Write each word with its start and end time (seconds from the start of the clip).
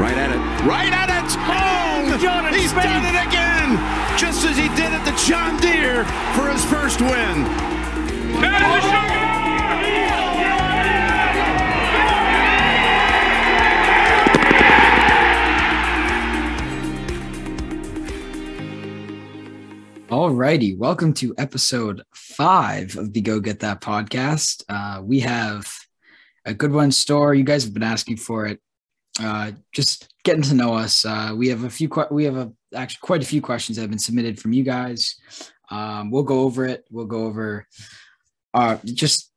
Right 0.00 0.16
at 0.16 0.30
it. 0.30 0.40
Right 0.64 0.90
at 0.90 1.10
it. 1.10 1.36
Oh, 1.44 2.16
John 2.22 2.50
he's 2.54 2.70
Spade. 2.70 2.84
done 2.84 3.04
it 3.04 3.20
again. 3.28 3.76
Just 4.16 4.46
as 4.46 4.56
he 4.56 4.68
did 4.70 4.88
at 4.96 5.04
the 5.04 5.12
John 5.28 5.60
Deere 5.60 6.06
for 6.32 6.48
his 6.48 6.64
first 6.64 7.02
win. 7.02 7.44
Alrighty, 20.08 20.78
welcome 20.78 21.12
to 21.14 21.34
episode 21.36 22.02
five 22.14 22.96
of 22.96 23.12
the 23.12 23.20
Go 23.20 23.38
Get 23.38 23.60
That 23.60 23.82
podcast. 23.82 24.64
Uh, 24.66 25.02
we 25.02 25.20
have 25.20 25.70
a 26.46 26.54
good 26.54 26.72
one 26.72 26.90
store. 26.90 27.34
You 27.34 27.44
guys 27.44 27.64
have 27.64 27.74
been 27.74 27.82
asking 27.82 28.16
for 28.16 28.46
it. 28.46 28.60
Uh, 29.20 29.52
just 29.72 30.12
getting 30.24 30.42
to 30.42 30.54
know 30.54 30.74
us. 30.74 31.04
Uh, 31.04 31.32
we 31.36 31.48
have 31.48 31.64
a 31.64 31.70
few. 31.70 31.88
Que- 31.88 32.08
we 32.10 32.24
have 32.24 32.36
a, 32.36 32.52
actually 32.74 33.00
quite 33.02 33.22
a 33.22 33.26
few 33.26 33.42
questions 33.42 33.76
that 33.76 33.82
have 33.82 33.90
been 33.90 33.98
submitted 33.98 34.40
from 34.40 34.52
you 34.52 34.62
guys. 34.62 35.16
Um, 35.70 36.10
we'll 36.10 36.22
go 36.22 36.40
over 36.40 36.66
it. 36.66 36.84
We'll 36.90 37.06
go 37.06 37.24
over 37.24 37.66
uh, 38.54 38.78
just 38.84 39.30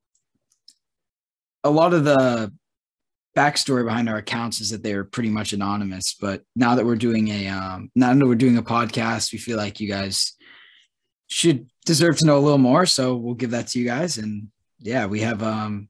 a 1.64 1.70
lot 1.70 1.94
of 1.94 2.04
the 2.04 2.52
backstory 3.36 3.84
behind 3.84 4.10
our 4.10 4.18
accounts 4.18 4.62
is 4.62 4.70
that 4.70 4.84
they're 4.84 5.04
pretty 5.04 5.30
much 5.30 5.54
anonymous. 5.54 6.16
But 6.20 6.44
now 6.56 6.76
that 6.76 6.86
we're 6.86 6.96
doing 6.96 7.28
a 7.30 7.48
um, 7.48 7.92
now 7.96 8.14
that 8.14 8.26
we're 8.26 8.36
doing 8.36 8.58
a 8.58 8.64
podcast, 8.64 9.32
we 9.32 9.40
feel 9.40 9.58
like 9.58 9.80
you 9.80 9.88
guys 9.88 10.34
should 11.28 11.68
deserve 11.86 12.18
to 12.18 12.26
know 12.26 12.38
a 12.38 12.40
little 12.40 12.58
more. 12.58 12.86
So 12.86 13.16
we'll 13.16 13.36
give 13.36 13.52
that 13.52 13.68
to 13.70 13.80
you 13.80 13.86
guys. 13.86 14.18
And 14.18 14.50
yeah, 14.80 15.06
we 15.06 15.22
have 15.22 15.42
um 15.42 15.90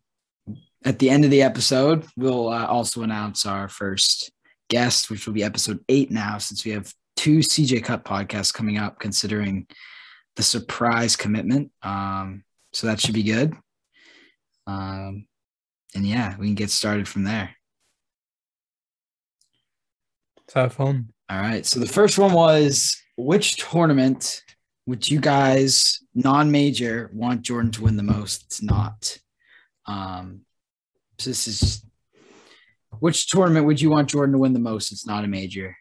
at 0.86 1.00
the 1.00 1.10
end 1.10 1.24
of 1.26 1.32
the 1.32 1.42
episode, 1.42 2.06
we'll 2.18 2.50
uh, 2.50 2.66
also 2.66 3.02
announce 3.04 3.46
our 3.46 3.68
first 3.68 4.32
guest, 4.70 5.10
which 5.10 5.26
will 5.26 5.34
be 5.34 5.44
episode 5.44 5.80
eight 5.90 6.12
now, 6.12 6.38
since 6.38 6.66
we 6.66 6.72
have 6.72 6.94
two 7.16 7.40
CJ 7.40 7.84
Cup 7.84 8.04
podcasts 8.04 8.54
coming 8.54 8.78
up, 8.78 9.00
considering 9.00 9.68
the 10.36 10.44
surprise 10.44 11.16
commitment. 11.16 11.72
Um, 11.82 12.44
so 12.74 12.88
that 12.88 13.00
should 13.00 13.14
be 13.14 13.24
good. 13.24 13.54
Um, 14.66 15.28
and 15.96 16.06
yeah, 16.06 16.36
we 16.38 16.48
can 16.48 16.56
get 16.56 16.70
started 16.70 17.08
from 17.08 17.24
there. 17.24 17.56
Let's 20.38 20.54
have 20.54 20.74
fun. 20.74 21.10
All 21.30 21.40
right. 21.40 21.66
So 21.66 21.80
the 21.80 21.86
first 21.86 22.18
one 22.18 22.34
was 22.34 23.02
which 23.16 23.58
tournament 23.58 24.42
would 24.86 25.10
you 25.10 25.20
guys 25.20 26.00
non-major 26.14 27.10
want 27.14 27.44
Jordan 27.44 27.72
to 27.72 27.84
win 27.84 27.96
the 27.96 28.04
most? 28.04 28.44
It's 28.46 28.62
not. 28.62 29.18
Um, 29.86 30.42
this 31.18 31.48
is 31.48 31.86
which 33.00 33.28
tournament 33.28 33.66
would 33.66 33.82
you 33.82 33.90
want 33.90 34.10
Jordan 34.10 34.34
to 34.34 34.40
win 34.40 34.54
the 34.54 34.60
most? 34.60 34.92
It's 34.92 35.06
not 35.06 35.24
a 35.24 35.28
major. 35.28 35.76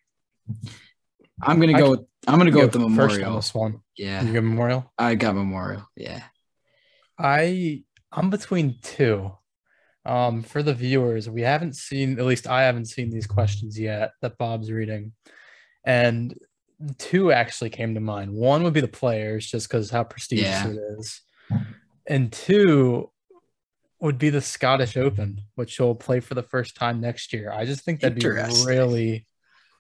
I'm 1.43 1.61
gonna 1.61 1.79
go. 1.79 1.91
With, 1.93 2.01
I'm 2.27 2.39
gonna 2.39 2.51
go 2.51 2.61
with 2.63 2.73
the 2.73 2.79
go 2.79 2.89
first 2.89 3.15
on 3.15 3.21
Memorial. 3.21 3.37
this 3.37 3.55
one. 3.55 3.81
Yeah, 3.97 4.23
You 4.23 4.33
go 4.33 4.41
Memorial. 4.41 4.93
I 4.99 5.15
got 5.15 5.35
Memorial. 5.35 5.87
Yeah. 5.97 6.23
I 7.19 7.83
I'm 8.11 8.31
between 8.31 8.79
two. 8.83 9.33
Um, 10.05 10.43
for 10.43 10.65
the 10.65 10.75
viewers, 10.75 11.31
we 11.31 11.43
haven't 11.43 11.77
seen 11.77 12.19
at 12.19 12.25
least 12.27 12.49
I 12.49 12.63
haven't 12.63 12.87
seen 12.87 13.09
these 13.11 13.27
questions 13.29 13.79
yet 13.79 14.11
that 14.21 14.37
Bob's 14.37 14.69
reading, 14.73 15.13
and 15.87 16.37
two 16.99 17.31
actually 17.31 17.71
came 17.71 17.95
to 17.95 18.01
mind. 18.01 18.33
One 18.33 18.65
would 18.65 18.73
be 18.73 18.81
the 18.81 18.89
players, 18.89 19.47
just 19.47 19.69
because 19.69 19.91
how 19.91 20.03
prestigious 20.03 20.45
Yeah. 20.47 20.71
it 20.71 20.79
is, 20.99 21.21
and 22.09 22.33
two 22.33 23.12
would 24.03 24.19
be 24.19 24.31
the 24.31 24.41
Scottish 24.41 24.97
Open, 24.97 25.41
which 25.55 25.77
he'll 25.77 25.95
play 25.95 26.19
for 26.19 26.34
the 26.34 26.42
first 26.42 26.75
time 26.77 27.00
next 27.00 27.33
year. 27.33 27.53
I 27.53 27.64
just 27.64 27.84
think 27.84 28.00
that'd 28.00 28.19
be 28.19 28.27
really, 28.27 29.27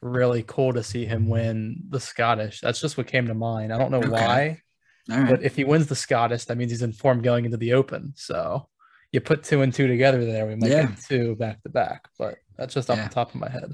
really 0.00 0.44
cool 0.46 0.72
to 0.74 0.82
see 0.84 1.04
him 1.04 1.28
win 1.28 1.82
the 1.88 1.98
Scottish. 1.98 2.60
That's 2.60 2.80
just 2.80 2.96
what 2.96 3.08
came 3.08 3.26
to 3.26 3.34
mind. 3.34 3.72
I 3.72 3.78
don't 3.78 3.90
know 3.90 3.98
Okay. 3.98 4.08
why. 4.10 4.62
All 5.10 5.18
right. 5.22 5.30
But 5.30 5.42
if 5.42 5.56
he 5.56 5.64
wins 5.64 5.88
the 5.88 5.96
Scottish, 5.96 6.44
that 6.44 6.56
means 6.56 6.70
he's 6.70 6.82
informed 6.82 7.24
going 7.24 7.44
into 7.44 7.56
the 7.56 7.72
Open. 7.72 8.12
So 8.14 8.68
you 9.10 9.20
put 9.20 9.42
two 9.42 9.62
and 9.62 9.74
two 9.74 9.88
together 9.88 10.24
there, 10.24 10.46
we 10.46 10.54
might 10.54 10.70
Yeah. 10.70 10.86
get 10.86 10.98
two 11.08 11.34
back 11.34 11.60
to 11.64 11.68
back. 11.68 12.06
But 12.16 12.38
that's 12.56 12.74
just 12.74 12.90
off 12.90 12.98
Yeah. 12.98 13.08
the 13.08 13.14
top 13.14 13.34
of 13.34 13.40
my 13.40 13.50
head. 13.50 13.72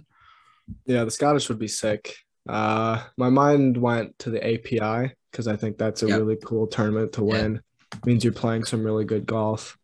Yeah, 0.86 1.04
the 1.04 1.10
Scottish 1.10 1.50
would 1.50 1.58
be 1.58 1.68
sick. 1.68 2.16
Uh, 2.48 3.04
my 3.18 3.28
mind 3.28 3.76
went 3.76 4.18
to 4.20 4.30
the 4.30 4.42
API 4.42 5.12
because 5.30 5.46
I 5.46 5.56
think 5.56 5.76
that's 5.76 6.02
a 6.02 6.08
Yep. 6.08 6.18
really 6.18 6.36
cool 6.42 6.66
tournament 6.66 7.12
to 7.14 7.20
Yeah. 7.20 7.32
win. 7.32 7.60
Means 8.06 8.24
you're 8.24 8.32
playing 8.32 8.64
some 8.64 8.82
really 8.82 9.04
good 9.04 9.26
golf. 9.26 9.76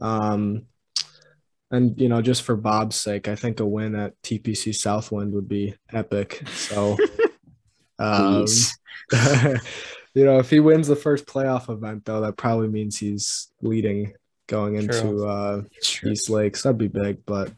Um, 0.00 0.66
and 1.70 2.00
you 2.00 2.08
know, 2.08 2.22
just 2.22 2.42
for 2.42 2.56
Bob's 2.56 2.96
sake, 2.96 3.28
I 3.28 3.34
think 3.34 3.60
a 3.60 3.66
win 3.66 3.94
at 3.94 4.20
TPC 4.22 4.74
Southwind 4.74 5.32
would 5.34 5.48
be 5.48 5.74
epic. 5.92 6.42
So, 6.54 6.96
um, 7.98 8.46
you 10.14 10.24
know, 10.24 10.38
if 10.38 10.48
he 10.50 10.60
wins 10.60 10.88
the 10.88 10.96
first 10.96 11.26
playoff 11.26 11.68
event, 11.70 12.04
though, 12.04 12.22
that 12.22 12.36
probably 12.36 12.68
means 12.68 12.96
he's 12.96 13.48
leading 13.60 14.14
going 14.46 14.76
into 14.76 15.00
True. 15.00 15.28
uh. 15.28 15.62
East 16.04 16.30
Lakes. 16.30 16.62
That'd 16.62 16.78
be 16.78 16.88
big, 16.88 17.24
but 17.26 17.52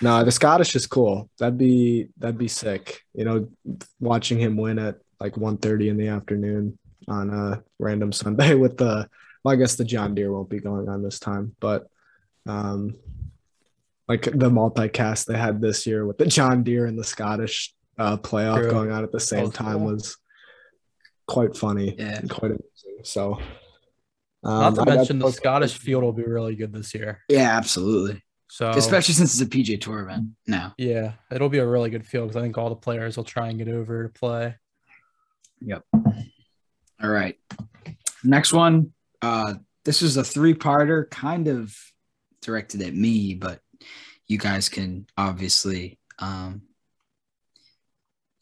no, 0.00 0.24
the 0.24 0.32
Scottish 0.32 0.74
is 0.76 0.86
cool. 0.86 1.30
That'd 1.38 1.58
be 1.58 2.08
that'd 2.18 2.38
be 2.38 2.48
sick. 2.48 3.02
You 3.14 3.24
know, 3.24 3.48
watching 4.00 4.38
him 4.38 4.56
win 4.56 4.78
at 4.78 4.96
like 5.20 5.34
1.30 5.34 5.88
in 5.88 5.96
the 5.96 6.08
afternoon 6.08 6.78
on 7.08 7.30
a 7.30 7.62
random 7.78 8.12
Sunday 8.12 8.54
with 8.54 8.76
the 8.76 9.08
well, 9.44 9.52
I 9.52 9.56
guess 9.56 9.76
the 9.76 9.84
John 9.84 10.14
Deere 10.14 10.32
won't 10.32 10.48
be 10.50 10.58
going 10.60 10.88
on 10.88 11.02
this 11.02 11.18
time, 11.20 11.54
but 11.60 11.86
um 12.46 12.96
like 14.08 14.22
the 14.24 14.50
multicast 14.50 15.26
they 15.26 15.36
had 15.38 15.60
this 15.60 15.86
year 15.86 16.04
with 16.06 16.18
the 16.18 16.26
John 16.26 16.62
Deere 16.62 16.86
and 16.86 16.98
the 16.98 17.04
Scottish 17.04 17.74
uh 17.98 18.16
playoff 18.16 18.60
True. 18.62 18.70
going 18.70 18.90
on 18.92 19.04
at 19.04 19.12
the 19.12 19.20
same 19.20 19.44
was 19.44 19.52
time 19.54 19.78
cool. 19.78 19.92
was 19.94 20.16
quite 21.26 21.56
funny 21.56 21.94
Yeah. 21.98 22.18
and 22.18 22.28
quite 22.30 22.50
amazing. 22.50 23.04
So 23.04 23.38
Not 24.42 24.64
um, 24.66 24.74
to 24.74 24.80
I'd- 24.82 24.90
I'd 24.90 24.96
mention 24.96 25.18
the 25.20 25.30
Scottish 25.30 25.78
field 25.78 26.02
will 26.04 26.12
be 26.12 26.24
really 26.24 26.54
good 26.56 26.72
this 26.72 26.94
year. 26.94 27.20
Yeah, 27.28 27.56
absolutely. 27.56 28.22
So 28.50 28.70
Especially 28.70 29.14
since 29.14 29.32
it's 29.34 29.42
a 29.42 29.46
PGA 29.50 29.80
Tour 29.80 30.00
event 30.00 30.28
now. 30.46 30.74
yeah, 30.78 31.14
it'll 31.32 31.48
be 31.48 31.58
a 31.58 31.66
really 31.66 31.90
good 31.90 32.06
field 32.06 32.28
because 32.28 32.36
I 32.36 32.42
think 32.44 32.56
all 32.58 32.68
the 32.68 32.76
players 32.76 33.16
will 33.16 33.24
try 33.24 33.48
and 33.48 33.58
get 33.58 33.68
over 33.68 34.04
to 34.06 34.08
play. 34.10 34.54
Yep. 35.60 35.82
All 37.02 37.10
right. 37.10 37.36
Next 38.22 38.52
one. 38.52 38.92
Uh, 39.24 39.54
this 39.86 40.02
is 40.02 40.18
a 40.18 40.24
three 40.24 40.52
parter, 40.52 41.08
kind 41.08 41.48
of 41.48 41.74
directed 42.42 42.82
at 42.82 42.94
me, 42.94 43.32
but 43.32 43.58
you 44.26 44.36
guys 44.36 44.68
can 44.68 45.06
obviously 45.16 45.98
um, 46.18 46.60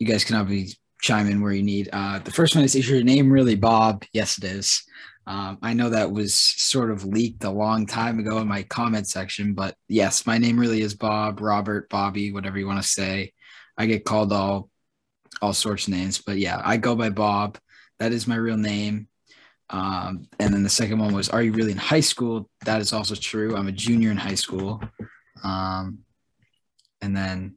you 0.00 0.06
guys 0.08 0.24
can 0.24 0.34
obviously 0.34 0.76
chime 1.00 1.28
in 1.28 1.40
where 1.40 1.52
you 1.52 1.62
need. 1.62 1.88
Uh, 1.92 2.18
the 2.18 2.32
first 2.32 2.56
one 2.56 2.64
is 2.64 2.74
is 2.74 2.90
your 2.90 3.04
name 3.04 3.30
really 3.30 3.54
Bob? 3.54 4.02
Yes, 4.12 4.38
it 4.38 4.44
is. 4.44 4.82
Um, 5.24 5.58
I 5.62 5.72
know 5.72 5.88
that 5.90 6.10
was 6.10 6.34
sort 6.34 6.90
of 6.90 7.04
leaked 7.04 7.44
a 7.44 7.50
long 7.50 7.86
time 7.86 8.18
ago 8.18 8.38
in 8.38 8.48
my 8.48 8.64
comment 8.64 9.06
section, 9.06 9.54
but 9.54 9.76
yes, 9.88 10.26
my 10.26 10.36
name 10.36 10.58
really 10.58 10.80
is 10.80 10.94
Bob, 10.94 11.40
Robert, 11.40 11.88
Bobby, 11.90 12.32
whatever 12.32 12.58
you 12.58 12.66
want 12.66 12.82
to 12.82 12.88
say. 12.88 13.32
I 13.78 13.86
get 13.86 14.04
called 14.04 14.32
all 14.32 14.68
all 15.40 15.52
sorts 15.52 15.86
of 15.86 15.94
names, 15.94 16.18
but 16.18 16.38
yeah, 16.38 16.60
I 16.64 16.76
go 16.76 16.96
by 16.96 17.10
Bob. 17.10 17.56
That 18.00 18.10
is 18.10 18.26
my 18.26 18.34
real 18.34 18.56
name. 18.56 19.06
Um, 19.72 20.28
and 20.38 20.52
then 20.52 20.62
the 20.62 20.68
second 20.68 20.98
one 20.98 21.14
was, 21.14 21.30
Are 21.30 21.42
you 21.42 21.52
really 21.52 21.72
in 21.72 21.78
high 21.78 22.00
school? 22.00 22.48
That 22.64 22.80
is 22.80 22.92
also 22.92 23.14
true. 23.14 23.56
I'm 23.56 23.68
a 23.68 23.72
junior 23.72 24.10
in 24.10 24.18
high 24.18 24.34
school. 24.34 24.82
Um, 25.42 26.00
and 27.00 27.16
then, 27.16 27.56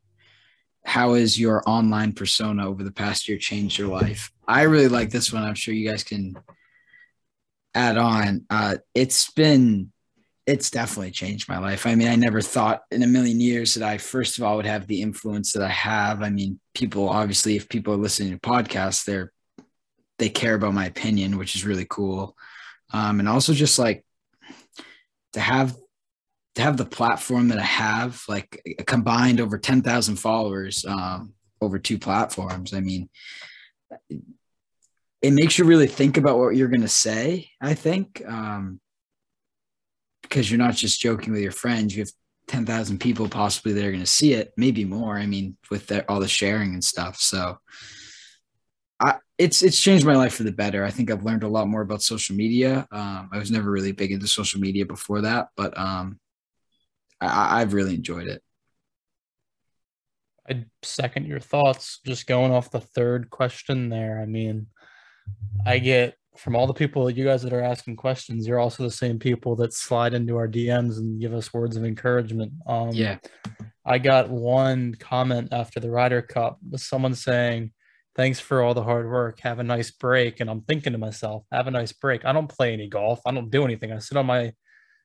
How 0.85 1.13
has 1.15 1.39
your 1.39 1.61
online 1.67 2.13
persona 2.13 2.67
over 2.67 2.83
the 2.83 2.91
past 2.91 3.27
year 3.27 3.37
changed 3.37 3.77
your 3.77 3.89
life? 3.89 4.31
I 4.47 4.63
really 4.63 4.87
like 4.87 5.09
this 5.09 5.33
one. 5.33 5.43
I'm 5.43 5.55
sure 5.55 5.73
you 5.73 5.89
guys 5.89 6.03
can 6.03 6.35
add 7.73 7.97
on. 7.97 8.45
Uh, 8.49 8.77
it's 8.93 9.29
been, 9.31 9.91
it's 10.47 10.69
definitely 10.71 11.11
changed 11.11 11.49
my 11.49 11.57
life. 11.57 11.85
I 11.85 11.95
mean, 11.95 12.07
I 12.07 12.15
never 12.15 12.39
thought 12.39 12.83
in 12.91 13.03
a 13.03 13.07
million 13.07 13.41
years 13.41 13.73
that 13.73 13.83
I, 13.83 13.97
first 13.97 14.37
of 14.37 14.43
all, 14.43 14.55
would 14.55 14.65
have 14.65 14.87
the 14.87 15.01
influence 15.01 15.51
that 15.51 15.63
I 15.63 15.69
have. 15.69 16.21
I 16.21 16.29
mean, 16.29 16.59
people 16.73 17.09
obviously, 17.09 17.57
if 17.57 17.67
people 17.67 17.93
are 17.93 17.97
listening 17.97 18.31
to 18.31 18.39
podcasts, 18.39 19.03
they're 19.03 19.33
they 20.17 20.29
care 20.29 20.55
about 20.55 20.73
my 20.73 20.85
opinion, 20.85 21.37
which 21.37 21.55
is 21.55 21.65
really 21.65 21.85
cool. 21.89 22.35
Um, 22.93 23.19
and 23.19 23.27
also 23.27 23.53
just 23.53 23.77
like 23.77 24.05
to 25.33 25.39
have 25.39 25.75
to 26.55 26.61
have 26.61 26.77
the 26.77 26.85
platform 26.85 27.49
that 27.49 27.59
I 27.59 27.63
have, 27.63 28.23
like 28.29 28.61
combined 28.87 29.41
over 29.41 29.57
10,000 29.57 30.15
followers 30.15 30.85
um, 30.85 31.33
over 31.61 31.77
two 31.77 31.99
platforms. 31.99 32.73
I 32.73 32.79
mean, 32.79 33.09
it 35.21 35.31
makes 35.31 35.57
you 35.57 35.65
really 35.65 35.87
think 35.87 36.17
about 36.17 36.37
what 36.37 36.55
you're 36.55 36.69
going 36.69 36.81
to 36.81 36.87
say, 36.87 37.49
I 37.59 37.73
think, 37.73 38.23
um, 38.25 38.79
because 40.21 40.49
you're 40.49 40.57
not 40.57 40.75
just 40.75 41.01
joking 41.01 41.33
with 41.33 41.41
your 41.41 41.51
friends. 41.51 41.93
You 41.93 42.03
have 42.03 42.11
10,000 42.47 42.99
people 42.99 43.27
possibly 43.27 43.73
that 43.73 43.83
are 43.83 43.91
going 43.91 43.99
to 43.99 44.07
see 44.07 44.33
it, 44.33 44.53
maybe 44.55 44.85
more. 44.85 45.17
I 45.17 45.25
mean, 45.25 45.57
with 45.69 45.91
all 46.07 46.19
the 46.19 46.27
sharing 46.27 46.73
and 46.73 46.83
stuff. 46.83 47.17
So, 47.17 47.57
I, 48.99 49.15
it's 49.37 49.61
it's 49.61 49.79
changed 49.79 50.05
my 50.05 50.15
life 50.15 50.35
for 50.35 50.43
the 50.43 50.51
better. 50.51 50.83
I 50.83 50.91
think 50.91 51.11
I've 51.11 51.23
learned 51.23 51.43
a 51.43 51.49
lot 51.49 51.67
more 51.67 51.81
about 51.81 52.01
social 52.01 52.35
media. 52.35 52.87
Um, 52.91 53.29
I 53.31 53.37
was 53.37 53.51
never 53.51 53.69
really 53.69 53.91
big 53.91 54.11
into 54.11 54.27
social 54.27 54.61
media 54.61 54.85
before 54.85 55.21
that, 55.21 55.49
but 55.57 55.77
um, 55.77 56.19
I, 57.19 57.61
I've 57.61 57.73
really 57.73 57.95
enjoyed 57.95 58.27
it. 58.27 58.41
I 60.49 60.65
second 60.83 61.25
your 61.25 61.39
thoughts. 61.39 61.99
Just 62.05 62.27
going 62.27 62.51
off 62.51 62.71
the 62.71 62.79
third 62.79 63.29
question 63.29 63.89
there. 63.89 64.21
I 64.21 64.25
mean, 64.25 64.67
I 65.65 65.79
get 65.79 66.15
from 66.37 66.55
all 66.55 66.67
the 66.67 66.73
people 66.73 67.09
you 67.09 67.23
guys 67.23 67.41
that 67.43 67.53
are 67.53 67.61
asking 67.63 67.95
questions, 67.95 68.47
you're 68.47 68.59
also 68.59 68.83
the 68.83 68.91
same 68.91 69.17
people 69.17 69.55
that 69.55 69.73
slide 69.73 70.13
into 70.13 70.35
our 70.35 70.47
DMs 70.47 70.97
and 70.97 71.19
give 71.19 71.33
us 71.33 71.53
words 71.53 71.77
of 71.77 71.85
encouragement. 71.85 72.53
Um, 72.67 72.91
Yeah. 72.91 73.17
I 73.85 73.99
got 73.99 74.29
one 74.29 74.95
comment 74.95 75.49
after 75.51 75.79
the 75.79 75.91
Ryder 75.91 76.21
Cup 76.21 76.59
with 76.69 76.81
someone 76.81 77.15
saying, 77.15 77.71
Thanks 78.15 78.39
for 78.39 78.61
all 78.61 78.73
the 78.73 78.83
hard 78.83 79.09
work. 79.09 79.39
Have 79.41 79.59
a 79.59 79.63
nice 79.63 79.91
break. 79.91 80.39
And 80.39 80.49
I'm 80.49 80.61
thinking 80.61 80.93
to 80.93 80.97
myself, 80.99 81.43
have 81.51 81.67
a 81.67 81.71
nice 81.71 81.91
break. 81.91 82.23
I 82.23 82.31
don't 82.31 82.47
play 82.47 82.71
any 82.71 82.87
golf. 82.87 83.19
I 83.25 83.31
don't 83.31 83.49
do 83.49 83.65
anything. 83.65 83.91
I 83.91 83.99
sit 83.99 84.17
on 84.17 84.25
my 84.25 84.53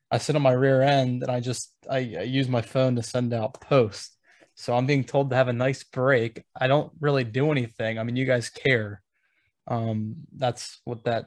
I 0.09 0.17
sit 0.17 0.35
on 0.35 0.41
my 0.41 0.51
rear 0.51 0.81
end 0.81 1.23
and 1.23 1.31
I 1.31 1.39
just 1.39 1.73
I, 1.89 1.97
I 1.97 2.23
use 2.23 2.47
my 2.49 2.61
phone 2.61 2.95
to 2.95 3.03
send 3.03 3.33
out 3.33 3.59
posts. 3.61 4.17
So 4.55 4.75
I'm 4.75 4.85
being 4.85 5.03
told 5.03 5.29
to 5.29 5.35
have 5.35 5.47
a 5.47 5.53
nice 5.53 5.83
break. 5.83 6.43
I 6.59 6.67
don't 6.67 6.91
really 6.99 7.23
do 7.23 7.51
anything. 7.51 7.97
I 7.97 8.03
mean, 8.03 8.15
you 8.17 8.25
guys 8.25 8.49
care. 8.49 9.01
Um, 9.67 10.15
that's 10.35 10.81
what 10.85 11.03
that 11.05 11.25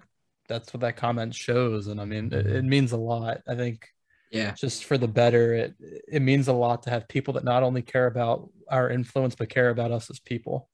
that's 0.49 0.73
what 0.73 0.81
that 0.83 0.97
comment 0.97 1.35
shows. 1.35 1.87
And 1.87 2.01
I 2.01 2.05
mean, 2.05 2.33
it, 2.33 2.47
it 2.47 2.65
means 2.65 2.93
a 2.93 2.97
lot. 2.99 3.41
I 3.49 3.55
think 3.55 3.89
Yeah. 4.31 4.53
just 4.53 4.85
for 4.85 4.99
the 4.99 5.09
better. 5.09 5.55
It 5.55 5.75
it 6.09 6.23
means 6.23 6.49
a 6.49 6.53
lot 6.53 6.83
to 6.85 6.91
have 6.91 7.09
people 7.09 7.35
that 7.35 7.45
not 7.45 7.63
only 7.63 7.83
care 7.83 8.07
about 8.07 8.51
our 8.71 8.89
influence 8.91 9.35
but 9.35 9.49
care 9.51 9.69
about 9.71 9.93
us 9.93 10.09
as 10.11 10.19
people. 10.21 10.69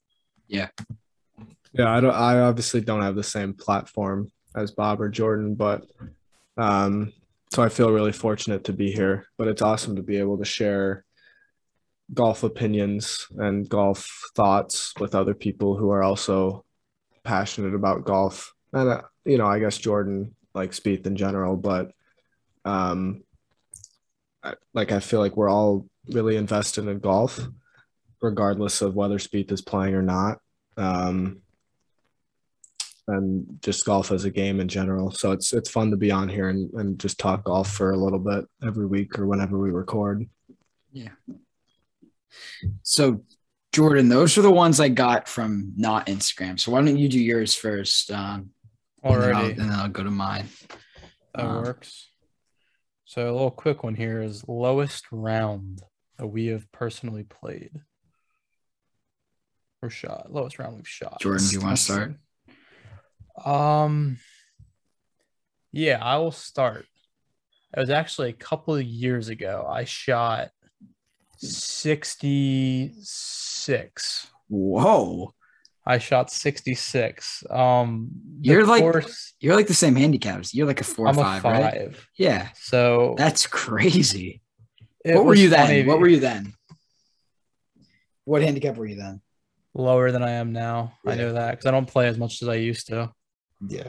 Yeah, 0.51 0.69
Yeah, 1.73 1.95
I 1.95 2.01
don't. 2.01 2.15
I 2.15 2.41
obviously 2.41 2.81
don't 2.81 3.03
have 3.03 3.15
the 3.15 3.23
same 3.23 3.55
platform 3.55 4.33
as 4.57 4.73
Bob 4.73 5.01
or 5.01 5.09
Jordan, 5.09 5.55
but 5.55 5.87
um, 6.57 7.13
so 7.53 7.63
I 7.63 7.69
feel 7.69 7.93
really 7.93 8.11
fortunate 8.13 8.65
to 8.65 8.73
be 8.73 8.91
here. 8.91 9.27
But 9.39 9.47
it's 9.47 9.63
awesome 9.63 9.95
to 9.95 10.03
be 10.03 10.17
able 10.17 10.39
to 10.39 10.45
share 10.45 11.05
golf 12.13 12.43
opinions 12.43 13.29
and 13.39 13.69
golf 13.69 14.11
thoughts 14.35 14.93
with 14.99 15.15
other 15.15 15.35
people 15.35 15.77
who 15.77 15.91
are 15.91 16.03
also 16.03 16.65
passionate 17.23 17.75
about 17.75 18.05
golf. 18.05 18.53
And 18.73 18.89
uh, 18.89 19.03
you 19.25 19.39
know, 19.39 19.47
I 19.47 19.61
guess 19.61 19.79
Jordan 19.79 20.35
like 20.53 20.73
Spieth 20.73 21.07
in 21.07 21.15
general, 21.15 21.57
but 21.57 21.93
um, 22.65 23.23
I, 24.43 24.55
like 24.75 24.91
I 24.91 24.99
feel 24.99 25.21
like 25.21 25.37
we're 25.37 25.49
all 25.49 25.87
really 26.09 26.35
invested 26.35 26.89
in 26.89 26.99
golf, 26.99 27.39
regardless 28.21 28.83
of 28.83 28.95
whether 28.95 29.19
Spieth 29.19 29.51
is 29.53 29.63
playing 29.63 29.95
or 29.95 30.03
not. 30.03 30.39
Um, 30.77 31.43
and 33.09 33.59
just 33.61 33.85
golf 33.85 34.13
as 34.13 34.25
a 34.25 34.31
game 34.31 34.61
in 34.61 34.69
general. 34.69 35.11
So 35.11 35.33
it's 35.33 35.53
it's 35.53 35.69
fun 35.71 35.91
to 35.91 35.97
be 35.97 36.11
on 36.13 36.29
here 36.29 36.49
and, 36.49 36.73
and 36.75 36.99
just 36.99 37.19
talk 37.19 37.45
golf 37.45 37.71
for 37.71 37.91
a 37.91 37.97
little 37.97 38.19
bit 38.21 38.47
every 38.65 38.87
week 38.87 39.19
or 39.19 39.27
whenever 39.27 39.59
we 39.59 39.71
record. 39.71 40.29
Yeah. 40.93 41.09
So, 42.83 43.25
Jordan, 43.73 44.09
those 44.09 44.39
are 44.39 44.43
the 44.43 44.51
ones 44.51 44.79
I 44.81 44.89
got 44.89 45.29
from 45.29 45.73
not 45.77 46.07
Instagram. 46.07 46.59
So 46.61 46.73
why 46.73 46.83
don't 46.83 46.97
you 46.99 47.09
do 47.09 47.19
yours 47.21 47.55
first? 47.55 48.11
Um, 48.11 48.51
and 49.03 49.15
then 49.15 49.35
I'll- 49.35 49.35
Already, 49.43 49.61
and 49.61 49.71
then 49.71 49.73
I'll 49.73 49.89
go 49.89 50.05
to 50.05 50.11
mine. 50.11 50.49
that 51.35 51.45
um, 51.47 51.65
works. 51.65 52.09
So 53.05 53.29
a 53.29 53.33
little 53.33 53.51
quick 53.51 53.83
one 53.83 53.97
here 53.97 54.23
is 54.23 54.47
lowest 54.47 55.07
round 55.11 55.83
that 56.19 56.29
we 56.29 56.47
have 56.47 56.71
personally 56.71 57.25
played 57.25 57.81
or 59.83 59.91
shot. 59.91 60.33
Lowest 60.33 60.59
round 60.59 60.77
we've 60.77 60.89
shot. 60.89 61.21
Jordan, 61.21 61.47
do 61.47 61.53
you 61.55 61.61
want 61.63 61.77
to 61.77 61.83
start? 61.83 62.15
Um, 63.45 64.19
yeah, 65.73 65.99
I 66.03 66.17
will 66.19 66.33
start. 66.33 66.87
It 67.77 67.81
was 67.81 67.91
actually 67.91 68.31
a 68.31 68.35
couple 68.35 68.75
of 68.75 68.83
years 68.83 69.29
ago. 69.29 69.67
I 69.69 69.85
shot 69.85 70.51
66. 71.39 74.27
Whoa, 74.49 75.33
I 75.87 75.99
shot 75.99 76.31
66. 76.31 77.45
Um, 77.49 78.09
You're 78.43 78.67
like- 78.67 78.83
course, 78.83 79.35
you're 79.41 79.55
like 79.57 79.69
the 79.69 79.75
same 79.75 79.95
handicaps. 79.95 80.53
You're 80.53 80.67
like 80.67 80.81
a 80.81 80.85
4 80.85 81.07
or 81.07 81.09
I'm 81.09 81.19
a 81.19 81.23
five, 81.23 81.43
five. 81.43 81.63
right? 81.63 81.89
Yeah, 82.19 82.49
So 82.57 83.15
that's 83.17 83.47
crazy. 83.47 84.43
what 85.05 85.25
were 85.25 85.31
was 85.31 85.41
you 85.41 85.49
funny 85.51 85.79
then? 85.79 85.87
What 85.87 86.01
were 86.01 86.09
you 86.09 86.19
then? 86.21 86.53
What 88.25 88.43
handicap 88.43 88.77
were 88.77 88.87
you 88.87 88.97
then? 88.97 89.23
Lower 89.75 90.11
than 90.11 90.23
I 90.23 90.33
am 90.33 90.53
now? 90.53 90.95
I 91.07 91.15
know 91.15 91.33
that 91.33 91.53
because 91.53 91.67
I 91.67 91.71
don't 91.71 91.87
play 91.89 92.09
as 92.09 92.19
much 92.19 92.43
as 92.43 92.49
I 92.49 92.55
used 92.55 92.87
to. 92.89 93.13
Yeah, 93.67 93.89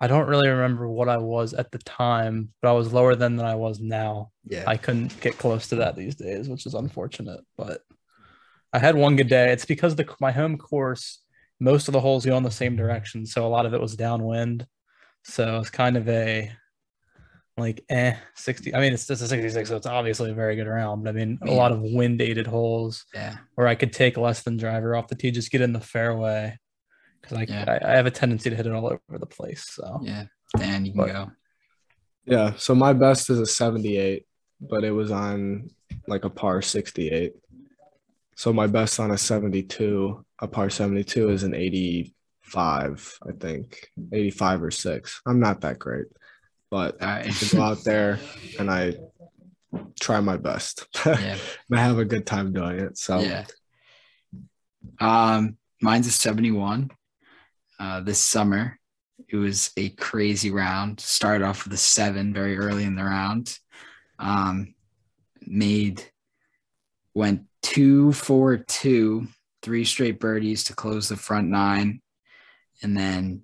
I 0.00 0.06
don't 0.08 0.28
really 0.28 0.48
remember 0.48 0.88
what 0.88 1.08
I 1.08 1.18
was 1.18 1.54
at 1.54 1.70
the 1.70 1.78
time, 1.78 2.52
but 2.60 2.70
I 2.70 2.72
was 2.72 2.92
lower 2.92 3.14
than 3.14 3.36
than 3.36 3.46
I 3.46 3.54
was 3.54 3.80
now. 3.80 4.30
yeah. 4.44 4.64
I 4.66 4.76
couldn't 4.76 5.20
get 5.20 5.38
close 5.38 5.68
to 5.68 5.76
that 5.76 5.96
these 5.96 6.16
days, 6.16 6.48
which 6.48 6.66
is 6.66 6.74
unfortunate. 6.74 7.40
But 7.56 7.82
I 8.72 8.78
had 8.78 8.96
one 8.96 9.16
good 9.16 9.28
day. 9.28 9.52
It's 9.52 9.64
because 9.64 9.94
the 9.94 10.06
my 10.20 10.32
home 10.32 10.58
course, 10.58 11.20
most 11.60 11.88
of 11.88 11.92
the 11.92 12.00
holes 12.00 12.26
go 12.26 12.36
in 12.36 12.42
the 12.42 12.50
same 12.50 12.76
direction, 12.76 13.26
so 13.26 13.46
a 13.46 13.48
lot 13.48 13.66
of 13.66 13.74
it 13.74 13.80
was 13.80 13.94
downwind. 13.96 14.66
So 15.24 15.60
it's 15.60 15.70
kind 15.70 15.96
of 15.96 16.08
a 16.08 16.50
like 17.56 17.84
eh 17.88 18.16
60. 18.34 18.74
I 18.74 18.80
mean, 18.80 18.92
it's 18.94 19.06
just 19.06 19.22
a 19.22 19.26
66, 19.26 19.68
so 19.68 19.76
it's 19.76 19.86
obviously 19.86 20.30
a 20.30 20.34
very 20.34 20.56
good 20.56 20.66
round. 20.66 21.04
But 21.04 21.10
I 21.10 21.12
mean, 21.12 21.38
a 21.42 21.52
lot 21.52 21.72
of 21.72 21.80
wind 21.82 22.20
aided 22.22 22.46
holes 22.46 23.04
yeah, 23.14 23.36
where 23.54 23.66
I 23.66 23.74
could 23.74 23.92
take 23.92 24.16
less 24.16 24.42
than 24.42 24.56
driver 24.56 24.96
off 24.96 25.08
the 25.08 25.14
tee, 25.14 25.30
just 25.30 25.50
get 25.50 25.60
in 25.60 25.72
the 25.72 25.80
fairway. 25.80 26.58
Because 27.20 27.38
I, 27.38 27.42
Yeah. 27.42 27.78
I 27.82 27.92
I 27.92 27.96
have 27.96 28.06
a 28.06 28.10
tendency 28.10 28.50
to 28.50 28.56
hit 28.56 28.66
it 28.66 28.72
all 28.72 28.86
over 28.86 29.18
the 29.18 29.26
place. 29.26 29.66
So 29.70 30.00
yeah. 30.02 30.24
Dan, 30.56 30.84
you 30.86 30.92
can 30.92 31.00
But- 31.00 31.12
go. 31.12 31.30
Yeah. 32.24 32.54
So 32.56 32.74
my 32.74 32.92
best 32.92 33.30
is 33.30 33.38
a 33.40 33.46
78, 33.46 34.24
but 34.60 34.84
it 34.84 34.92
was 34.92 35.10
on 35.10 35.70
like 36.06 36.24
a 36.24 36.30
par 36.30 36.62
68. 36.62 37.34
So 38.36 38.52
my 38.52 38.66
best 38.66 38.98
on 38.98 39.10
a 39.10 39.18
72, 39.18 40.24
a 40.40 40.48
par 40.48 40.70
72 40.70 41.28
is 41.30 41.42
an 41.42 41.54
85, 41.54 43.18
I 43.28 43.32
think, 43.32 43.90
85 44.12 44.62
or 44.62 44.70
six. 44.70 45.20
I'm 45.26 45.38
not 45.40 45.60
that 45.60 45.78
great, 45.78 46.06
but 46.72 46.96
right. 47.02 47.26
I 47.26 47.54
go 47.54 47.60
out 47.60 47.84
there 47.84 48.18
and 48.58 48.70
I 48.70 48.94
try 50.00 50.20
my 50.20 50.38
best. 50.38 50.86
yeah, 51.06 51.36
I 51.70 51.76
have 51.76 51.98
a 51.98 52.04
good 52.06 52.24
time 52.24 52.54
doing 52.54 52.80
it. 52.80 52.96
So 52.96 53.20
yeah. 53.20 53.44
Um, 54.98 55.58
mine's 55.82 56.06
a 56.06 56.10
71. 56.10 56.90
Uh, 57.78 58.00
this 58.00 58.20
summer, 58.20 58.80
it 59.28 59.36
was 59.36 59.70
a 59.76 59.90
crazy 59.90 60.50
round. 60.50 60.98
Started 60.98 61.44
off 61.44 61.64
with 61.64 61.74
a 61.74 61.76
seven 61.76 62.32
very 62.32 62.56
early 62.56 62.84
in 62.84 62.96
the 62.96 63.04
round. 63.04 63.58
Um, 64.18 64.74
made 65.46 66.02
went 67.12 67.42
two, 67.60 68.14
four, 68.14 68.56
two, 68.56 69.28
three 69.60 69.84
straight 69.84 70.18
birdies 70.18 70.64
to 70.64 70.74
close 70.74 71.10
the 71.10 71.16
front 71.16 71.48
nine, 71.48 72.00
and 72.82 72.96
then 72.96 73.42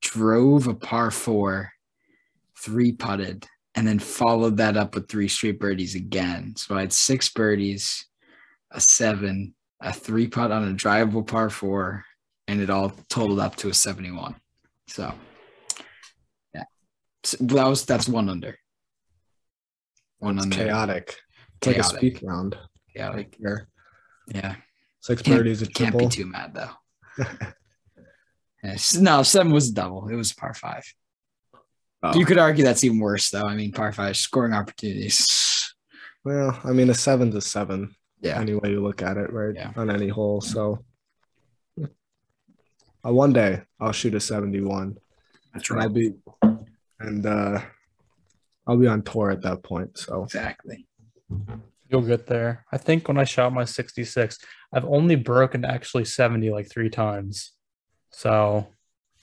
drove 0.00 0.66
a 0.66 0.74
par 0.74 1.10
four, 1.10 1.72
three 2.58 2.92
putted, 2.92 3.46
and 3.74 3.86
then 3.86 3.98
followed 3.98 4.56
that 4.58 4.76
up 4.76 4.94
with 4.94 5.08
three 5.08 5.28
straight 5.28 5.60
birdies 5.60 5.94
again. 5.94 6.54
So 6.56 6.76
I 6.76 6.80
had 6.80 6.92
six 6.92 7.28
birdies, 7.28 8.06
a 8.70 8.80
seven, 8.80 9.54
a 9.80 9.92
three 9.92 10.26
putt 10.26 10.50
on 10.50 10.68
a 10.68 10.74
drivable 10.74 11.26
par 11.26 11.50
four, 11.50 12.04
and 12.48 12.60
it 12.60 12.70
all 12.70 12.92
totaled 13.08 13.40
up 13.40 13.56
to 13.56 13.68
a 13.68 13.74
71. 13.74 14.34
So 14.88 15.12
yeah. 16.54 16.64
So 17.24 17.36
that 17.40 17.66
was 17.66 17.84
that's 17.84 18.08
one 18.08 18.28
under. 18.28 18.58
One 20.18 20.36
it's 20.36 20.44
under. 20.44 20.56
chaotic. 20.56 21.16
It's 21.58 21.66
like 21.66 21.76
a 21.76 21.80
Chaotic. 21.80 21.98
speed 21.98 22.20
round. 22.28 22.58
Chaotic. 22.94 23.36
Here. 23.38 23.68
Yeah. 24.34 24.56
Six 25.00 25.22
birdies, 25.22 25.62
a 25.62 25.66
Can't 25.66 25.96
be 25.96 26.08
too 26.08 26.26
mad 26.26 26.54
though. 26.54 27.24
Yeah, 28.62 28.76
no, 28.98 29.22
seven 29.22 29.52
was 29.52 29.70
a 29.70 29.74
double. 29.74 30.08
It 30.08 30.16
was 30.16 30.32
a 30.32 30.36
par 30.36 30.54
five. 30.54 30.84
Oh. 32.02 32.16
You 32.16 32.24
could 32.24 32.38
argue 32.38 32.64
that's 32.64 32.84
even 32.84 32.98
worse 32.98 33.30
though. 33.30 33.46
I 33.46 33.54
mean, 33.54 33.72
par 33.72 33.92
five 33.92 34.16
scoring 34.16 34.52
opportunities. 34.52 35.74
Well, 36.24 36.58
I 36.64 36.72
mean, 36.72 36.90
a 36.90 36.94
seven's 36.94 37.34
a 37.34 37.40
seven. 37.40 37.94
Yeah. 38.20 38.38
any 38.38 38.54
way 38.54 38.70
you 38.70 38.82
look 38.82 39.00
at 39.02 39.16
it, 39.16 39.32
right? 39.32 39.54
Yeah. 39.54 39.72
On 39.76 39.90
any 39.90 40.08
hole. 40.08 40.42
So 40.42 40.84
uh, 41.82 43.12
one 43.12 43.32
day 43.32 43.62
I'll 43.80 43.92
shoot 43.92 44.14
a 44.14 44.20
71 44.20 44.98
That's 45.54 45.70
and 45.70 45.80
I'll 45.80 45.88
be 45.88 46.12
and 46.98 47.24
uh 47.24 47.60
I'll 48.66 48.76
be 48.76 48.86
on 48.86 49.02
tour 49.02 49.30
at 49.30 49.42
that 49.42 49.62
point. 49.62 49.96
So 49.96 50.24
Exactly. 50.24 50.86
You'll 51.88 52.02
get 52.02 52.26
there. 52.26 52.64
I 52.70 52.76
think 52.76 53.08
when 53.08 53.18
I 53.18 53.24
shot 53.24 53.52
my 53.52 53.64
66, 53.64 54.38
I've 54.72 54.84
only 54.84 55.16
broken 55.16 55.64
actually 55.64 56.04
70 56.04 56.50
like 56.50 56.70
three 56.70 56.90
times. 56.90 57.52
So, 58.12 58.66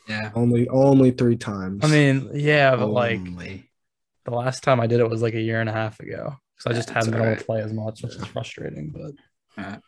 Yeah. 0.08 0.32
only 0.36 0.68
only 0.70 1.12
three 1.12 1.36
times. 1.38 1.84
I 1.84 1.88
mean, 1.88 2.32
yeah, 2.34 2.76
but 2.76 2.88
like 2.88 3.22
the 3.24 4.32
last 4.32 4.64
time 4.64 4.80
I 4.80 4.88
did 4.88 5.00
it 5.00 5.10
was 5.10 5.22
like 5.22 5.34
a 5.34 5.42
year 5.42 5.60
and 5.62 5.70
a 5.70 5.74
half 5.74 6.00
ago. 6.00 6.36
So 6.60 6.72
I 6.72 6.74
just 6.74 6.90
haven't 6.90 7.12
been 7.12 7.20
able 7.22 7.26
alright. 7.28 7.40
to 7.40 7.46
play 7.46 7.62
as 7.62 7.72
much, 7.74 8.02
which 8.02 8.16
is 8.16 8.26
frustrating, 8.26 8.90
but 8.90 9.62
Alright. 9.64 9.80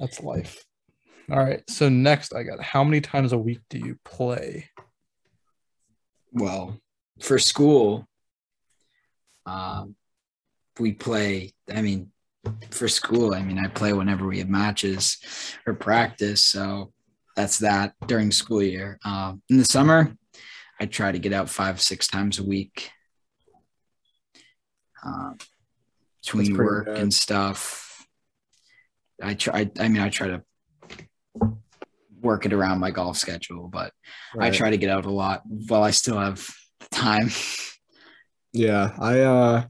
that's 0.00 0.20
life. 0.20 0.64
All 1.30 1.38
right. 1.38 1.62
So 1.70 1.88
next 1.88 2.34
I 2.34 2.42
got 2.42 2.60
how 2.60 2.82
many 2.82 3.00
times 3.00 3.32
a 3.32 3.38
week 3.38 3.60
do 3.70 3.78
you 3.78 3.98
play? 4.04 4.68
well, 6.32 6.76
for 7.20 7.38
school, 7.38 8.08
um, 9.46 9.94
we 10.78 10.92
play. 10.92 11.52
I 11.72 11.82
mean, 11.82 12.10
for 12.70 12.88
school, 12.88 13.34
I 13.34 13.42
mean, 13.42 13.58
I 13.58 13.68
play 13.68 13.92
whenever 13.92 14.26
we 14.26 14.38
have 14.38 14.48
matches 14.48 15.18
or 15.66 15.74
practice. 15.74 16.44
So 16.44 16.92
that's 17.36 17.58
that 17.60 17.94
during 18.06 18.30
school 18.30 18.62
year. 18.62 18.98
Um, 19.04 19.42
in 19.48 19.58
the 19.58 19.64
summer, 19.64 20.14
I 20.80 20.86
try 20.86 21.12
to 21.12 21.18
get 21.18 21.32
out 21.32 21.48
five, 21.48 21.80
six 21.80 22.06
times 22.06 22.38
a 22.38 22.44
week. 22.44 22.90
Um, 25.04 25.36
between 26.22 26.56
work 26.56 26.86
good. 26.86 26.98
and 26.98 27.12
stuff. 27.12 28.06
I 29.20 29.34
try. 29.34 29.70
I 29.78 29.88
mean, 29.88 30.02
I 30.02 30.08
try 30.08 30.28
to 30.28 30.42
work 32.20 32.46
it 32.46 32.52
around 32.52 32.78
my 32.78 32.90
golf 32.90 33.16
schedule, 33.16 33.68
but 33.68 33.92
I 34.38 34.50
try 34.50 34.70
to 34.70 34.76
get 34.76 34.90
out 34.90 35.06
a 35.06 35.10
lot 35.10 35.42
while 35.44 35.82
I 35.82 35.90
still 35.90 36.18
have 36.18 36.48
the 36.80 36.88
time. 36.90 37.30
Yeah, 38.52 38.92
I 38.98 39.20
uh 39.20 39.64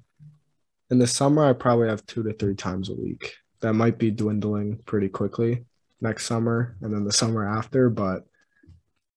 in 0.90 0.99
the 0.99 1.07
summer 1.07 1.49
I 1.49 1.52
probably 1.54 1.88
have 1.88 2.04
two 2.07 2.23
to 2.25 2.33
three 2.33 2.54
times 2.54 2.90
a 2.90 2.95
week. 2.95 3.35
That 3.61 3.75
might 3.75 3.99
be 3.99 4.11
dwindling 4.11 4.81
pretty 4.85 5.09
quickly 5.09 5.64
next 6.02 6.26
summer 6.26 6.76
and 6.82 6.92
then 6.92 7.04
the 7.04 7.12
summer 7.12 7.47
after, 7.49 7.88
but 7.88 8.25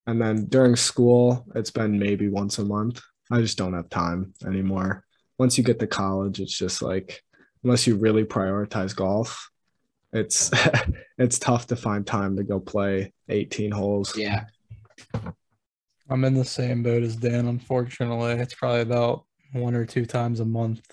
and 0.07 0.21
then 0.21 0.45
during 0.45 0.75
school 0.75 1.45
it's 1.55 1.71
been 1.71 1.99
maybe 1.99 2.29
once 2.29 2.59
a 2.59 2.63
month. 2.63 3.01
I 3.31 3.41
just 3.41 3.57
don't 3.57 3.73
have 3.73 3.89
time 3.89 4.33
anymore. 4.45 5.03
Once 5.37 5.57
you 5.57 5.63
get 5.63 5.79
to 5.79 5.87
college, 5.87 6.39
it's 6.39 6.57
just 6.57 6.81
like 6.81 7.21
unless 7.63 7.87
you 7.87 7.95
really 7.95 8.23
prioritize 8.23 8.95
golf, 8.95 9.49
it's 10.13 10.51
it's 11.17 11.39
tough 11.39 11.67
to 11.67 11.75
find 11.75 12.05
time 12.05 12.37
to 12.37 12.43
go 12.43 12.59
play 12.59 13.13
18 13.27 13.71
holes. 13.71 14.15
yeah, 14.15 14.45
I'm 16.09 16.23
in 16.23 16.35
the 16.35 16.45
same 16.45 16.83
boat 16.83 17.03
as 17.03 17.15
Dan, 17.15 17.47
unfortunately. 17.47 18.33
It's 18.33 18.53
probably 18.53 18.81
about 18.81 19.25
one 19.53 19.73
or 19.73 19.85
two 19.85 20.05
times 20.05 20.39
a 20.39 20.45
month. 20.45 20.85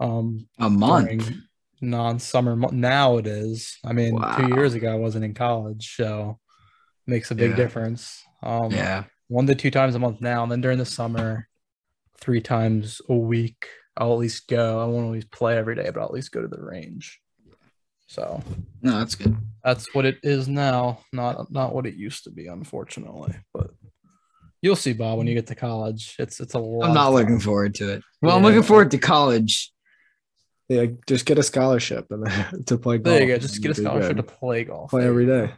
Um, 0.00 0.48
a 0.58 0.68
month. 0.68 1.06
during 1.06 1.42
non-summer 1.80 2.56
mo- 2.56 2.70
now 2.72 3.16
it 3.18 3.26
is. 3.26 3.78
I 3.84 3.92
mean, 3.92 4.14
Wow. 4.14 4.36
two 4.36 4.48
years 4.48 4.74
ago 4.74 4.90
I 4.92 4.96
wasn't 4.96 5.24
in 5.24 5.34
college, 5.34 5.94
so 5.96 6.38
makes 7.06 7.30
a 7.30 7.34
big 7.34 7.50
Yeah. 7.50 7.56
difference. 7.56 8.22
Um, 8.42 8.70
Yeah, 8.70 9.04
one 9.28 9.46
to 9.46 9.54
two 9.54 9.70
times 9.70 9.94
a 9.94 9.98
month 9.98 10.20
now, 10.20 10.42
and 10.42 10.50
then 10.52 10.60
during 10.60 10.78
the 10.78 10.84
summer, 10.84 11.48
three 12.20 12.40
times 12.40 13.00
a 13.08 13.14
week. 13.16 13.66
I'll 13.96 14.12
at 14.12 14.18
least 14.20 14.46
go. 14.48 14.80
I 14.80 14.84
won't 14.84 15.06
always 15.06 15.24
play 15.24 15.56
every 15.56 15.74
day, 15.74 15.90
but 15.92 15.98
I'll 16.00 16.06
at 16.06 16.12
least 16.12 16.30
go 16.30 16.40
to 16.40 16.46
the 16.48 16.62
range. 16.62 17.20
So 18.06 18.42
no, 18.80 18.98
that's 18.98 19.14
good. 19.16 19.36
that's 19.64 19.92
what 19.94 20.06
it 20.06 20.18
is 20.22 20.46
now. 20.48 21.00
Not 21.12 21.50
not 21.50 21.74
what 21.74 21.84
it 21.86 21.94
used 21.96 22.24
to 22.24 22.30
be, 22.30 22.46
unfortunately. 22.46 23.34
But 23.52 23.70
you'll 24.62 24.76
see, 24.76 24.92
Bob, 24.92 25.18
when 25.18 25.26
you 25.26 25.34
get 25.34 25.48
to 25.48 25.54
college. 25.54 26.14
It's 26.18 26.38
it's 26.40 26.54
a 26.54 26.58
lot. 26.58 26.86
I'm 26.88 26.94
not 26.94 27.12
looking 27.12 27.40
forward 27.40 27.74
to 27.76 27.92
it. 27.94 28.02
Well, 28.22 28.36
I'm 28.36 28.42
looking 28.42 28.62
forward 28.62 28.90
to 28.92 28.98
college. 28.98 29.72
Yeah, 30.68 30.86
just 31.06 31.24
get 31.24 31.38
a 31.38 31.42
scholarship 31.42 32.06
and 32.10 32.26
to 32.66 32.76
play 32.78 32.98
golf. 32.98 33.04
There 33.14 33.22
you 33.22 33.28
go. 33.28 33.38
Just 33.38 33.62
get 33.62 33.70
a 33.72 33.74
scholarship 33.74 34.16
to 34.16 34.22
play 34.22 34.64
golf. 34.64 34.90
play 34.90 35.02
There 35.02 35.10
every 35.10 35.24
you 35.24 35.30
go. 35.30 35.46
day. 35.46 35.52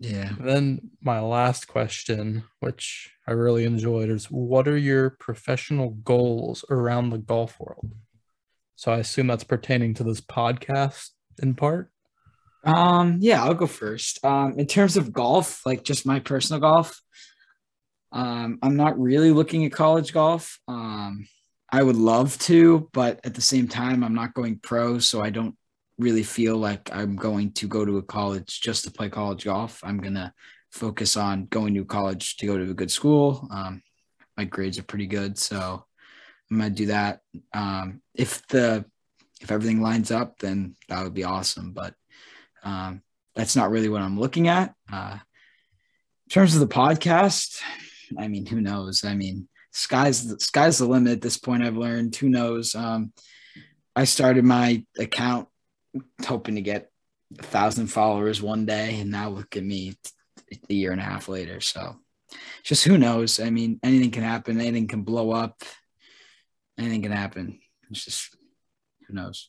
Yeah. 0.00 0.32
Then 0.38 0.90
my 1.02 1.20
last 1.20 1.66
question, 1.68 2.44
which 2.60 3.12
I 3.26 3.32
really 3.32 3.64
enjoyed, 3.64 4.10
is 4.10 4.26
what 4.26 4.68
are 4.68 4.76
your 4.76 5.10
professional 5.10 5.90
goals 5.90 6.64
around 6.70 7.10
the 7.10 7.18
golf 7.18 7.58
world? 7.58 7.92
So 8.76 8.92
I 8.92 8.98
assume 8.98 9.26
that's 9.26 9.44
pertaining 9.44 9.94
to 9.94 10.04
this 10.04 10.20
podcast 10.20 11.10
in 11.42 11.54
part. 11.54 11.90
Um, 12.64 13.18
yeah, 13.20 13.42
I'll 13.44 13.54
go 13.54 13.66
first. 13.66 14.24
Um, 14.24 14.58
in 14.58 14.66
terms 14.66 14.96
of 14.96 15.12
golf, 15.12 15.64
like 15.66 15.82
just 15.84 16.06
my 16.06 16.20
personal 16.20 16.60
golf, 16.60 17.00
um, 18.12 18.58
I'm 18.62 18.76
not 18.76 18.98
really 18.98 19.30
looking 19.32 19.64
at 19.64 19.72
college 19.72 20.12
golf. 20.12 20.58
Um, 20.68 21.26
I 21.70 21.82
would 21.82 21.96
love 21.96 22.38
to, 22.40 22.88
but 22.92 23.20
at 23.24 23.34
the 23.34 23.42
same 23.42 23.68
time, 23.68 24.02
I'm 24.02 24.14
not 24.14 24.34
going 24.34 24.58
pro, 24.58 24.98
so 24.98 25.20
I 25.20 25.30
don't 25.30 25.54
really 25.98 26.22
feel 26.22 26.56
like 26.56 26.94
I'm 26.94 27.16
going 27.16 27.52
to 27.54 27.68
go 27.68 27.84
to 27.84 27.98
a 27.98 28.02
college 28.02 28.60
just 28.60 28.84
to 28.84 28.90
play 28.90 29.10
college 29.10 29.44
golf. 29.44 29.80
I'm 29.84 29.98
gonna 29.98 30.32
focus 30.72 31.16
on 31.16 31.46
going 31.46 31.74
to 31.74 31.84
college 31.84 32.36
to 32.38 32.46
go 32.46 32.56
to 32.56 32.70
a 32.70 32.74
good 32.74 32.90
school. 32.90 33.48
Um, 33.50 33.82
my 34.36 34.44
grades 34.44 34.78
are 34.78 34.84
pretty 34.84 35.06
good, 35.06 35.36
so 35.38 35.84
I'm 36.50 36.58
gonna 36.58 36.70
do 36.70 36.86
that. 36.86 37.20
Um, 37.52 38.00
if 38.14 38.46
the 38.48 38.84
if 39.40 39.50
everything 39.50 39.82
lines 39.82 40.10
up, 40.10 40.38
then 40.38 40.74
that 40.88 41.04
would 41.04 41.14
be 41.14 41.24
awesome. 41.24 41.72
But 41.72 41.94
um, 42.64 43.02
that's 43.34 43.56
not 43.56 43.70
really 43.70 43.88
what 43.88 44.02
I'm 44.02 44.18
looking 44.18 44.48
at. 44.48 44.74
Uh, 44.90 45.18
in 46.26 46.30
terms 46.30 46.54
of 46.54 46.60
the 46.60 46.74
podcast, 46.74 47.60
I 48.18 48.28
mean, 48.28 48.46
who 48.46 48.60
knows? 48.60 49.04
I 49.04 49.14
mean, 49.14 49.48
sky's 49.78 50.26
the, 50.26 50.40
sky's 50.40 50.78
the 50.78 50.86
limit 50.86 51.12
at 51.12 51.20
this 51.22 51.38
point. 51.38 51.62
I've 51.62 51.76
learned. 51.76 52.16
Who 52.16 52.28
knows? 52.28 52.74
Um, 52.74 53.12
I 53.94 54.04
started 54.04 54.44
my 54.44 54.84
account 54.98 55.48
hoping 56.26 56.56
to 56.56 56.60
get 56.60 56.90
a 57.38 57.42
thousand 57.42 57.86
followers 57.86 58.42
one 58.42 58.66
day, 58.66 59.00
and 59.00 59.10
now 59.10 59.30
look 59.30 59.56
at 59.56 59.64
me 59.64 59.94
a 60.68 60.74
year 60.74 60.92
and 60.92 61.00
a 61.00 61.04
half 61.04 61.28
later. 61.28 61.60
So, 61.60 61.96
just 62.64 62.84
who 62.84 62.98
knows? 62.98 63.38
I 63.38 63.50
mean, 63.50 63.78
anything 63.82 64.10
can 64.10 64.24
happen. 64.24 64.60
Anything 64.60 64.88
can 64.88 65.02
blow 65.02 65.30
up. 65.30 65.62
Anything 66.78 67.02
can 67.02 67.12
happen. 67.12 67.60
It's 67.90 68.04
just 68.04 68.36
who 69.06 69.14
knows. 69.14 69.48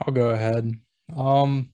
I'll 0.00 0.14
go 0.14 0.30
ahead. 0.30 0.72
Um, 1.14 1.72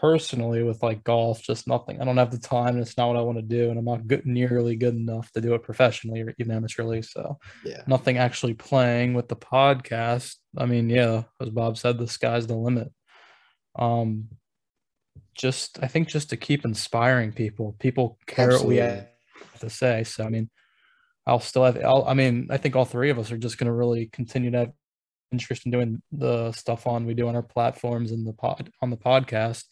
personally, 0.00 0.62
with 0.62 0.82
like 0.82 1.04
golf, 1.04 1.42
just 1.42 1.66
nothing. 1.66 2.00
I 2.00 2.04
don't 2.04 2.16
have 2.16 2.30
the 2.30 2.38
time. 2.38 2.74
And 2.74 2.80
it's 2.80 2.96
not 2.96 3.08
what 3.08 3.16
I 3.16 3.22
want 3.22 3.38
to 3.38 3.42
do, 3.42 3.70
and 3.70 3.78
I'm 3.78 3.84
not 3.84 4.06
good, 4.06 4.26
nearly 4.26 4.76
good 4.76 4.94
enough 4.94 5.30
to 5.32 5.40
do 5.40 5.54
it 5.54 5.62
professionally 5.62 6.22
or 6.22 6.34
even 6.38 6.52
amateurly. 6.52 7.04
So, 7.04 7.38
Yeah. 7.64 7.82
nothing 7.86 8.18
actually 8.18 8.54
playing 8.54 9.14
with 9.14 9.28
the 9.28 9.36
podcast. 9.36 10.36
I 10.56 10.66
mean, 10.66 10.90
yeah, 10.90 11.24
as 11.40 11.50
Bob 11.50 11.78
said, 11.78 11.98
the 11.98 12.08
sky's 12.08 12.46
the 12.46 12.56
limit. 12.56 12.92
Um, 13.78 14.28
just 15.34 15.78
I 15.82 15.86
think 15.86 16.08
just 16.08 16.30
to 16.30 16.36
keep 16.36 16.64
inspiring 16.64 17.32
people. 17.32 17.76
People 17.78 18.18
care 18.26 18.50
what 18.52 18.64
we 18.66 18.76
have 18.76 19.06
to 19.60 19.70
say. 19.70 20.04
So 20.04 20.24
I 20.24 20.28
mean, 20.28 20.50
I'll 21.26 21.40
still 21.40 21.64
have. 21.64 21.76
I'll, 21.84 22.04
I 22.06 22.14
mean, 22.14 22.48
I 22.50 22.56
think 22.56 22.76
all 22.76 22.84
three 22.84 23.10
of 23.10 23.18
us 23.18 23.30
are 23.32 23.38
just 23.38 23.58
going 23.58 23.66
to 23.66 23.72
really 23.72 24.06
continue 24.06 24.50
to 24.52 24.58
have 24.58 24.72
interest 25.36 25.66
in 25.66 25.72
doing 25.72 26.02
the 26.10 26.52
stuff 26.52 26.86
on 26.86 27.04
we 27.04 27.12
do 27.12 27.28
on 27.28 27.36
our 27.36 27.42
platforms 27.42 28.10
and 28.10 28.26
the 28.26 28.32
pod 28.32 28.70
on 28.80 28.88
the 28.90 28.96
podcast. 28.96 29.64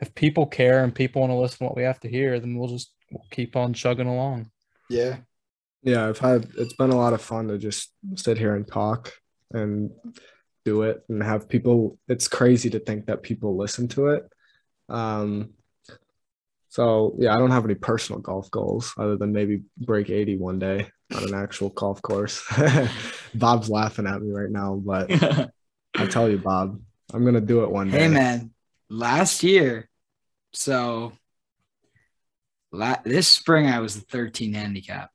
If 0.00 0.14
people 0.14 0.46
care 0.46 0.84
and 0.84 0.94
people 0.94 1.22
want 1.22 1.30
to 1.30 1.36
listen 1.36 1.58
to 1.58 1.64
what 1.64 1.76
we 1.76 1.82
have 1.84 2.00
to 2.00 2.08
hear, 2.08 2.38
then 2.38 2.58
we'll 2.58 2.68
just 2.68 2.92
we'll 3.10 3.24
keep 3.30 3.56
on 3.56 3.72
chugging 3.72 4.06
along. 4.06 4.50
Yeah. 4.90 5.16
Yeah, 5.82 6.08
I've 6.08 6.18
had 6.18 6.48
it's 6.58 6.74
been 6.74 6.90
a 6.90 6.96
lot 6.96 7.14
of 7.14 7.22
fun 7.22 7.48
to 7.48 7.56
just 7.56 7.90
sit 8.16 8.36
here 8.36 8.54
and 8.54 8.66
talk 8.66 9.12
and 9.52 9.90
do 10.66 10.82
it 10.82 11.02
and 11.08 11.22
have 11.22 11.48
people 11.48 11.98
it's 12.06 12.28
crazy 12.28 12.68
to 12.70 12.78
think 12.78 13.06
that 13.06 13.22
people 13.22 13.56
listen 13.56 13.88
to 13.88 14.08
it. 14.08 14.24
Um 14.90 15.54
so 16.68 17.16
yeah, 17.18 17.34
I 17.34 17.38
don't 17.38 17.50
have 17.50 17.64
any 17.64 17.76
personal 17.76 18.20
golf 18.20 18.50
goals 18.50 18.92
other 18.98 19.16
than 19.16 19.32
maybe 19.32 19.62
break 19.78 20.10
80 20.10 20.36
one 20.36 20.58
day 20.58 20.90
on 21.14 21.24
an 21.24 21.34
actual 21.34 21.70
golf 21.70 22.02
course. 22.02 22.44
Bob's 23.34 23.70
laughing 23.70 24.06
at 24.06 24.20
me 24.20 24.30
right 24.30 24.50
now, 24.50 24.74
but 24.74 25.10
I 25.96 26.06
tell 26.10 26.28
you, 26.28 26.38
Bob, 26.38 26.80
I'm 27.12 27.24
gonna 27.24 27.40
do 27.40 27.62
it 27.64 27.70
one 27.70 27.90
day. 27.90 27.98
Hey 27.98 28.08
man, 28.08 28.50
last 28.90 29.42
year, 29.42 29.88
so 30.52 31.12
la- 32.72 33.00
this 33.04 33.28
spring 33.28 33.66
I 33.66 33.80
was 33.80 33.96
a 33.96 34.00
13 34.00 34.54
handicap. 34.54 35.10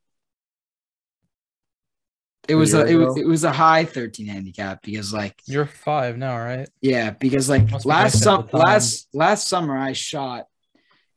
It 2.50 2.56
was 2.56 2.74
a 2.74 2.80
year 2.80 2.88
it 2.88 2.96
was, 2.96 3.18
it 3.18 3.26
was 3.26 3.44
a 3.46 3.54
high 3.54 3.86
13 3.86 4.28
handicap 4.28 4.82
because 4.84 5.14
like 5.14 5.40
You're 5.46 5.66
five 5.66 6.18
now, 6.18 6.38
right? 6.38 6.68
yeah 6.82 7.12
because 7.12 7.50
like 7.50 7.72
last 7.72 7.86
nice 7.86 8.20
sum- 8.22 8.50
last 8.52 9.08
last 9.14 9.48
summer 9.48 9.78
I 9.78 9.94
shot 9.94 10.48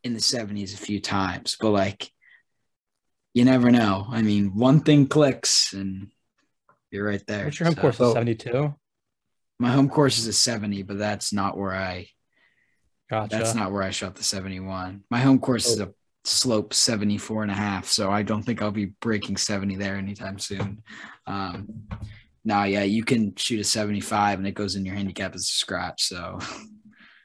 in 0.03 0.13
the 0.13 0.21
70s 0.21 0.73
a 0.73 0.77
few 0.77 1.01
times 1.01 1.57
but 1.59 1.71
like 1.71 2.11
you 3.37 3.45
never 3.45 3.69
know 3.71 3.93
I 4.09 4.21
mean 4.21 4.43
one 4.55 4.79
thing 4.81 5.07
clicks 5.07 5.73
and 5.73 6.11
you're 6.91 7.05
right 7.11 7.25
there 7.27 7.45
What's 7.45 7.59
your 7.59 7.67
home 7.67 7.75
So, 7.75 7.81
course? 7.81 7.97
so- 7.97 8.13
Seventy 8.13 8.35
two. 8.35 8.73
my 9.59 9.71
home 9.71 9.89
course 9.89 10.17
is 10.17 10.27
a 10.27 10.33
70 10.33 10.83
but 10.83 10.97
that's 10.97 11.31
not 11.33 11.57
where 11.57 11.73
I 11.73 12.07
Gotcha. 13.09 13.37
That's 13.37 13.55
not 13.55 13.71
where 13.71 13.83
I 13.83 13.91
shot 13.91 14.15
the 14.15 14.23
71. 14.23 15.01
My 15.09 15.19
home 15.21 15.39
course 15.39 15.65
is 15.67 15.79
a 15.79 15.93
slope 16.25 16.73
74 16.73 17.43
and 17.43 17.51
a 17.51 17.55
half. 17.55 17.85
So 17.87 18.11
I 18.11 18.21
don't 18.21 18.43
think 18.43 18.61
I'll 18.61 18.69
be 18.83 18.87
breaking 18.99 19.37
70 19.37 19.77
there 19.77 19.95
anytime 19.95 20.37
soon. 20.39 20.83
Um, 21.25 21.87
now, 22.43 22.65
yeah, 22.65 22.83
you 22.83 23.05
can 23.05 23.33
shoot 23.37 23.61
a 23.61 23.63
75 23.63 24.39
and 24.39 24.45
it 24.47 24.55
goes 24.55 24.75
in 24.75 24.85
your 24.85 24.95
handicap 24.95 25.35
as 25.35 25.43
a 25.43 25.45
scratch. 25.45 26.03
So 26.03 26.37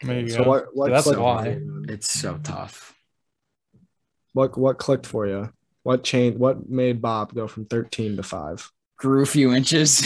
There 0.03 0.21
you 0.21 0.29
So 0.29 0.45
go. 0.45 0.51
what 0.51 0.65
what 0.73 0.91
That's 0.93 1.03
clicked 1.03 1.21
why. 1.21 1.59
it's 1.89 2.09
so 2.09 2.39
tough. 2.39 2.95
What 4.35 4.57
what 4.57 4.79
clicked 4.79 5.07
for 5.07 5.27
you? 5.27 5.53
What 5.83 6.05
changed 6.05 6.39
what 6.39 6.69
made 6.69 7.03
Bob 7.03 7.35
go 7.35 7.47
from 7.49 7.67
13 7.67 8.17
to 8.17 8.23
5? 8.23 8.71
Grew 8.99 9.23
a 9.23 9.27
few 9.27 9.53
inches. 9.53 10.01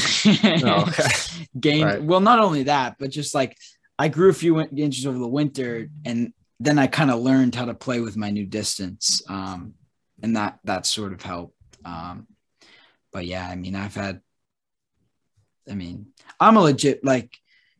Oh, 0.44 0.84
okay. 0.88 1.08
Gained, 1.60 1.84
Right. 1.84 2.02
well, 2.02 2.20
not 2.20 2.38
only 2.38 2.62
that, 2.64 2.96
but 2.98 3.10
just 3.10 3.34
like 3.34 3.56
I 3.98 4.08
grew 4.08 4.30
a 4.30 4.34
few 4.34 4.58
in- 4.58 4.76
inches 4.78 5.06
over 5.06 5.18
the 5.18 5.28
winter 5.28 5.88
and 6.04 6.32
then 6.60 6.78
I 6.78 6.86
kind 6.86 7.10
of 7.10 7.20
learned 7.20 7.54
how 7.54 7.66
to 7.66 7.74
play 7.74 8.00
with 8.00 8.16
my 8.16 8.30
new 8.30 8.46
distance. 8.46 9.22
Um, 9.28 9.74
and 10.22 10.36
that, 10.36 10.58
that 10.64 10.86
sort 10.86 11.12
of 11.12 11.20
helped. 11.20 11.54
Um, 11.84 12.26
but 13.12 13.26
yeah, 13.26 13.46
I 13.46 13.54
mean, 13.56 13.74
I've 13.74 13.94
had 13.94 14.20
I 15.68 15.74
mean, 15.74 16.06
I'm 16.40 16.56
a 16.56 16.62
legit 16.62 17.04
like. 17.04 17.36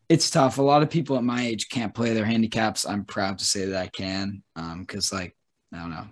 It's 0.09 0.31
tough. 0.31 0.59
A 0.59 0.62
lot 0.62 0.83
of 0.85 0.91
people 0.91 1.17
at 1.17 1.25
my 1.25 1.45
age 1.47 1.69
can't 1.69 1.93
play 1.95 2.12
their 2.15 2.25
handicaps. 2.25 2.87
I'm 2.87 3.05
proud 3.05 3.38
to 3.38 3.45
say 3.45 3.67
that 3.67 3.83
I 3.83 3.88
can, 3.88 4.43
um, 4.55 4.81
because 4.83 5.12
like 5.12 5.37
I 5.73 5.79
don't 5.79 5.91
know, 5.91 6.07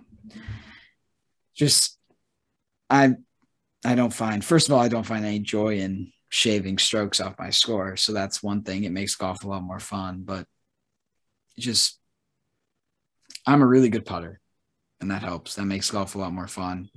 just 1.54 1.99
I 2.90 3.14
I 3.84 3.94
don't 3.94 4.12
find 4.12 4.44
first 4.44 4.68
of 4.68 4.75
all 4.75 4.80
I 4.80 4.88
don't 4.88 5.06
find 5.06 5.25
any 5.25 5.38
joy 5.40 5.78
in 5.78 6.12
shaving 6.30 6.78
strokes 6.78 7.20
off 7.20 7.38
my 7.38 7.50
score, 7.50 7.96
so 7.96 8.12
that's 8.12 8.42
one 8.42 8.62
thing. 8.62 8.84
It 8.84 8.92
makes 8.92 9.14
golf 9.14 9.44
a 9.44 9.49
lot 9.49 9.62
more 9.62 9.80
fun, 9.80 10.23
but 10.25 10.46
just 11.58 11.99
I'm 13.46 13.62
a 13.62 13.66
really 13.66 13.88
good 13.90 14.06
putter, 14.06 14.40
and 15.00 15.11
that 15.11 15.23
helps. 15.23 15.54
That 15.54 15.66
makes 15.66 15.90
golf 15.90 16.14
a 16.14 16.18
lot 16.18 16.32
more 16.32 16.49
fun. 16.49 16.88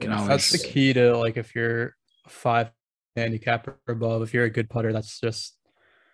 Can 0.00 0.10
Yeah, 0.10 0.16
always- 0.16 0.28
that's 0.28 0.50
the 0.62 0.68
key 0.68 0.92
to 0.94 1.16
like 1.16 1.36
if 1.36 1.54
you're 1.54 1.94
a 2.26 2.30
five 2.30 2.70
handicap 3.14 3.68
or 3.68 3.78
above, 3.88 4.22
if 4.22 4.32
you're 4.34 4.44
a 4.46 4.50
good 4.50 4.70
putter, 4.70 4.92
that's 4.92 5.20
just 5.20 5.56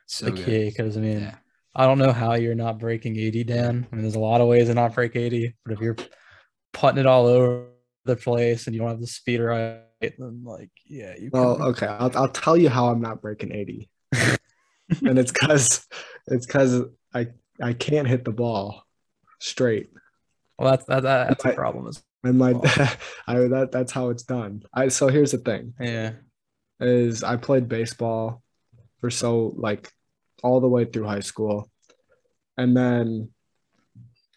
So 0.06 0.26
the 0.26 0.32
key. 0.32 0.64
Because 0.68 0.96
I 0.96 1.00
mean, 1.00 1.20
Yeah. 1.20 1.36
I 1.74 1.86
don't 1.86 1.98
know 1.98 2.12
how 2.12 2.34
you're 2.34 2.56
not 2.56 2.78
breaking 2.80 3.16
80, 3.16 3.44
Dan. 3.44 3.86
I 3.90 3.94
mean, 3.94 4.02
there's 4.02 4.16
a 4.16 4.18
lot 4.20 4.40
of 4.40 4.48
ways 4.48 4.66
to 4.66 4.74
not 4.74 4.94
break 4.94 5.14
80, 5.14 5.54
but 5.64 5.74
if 5.74 5.80
you're 5.80 5.96
putting 6.72 6.98
it 7.00 7.06
all 7.06 7.26
over 7.26 7.66
the 8.04 8.16
place 8.16 8.66
and 8.66 8.74
you 8.74 8.80
don't 8.80 8.90
have 8.90 9.00
the 9.00 9.06
speed 9.06 9.40
right, 9.40 9.80
then 10.00 10.42
like, 10.44 10.70
yeah, 10.86 11.14
you 11.18 11.30
Well, 11.32 11.56
can- 11.56 11.66
okay, 11.66 11.86
I'll 11.86 12.16
I'll 12.16 12.28
tell 12.28 12.56
you 12.56 12.68
how 12.68 12.88
I'm 12.88 13.00
not 13.00 13.20
breaking 13.20 13.52
80. 13.52 13.88
and 15.04 15.18
it's 15.18 15.32
cuz 15.32 15.86
it's 16.28 16.46
cuz 16.46 16.82
I 17.14 17.28
I 17.60 17.72
can't 17.72 18.08
hit 18.08 18.24
the 18.24 18.32
ball 18.32 18.84
straight. 19.40 19.90
well, 20.58 20.70
that's 20.70 20.84
that, 20.86 21.02
that, 21.02 21.28
that's 21.28 21.44
a 21.44 21.48
I- 21.50 21.54
problem. 21.54 21.86
Is 21.88 22.02
And 22.24 22.38
my. 22.38 22.50
I 23.26 23.34
that 23.54 23.68
that's 23.72 23.92
how 23.92 24.10
it's 24.10 24.22
done. 24.24 24.62
I 24.72 24.88
so 24.88 25.08
here's 25.08 25.32
the 25.32 25.38
thing 25.38 25.74
yeah, 25.80 26.12
is 26.80 27.22
I 27.22 27.36
played 27.36 27.68
baseball 27.68 28.42
for 29.00 29.10
so 29.10 29.52
like 29.56 29.92
all 30.42 30.60
the 30.60 30.68
way 30.68 30.84
through 30.84 31.04
high 31.06 31.20
school. 31.20 31.70
And 32.56 32.76
then 32.76 33.30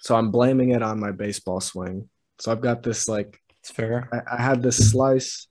so 0.02 0.16
I'm 0.16 0.32
blaming 0.32 0.72
it 0.72 0.82
on 0.84 1.00
my 1.00 1.12
baseball 1.12 1.60
swing. 1.62 2.10
So 2.42 2.52
I've 2.52 2.62
got 2.62 2.82
this 2.82 3.08
like 3.08 3.40
it's 3.60 3.70
fair. 3.70 4.10
I, 4.12 4.36
I 4.36 4.42
had 4.42 4.64
this 4.64 4.90
slice 4.90 5.48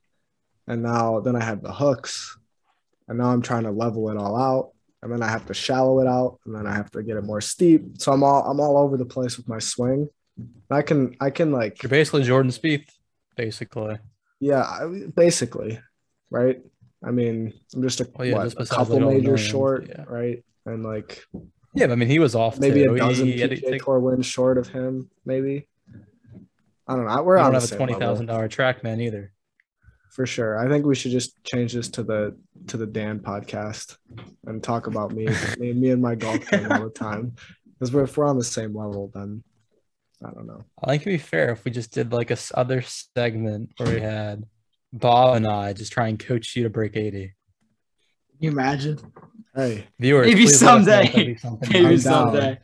and 0.67 0.83
now 0.83 1.21
then 1.21 1.37
I 1.37 1.43
had 1.43 1.63
the 1.63 1.71
hooks 1.71 2.37
and 3.07 3.17
now 3.17 3.27
I'm 3.27 3.41
trying 3.41 3.63
to 3.63 3.71
level 3.71 4.09
it 4.09 4.17
all 4.17 4.35
out 4.35 4.71
and 5.01 5.09
then 5.09 5.23
I 5.23 5.29
have 5.29 5.45
to 5.45 5.53
shallow 5.53 6.01
it 6.01 6.07
out 6.07 6.39
and 6.45 6.53
then 6.53 6.67
I 6.67 6.75
have 6.75 6.91
to 6.91 7.01
get 7.01 7.15
it 7.15 7.23
more 7.23 7.39
steep. 7.39 8.01
So 8.01 8.11
I'm 8.11 8.23
all 8.23 8.43
I'm 8.43 8.59
all 8.59 8.77
over 8.77 8.97
the 8.97 9.05
place 9.05 9.37
with 9.37 9.47
my 9.47 9.57
swing. 9.57 10.09
I 10.69 10.81
can 10.81 11.15
I 11.21 11.29
can 11.29 11.53
like 11.53 11.81
You're 11.81 11.89
basically 11.89 12.23
Jordan 12.23 12.51
Spieth, 12.51 12.89
basically. 13.37 13.97
yeah, 14.41 14.63
I, 14.63 15.07
basically, 15.15 15.79
right? 16.29 16.59
I 17.05 17.11
mean, 17.11 17.53
I'm 17.73 17.83
just 17.83 18.01
a, 18.01 18.09
Well, 18.15 18.27
yeah, 18.27 18.35
what, 18.35 18.53
a 18.53 18.65
couple 18.65 18.95
like 18.95 19.03
all 19.03 19.09
the 19.11 19.15
majors 19.15 19.39
short, 19.39 19.87
yeah. 19.87 20.03
right? 20.07 20.43
And 20.65 20.83
like 20.83 21.23
Yeah, 21.73 21.87
but 21.87 21.93
I 21.93 21.95
mean, 21.95 22.09
he 22.09 22.19
was 22.19 22.35
off. 22.35 22.59
maybe 22.59 22.83
too. 22.83 22.95
a 22.95 22.97
dozen 22.97 23.27
he 23.27 23.35
PGA 23.35 23.81
Tour 23.81 24.01
wins 24.01 24.25
short 24.25 24.57
of 24.57 24.67
him, 24.67 25.09
maybe. 25.25 25.69
I 26.91 26.95
don't 26.95 27.05
know. 27.07 27.23
We're 27.23 27.37
you 27.37 27.43
on 27.43 27.51
don't 27.51 27.53
have 27.55 27.63
a 27.63 27.67
same 27.67 27.77
twenty 27.77 27.93
level. 27.93 28.07
thousand 28.07 28.25
dollar 28.27 28.49
TrackMan 28.49 29.01
either. 29.01 29.31
for 30.11 30.25
sure. 30.25 30.57
I 30.57 30.67
think 30.67 30.85
we 30.85 30.95
should 30.95 31.11
just 31.11 31.41
change 31.43 31.73
this 31.73 31.87
to 31.91 32.03
the 32.03 32.35
to 32.67 32.77
the 32.77 32.85
Dan 32.85 33.19
podcast 33.19 33.97
and 34.45 34.61
talk 34.63 34.87
about 34.87 35.11
me, 35.13 35.27
me, 35.59 35.73
me 35.73 35.89
and 35.91 36.01
my 36.01 36.15
golf 36.15 36.45
game 36.49 36.71
all 36.71 36.83
the 36.83 36.89
time. 36.89 37.35
Because 37.79 37.95
if 37.95 38.17
we're 38.17 38.27
on 38.27 38.37
the 38.37 38.43
same 38.43 38.75
level, 38.75 39.09
then 39.13 39.43
I 40.23 40.31
don't 40.31 40.45
know. 40.47 40.63
I 40.83 40.91
think 40.91 41.01
it'd 41.03 41.13
be 41.13 41.17
fair 41.17 41.51
if 41.51 41.63
we 41.65 41.71
just 41.71 41.91
did 41.93 42.11
like 42.13 42.29
a 42.29 42.33
s- 42.33 42.51
other 42.55 42.81
segment 42.81 43.71
where 43.77 43.93
we 43.95 44.01
had 44.01 44.43
Bob 44.93 45.37
and 45.37 45.47
I 45.47 45.73
just 45.73 45.91
try 45.93 46.07
and 46.09 46.19
coach 46.19 46.55
you 46.55 46.63
to 46.63 46.69
break 46.69 46.95
eighty. 46.95 47.33
Can 48.37 48.39
you 48.39 48.51
imagine? 48.51 48.99
Hey, 49.55 49.85
Viewers, 49.99 50.27
Maybe 50.27 50.41
please 50.45 50.61
let 50.61 50.77
us 50.81 50.85
know 50.87 50.93
if 50.93 51.05
someday. 51.05 51.07
that'd 51.11 51.27
be 51.27 51.37
something 51.37 51.69
Maybe 51.71 51.79
you- 51.79 51.85
I'm 51.91 51.97
down. 51.99 52.01
someday. 52.33 52.59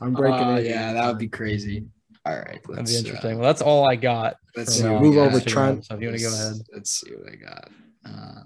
I'm 0.00 0.12
breaking 0.12 0.48
Uh, 0.48 0.56
it. 0.56 0.66
yeah, 0.66 0.92
that 0.92 1.06
would 1.08 1.18
be 1.18 1.28
crazy. 1.28 1.86
All 2.26 2.34
right, 2.34 2.62
That'd 2.62 2.68
let's 2.68 2.90
be 2.90 2.96
uh, 2.96 3.00
interesting. 3.00 3.38
well, 3.38 3.46
that's 3.46 3.60
all 3.60 3.86
I 3.86 3.96
got. 3.96 4.36
let's 4.56 4.74
see 4.74 4.86
uh, 4.86 4.92
what 4.92 5.02
we 5.02 5.08
Move 5.08 5.18
over, 5.18 5.40
Trent. 5.40 5.84
So 5.84 5.94
if 5.94 6.00
you 6.00 6.08
want 6.08 6.18
to 6.18 6.24
go 6.24 6.32
ahead, 6.32 6.54
Let's 6.72 6.90
see 6.90 7.10
what 7.12 7.32
I 7.32 7.36
got. 7.36 7.70
Uh, 8.06 8.42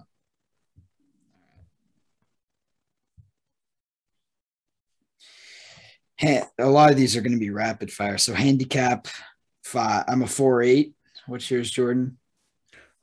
a 6.59 6.67
lot 6.67 6.91
of 6.91 6.97
these 6.97 7.17
are 7.17 7.21
going 7.21 7.33
to 7.33 7.39
be 7.39 7.51
rapid 7.51 7.93
fire. 7.93 8.19
So 8.19 8.35
handicap 8.35 9.07
five. 9.63 10.05
I'm 10.09 10.23
a 10.23 10.27
four 10.27 10.63
eight. 10.63 10.95
What's 11.27 11.51
yours, 11.51 11.71
Jordan? 11.71 12.19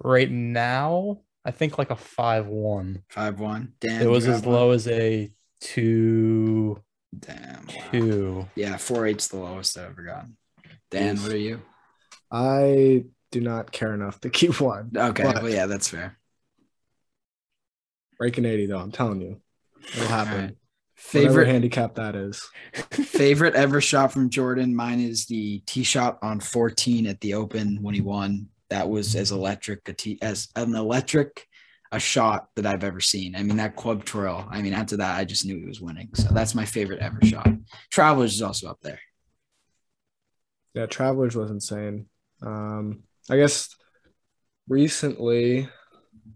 right 0.04 0.30
now, 0.30 1.22
I 1.44 1.52
think 1.52 1.78
like 1.78 1.92
a 1.92 1.96
five 1.96 2.48
one. 2.48 3.04
Five 3.10 3.40
one. 3.40 3.74
Dan. 3.80 4.02
It 4.02 4.10
was 4.10 4.28
as 4.28 4.42
one? 4.42 4.56
low 4.56 4.72
as 4.72 4.88
a 4.88 5.32
two 5.62 6.82
Damn. 7.18 7.68
wow. 7.68 7.74
two. 7.92 8.48
Yeah, 8.56 8.78
four 8.78 9.06
eight's 9.06 9.28
the 9.28 9.38
lowest 9.38 9.78
I've 9.78 9.92
ever 9.92 10.04
gotten. 10.04 10.38
Dan, 10.92 11.18
what 11.18 11.32
are 11.32 11.38
you? 11.38 11.62
I 12.32 13.06
do 13.32 13.42
not 13.42 13.72
care 13.72 13.94
enough 13.94 14.20
to 14.22 14.30
keep 14.30 14.60
one. 14.62 14.92
Okay, 14.96 15.24
well, 15.24 15.50
yeah, 15.50 15.66
that's 15.66 15.90
fair. 15.90 16.18
breaking 18.18 18.46
80 18.46 18.68
though, 18.68 18.80
I'm 18.80 18.92
telling 18.92 19.22
you. 19.22 19.42
It'll 19.94 20.08
happen. 20.08 20.42
Right. 20.42 20.56
Favorite 20.96 21.28
Favorite 21.28 21.48
handicap 21.48 21.96
that 21.96 22.16
is. 22.16 22.48
favorite 22.92 23.56
ever 23.56 23.82
shot 23.82 24.12
from 24.12 24.30
Jordan. 24.30 24.76
Mine 24.76 25.00
is 25.00 25.26
the 25.26 25.60
tee 25.66 25.84
shot 25.84 26.18
on 26.22 26.40
14 26.40 27.08
at 27.08 27.20
the 27.22 27.34
Open 27.34 27.80
when 27.82 27.94
he 27.94 28.02
won. 28.02 28.48
That 28.70 28.90
was 28.90 29.16
as 29.16 29.32
electric 29.32 29.88
a 29.90 29.94
tee 29.94 30.18
as 30.22 30.48
an 30.56 30.74
electric 30.76 31.48
a 31.92 32.00
shot 32.00 32.48
that 32.56 32.66
I've 32.66 32.84
ever 32.84 33.00
seen. 33.00 33.36
I 33.36 33.44
mean 33.44 33.58
that 33.58 33.76
club 33.76 34.06
twirl. 34.06 34.48
I 34.50 34.62
mean 34.62 34.74
after 34.74 34.98
that 34.98 35.18
I 35.18 35.26
just 35.26 35.46
knew 35.46 35.60
he 35.60 35.66
was 35.66 35.82
winning. 35.82 36.10
So 36.16 36.30
that's 36.32 36.56
my 36.56 36.66
favorite 36.66 37.00
ever 37.00 37.20
shot. 37.24 37.48
Travelers 37.92 38.34
is 38.34 38.42
also 38.42 38.70
up 38.70 38.80
there. 38.82 39.00
Yeah, 40.76 40.86
Travelers 40.86 41.36
was 41.36 41.50
insane. 41.50 42.08
Um, 42.42 43.04
I 43.30 43.38
guess 43.38 43.70
recently 44.68 45.68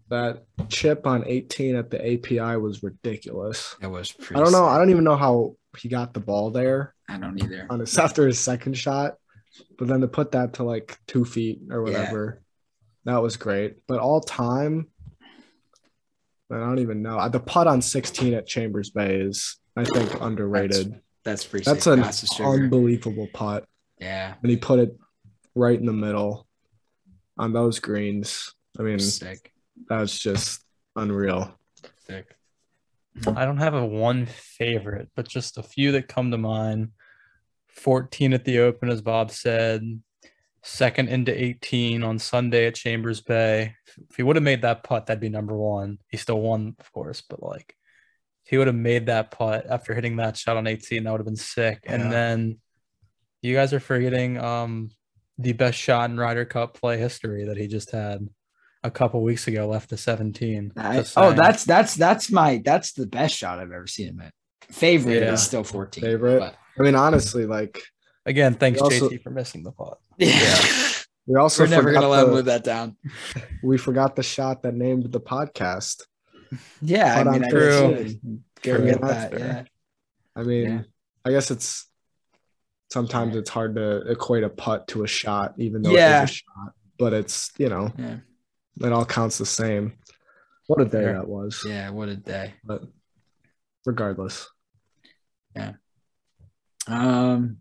that 0.08 0.44
chip 0.68 1.06
on 1.06 1.24
18 1.26 1.76
at 1.76 1.90
the 1.90 1.98
API 2.14 2.56
was 2.56 2.82
ridiculous. 2.82 3.76
It 3.82 3.86
was. 3.86 4.12
I 4.30 4.34
don't 4.34 4.44
know. 4.52 4.58
sick. 4.66 4.68
I 4.68 4.78
don't 4.78 4.90
even 4.90 5.04
know 5.04 5.16
how 5.16 5.56
he 5.78 5.88
got 5.88 6.14
the 6.14 6.20
ball 6.20 6.50
there 6.50 6.94
I 7.08 7.16
don't 7.18 7.40
either. 7.40 7.66
on 7.70 7.80
his 7.80 7.96
after 7.98 8.26
his 8.26 8.38
second 8.40 8.76
shot, 8.76 9.14
but 9.78 9.86
then 9.88 10.00
to 10.00 10.08
put 10.08 10.32
that 10.32 10.54
to 10.54 10.64
like 10.64 10.98
two 11.06 11.24
feet 11.24 11.60
or 11.70 11.86
Yeah. 11.86 11.98
whatever, 11.98 12.42
that 13.04 13.18
was 13.18 13.36
great. 13.36 13.76
But 13.86 14.00
all 14.00 14.20
time, 14.20 14.88
I 16.50 16.58
don't 16.58 16.80
even 16.80 17.02
know. 17.02 17.28
The 17.28 17.38
putt 17.40 17.68
on 17.68 17.80
16 17.82 18.34
at 18.34 18.46
Chambers 18.46 18.90
Bay 18.90 19.20
is, 19.20 19.58
I 19.76 19.84
think, 19.84 20.20
underrated. 20.20 21.00
That's 21.24 21.44
pretty. 21.44 21.64
That's 21.64 21.86
an 21.86 22.02
unbelievable 22.40 23.28
putt. 23.32 23.66
Yeah. 24.00 24.34
and 24.42 24.50
he 24.50 24.56
put 24.56 24.78
it 24.78 24.96
right 25.54 25.78
in 25.78 25.86
the 25.86 25.92
middle 25.92 26.46
um, 27.38 27.44
on 27.46 27.52
those 27.52 27.78
greens. 27.78 28.54
I 28.78 28.82
mean, 28.82 28.98
Sick. 28.98 29.52
that's 29.88 30.18
just 30.18 30.64
unreal. 30.96 31.54
Sick. 32.06 32.34
I 33.26 33.44
don't 33.44 33.58
have 33.58 33.74
a 33.74 33.84
one 33.84 34.26
favorite, 34.26 35.10
but 35.16 35.28
just 35.28 35.58
a 35.58 35.62
few 35.62 35.92
that 35.92 36.08
come 36.08 36.30
to 36.30 36.38
mind. 36.38 36.90
14 37.68 38.32
at 38.32 38.44
the 38.44 38.60
Open, 38.60 38.88
as 38.88 39.02
Bob 39.02 39.30
said. 39.30 40.00
Second 40.62 41.08
into 41.08 41.32
18 41.34 42.02
on 42.02 42.18
Sunday 42.18 42.66
at 42.66 42.74
Chambers 42.74 43.20
Bay. 43.20 43.74
If 44.10 44.16
he 44.16 44.22
would 44.22 44.36
have 44.36 44.42
made 44.42 44.62
that 44.62 44.84
putt, 44.84 45.06
that'd 45.06 45.20
be 45.20 45.28
number 45.30 45.56
one. 45.56 45.98
He 46.08 46.16
still 46.16 46.40
won, 46.40 46.76
of 46.78 46.92
course, 46.92 47.22
but 47.28 47.42
like 47.42 47.74
if 48.44 48.50
he 48.50 48.58
would 48.58 48.66
have 48.66 48.76
made 48.76 49.06
that 49.06 49.30
putt 49.30 49.66
after 49.68 49.94
hitting 49.94 50.16
that 50.16 50.36
shot 50.36 50.56
on 50.56 50.66
18, 50.66 51.02
that 51.04 51.10
would 51.10 51.20
have 51.20 51.26
been 51.26 51.36
sick. 51.36 51.80
Yeah. 51.84 51.94
And 51.94 52.12
then 52.12 52.58
you 53.42 53.54
guys 53.54 53.72
are 53.72 53.80
forgetting 53.80 54.38
um 54.38 54.90
the 55.38 55.52
best 55.52 55.78
shot 55.78 56.10
in 56.10 56.18
Ryder 56.18 56.44
Cup 56.44 56.74
play 56.78 56.98
history 56.98 57.44
that 57.46 57.56
he 57.56 57.66
just 57.66 57.90
had 57.92 58.28
a 58.82 58.90
couple 58.90 59.22
weeks 59.22 59.46
ago, 59.48 59.66
left 59.68 59.90
to 59.90 59.96
17. 59.96 60.72
I- 60.76 61.04
oh, 61.16 61.32
that's 61.32 61.64
that's 61.64 61.94
that's 61.94 62.30
my 62.30 62.60
that's 62.64 62.92
the 62.92 63.06
best 63.06 63.34
shot 63.36 63.58
I've 63.58 63.72
ever 63.72 63.86
seen 63.86 64.08
him 64.08 64.20
at. 64.20 64.32
Favorite 64.70 65.22
Yeah. 65.22 65.32
is 65.32 65.42
still 65.42 65.64
14. 65.64 66.02
Favorite? 66.04 66.38
but- 66.40 66.56
I 66.78 66.82
mean, 66.82 66.94
honestly, 66.94 67.46
like 67.46 67.82
again. 68.26 68.54
Thanks, 68.54 68.80
Also- 68.80 69.08
JT, 69.10 69.22
for 69.22 69.30
missing 69.30 69.62
the 69.62 69.72
putt. 69.72 69.98
Yeah. 70.18 70.56
we 71.26 71.36
also 71.36 71.64
We're 71.64 71.70
never 71.70 71.92
gonna 71.92 72.08
let 72.08 72.24
him 72.24 72.30
the- 72.30 72.36
live 72.36 72.44
that 72.46 72.64
down. 72.64 72.96
we 73.62 73.76
forgot 73.78 74.16
the 74.16 74.22
shot 74.22 74.62
that 74.62 74.74
named 74.74 75.10
the 75.12 75.20
podcast. 75.20 76.02
Yeah, 76.82 77.14
I 77.16 77.24
mean, 77.24 77.44
I 77.44 77.48
True. 77.50 77.94
guess 78.04 78.14
True. 78.62 78.84
Get 78.86 79.00
that. 79.02 79.38
Yeah. 79.38 79.62
I 80.36 80.42
mean, 80.42 80.64
Yeah. 80.70 80.82
I 81.24 81.30
guess 81.30 81.50
it's 81.50 81.86
sometimes 82.90 83.36
it's 83.36 83.50
hard 83.50 83.74
to 83.76 83.98
equate 84.10 84.44
a 84.44 84.48
putt 84.48 84.88
to 84.88 85.04
a 85.04 85.06
shot, 85.06 85.54
even 85.58 85.82
though 85.82 85.90
Yeah. 85.90 86.20
it 86.22 86.24
is 86.24 86.30
a 86.30 86.34
shot. 86.34 86.72
But 86.98 87.12
it's 87.12 87.50
you 87.58 87.68
know 87.68 87.92
Yeah. 87.98 88.18
it 88.80 88.92
all 88.92 89.04
counts 89.06 89.38
the 89.38 89.46
same. 89.46 89.94
What 90.66 90.80
a 90.80 90.84
day 90.84 91.04
that 91.04 91.26
was. 91.28 91.64
Yeah. 91.66 91.90
What 91.90 92.08
a 92.08 92.16
day. 92.16 92.54
But 92.64 92.82
regardless, 93.84 94.48
Yeah. 95.56 95.74
Um, 96.86 97.58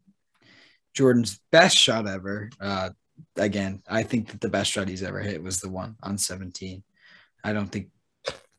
Jordan's 0.93 1.39
best 1.51 1.77
shot 1.77 2.07
ever. 2.07 2.49
Uh, 2.59 2.91
again, 3.35 3.81
I 3.87 4.03
think 4.03 4.29
that 4.29 4.41
the 4.41 4.49
best 4.49 4.71
shot 4.71 4.87
he's 4.87 5.03
ever 5.03 5.19
hit 5.21 5.41
was 5.43 5.59
the 5.59 5.69
one 5.69 5.95
on 6.03 6.17
17. 6.17 6.83
I 7.43 7.53
don't 7.53 7.69
think 7.71 7.89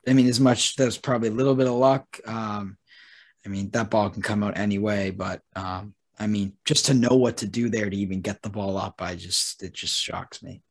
I 0.09 0.15
mean, 0.15 0.29
as 0.29 0.41
much 0.41 0.77
there's 0.77 0.97
probably 0.97 1.29
a 1.29 1.33
little 1.33 1.55
bit 1.55 1.67
of 1.67 1.75
luck. 1.75 2.19
Um, 2.27 2.79
I 3.45 3.51
mean, 3.51 3.71
that 3.73 3.91
ball 3.91 4.09
can 4.09 4.23
come 4.23 4.43
out 4.43 4.57
anyway, 4.57 5.11
but 5.11 5.43
um, 5.55 5.95
I 6.21 6.27
mean, 6.27 6.53
just 6.67 6.87
to 6.87 6.95
know 6.95 7.17
what 7.17 7.39
to 7.39 7.47
do 7.49 7.71
there 7.71 7.89
to 7.89 7.97
even 7.97 8.21
get 8.21 8.43
the 8.43 8.51
ball 8.51 8.77
up, 8.77 9.01
I 9.01 9.15
just 9.17 9.63
it 9.63 9.73
just 9.73 9.97
shocks 9.99 10.43
me. 10.43 10.63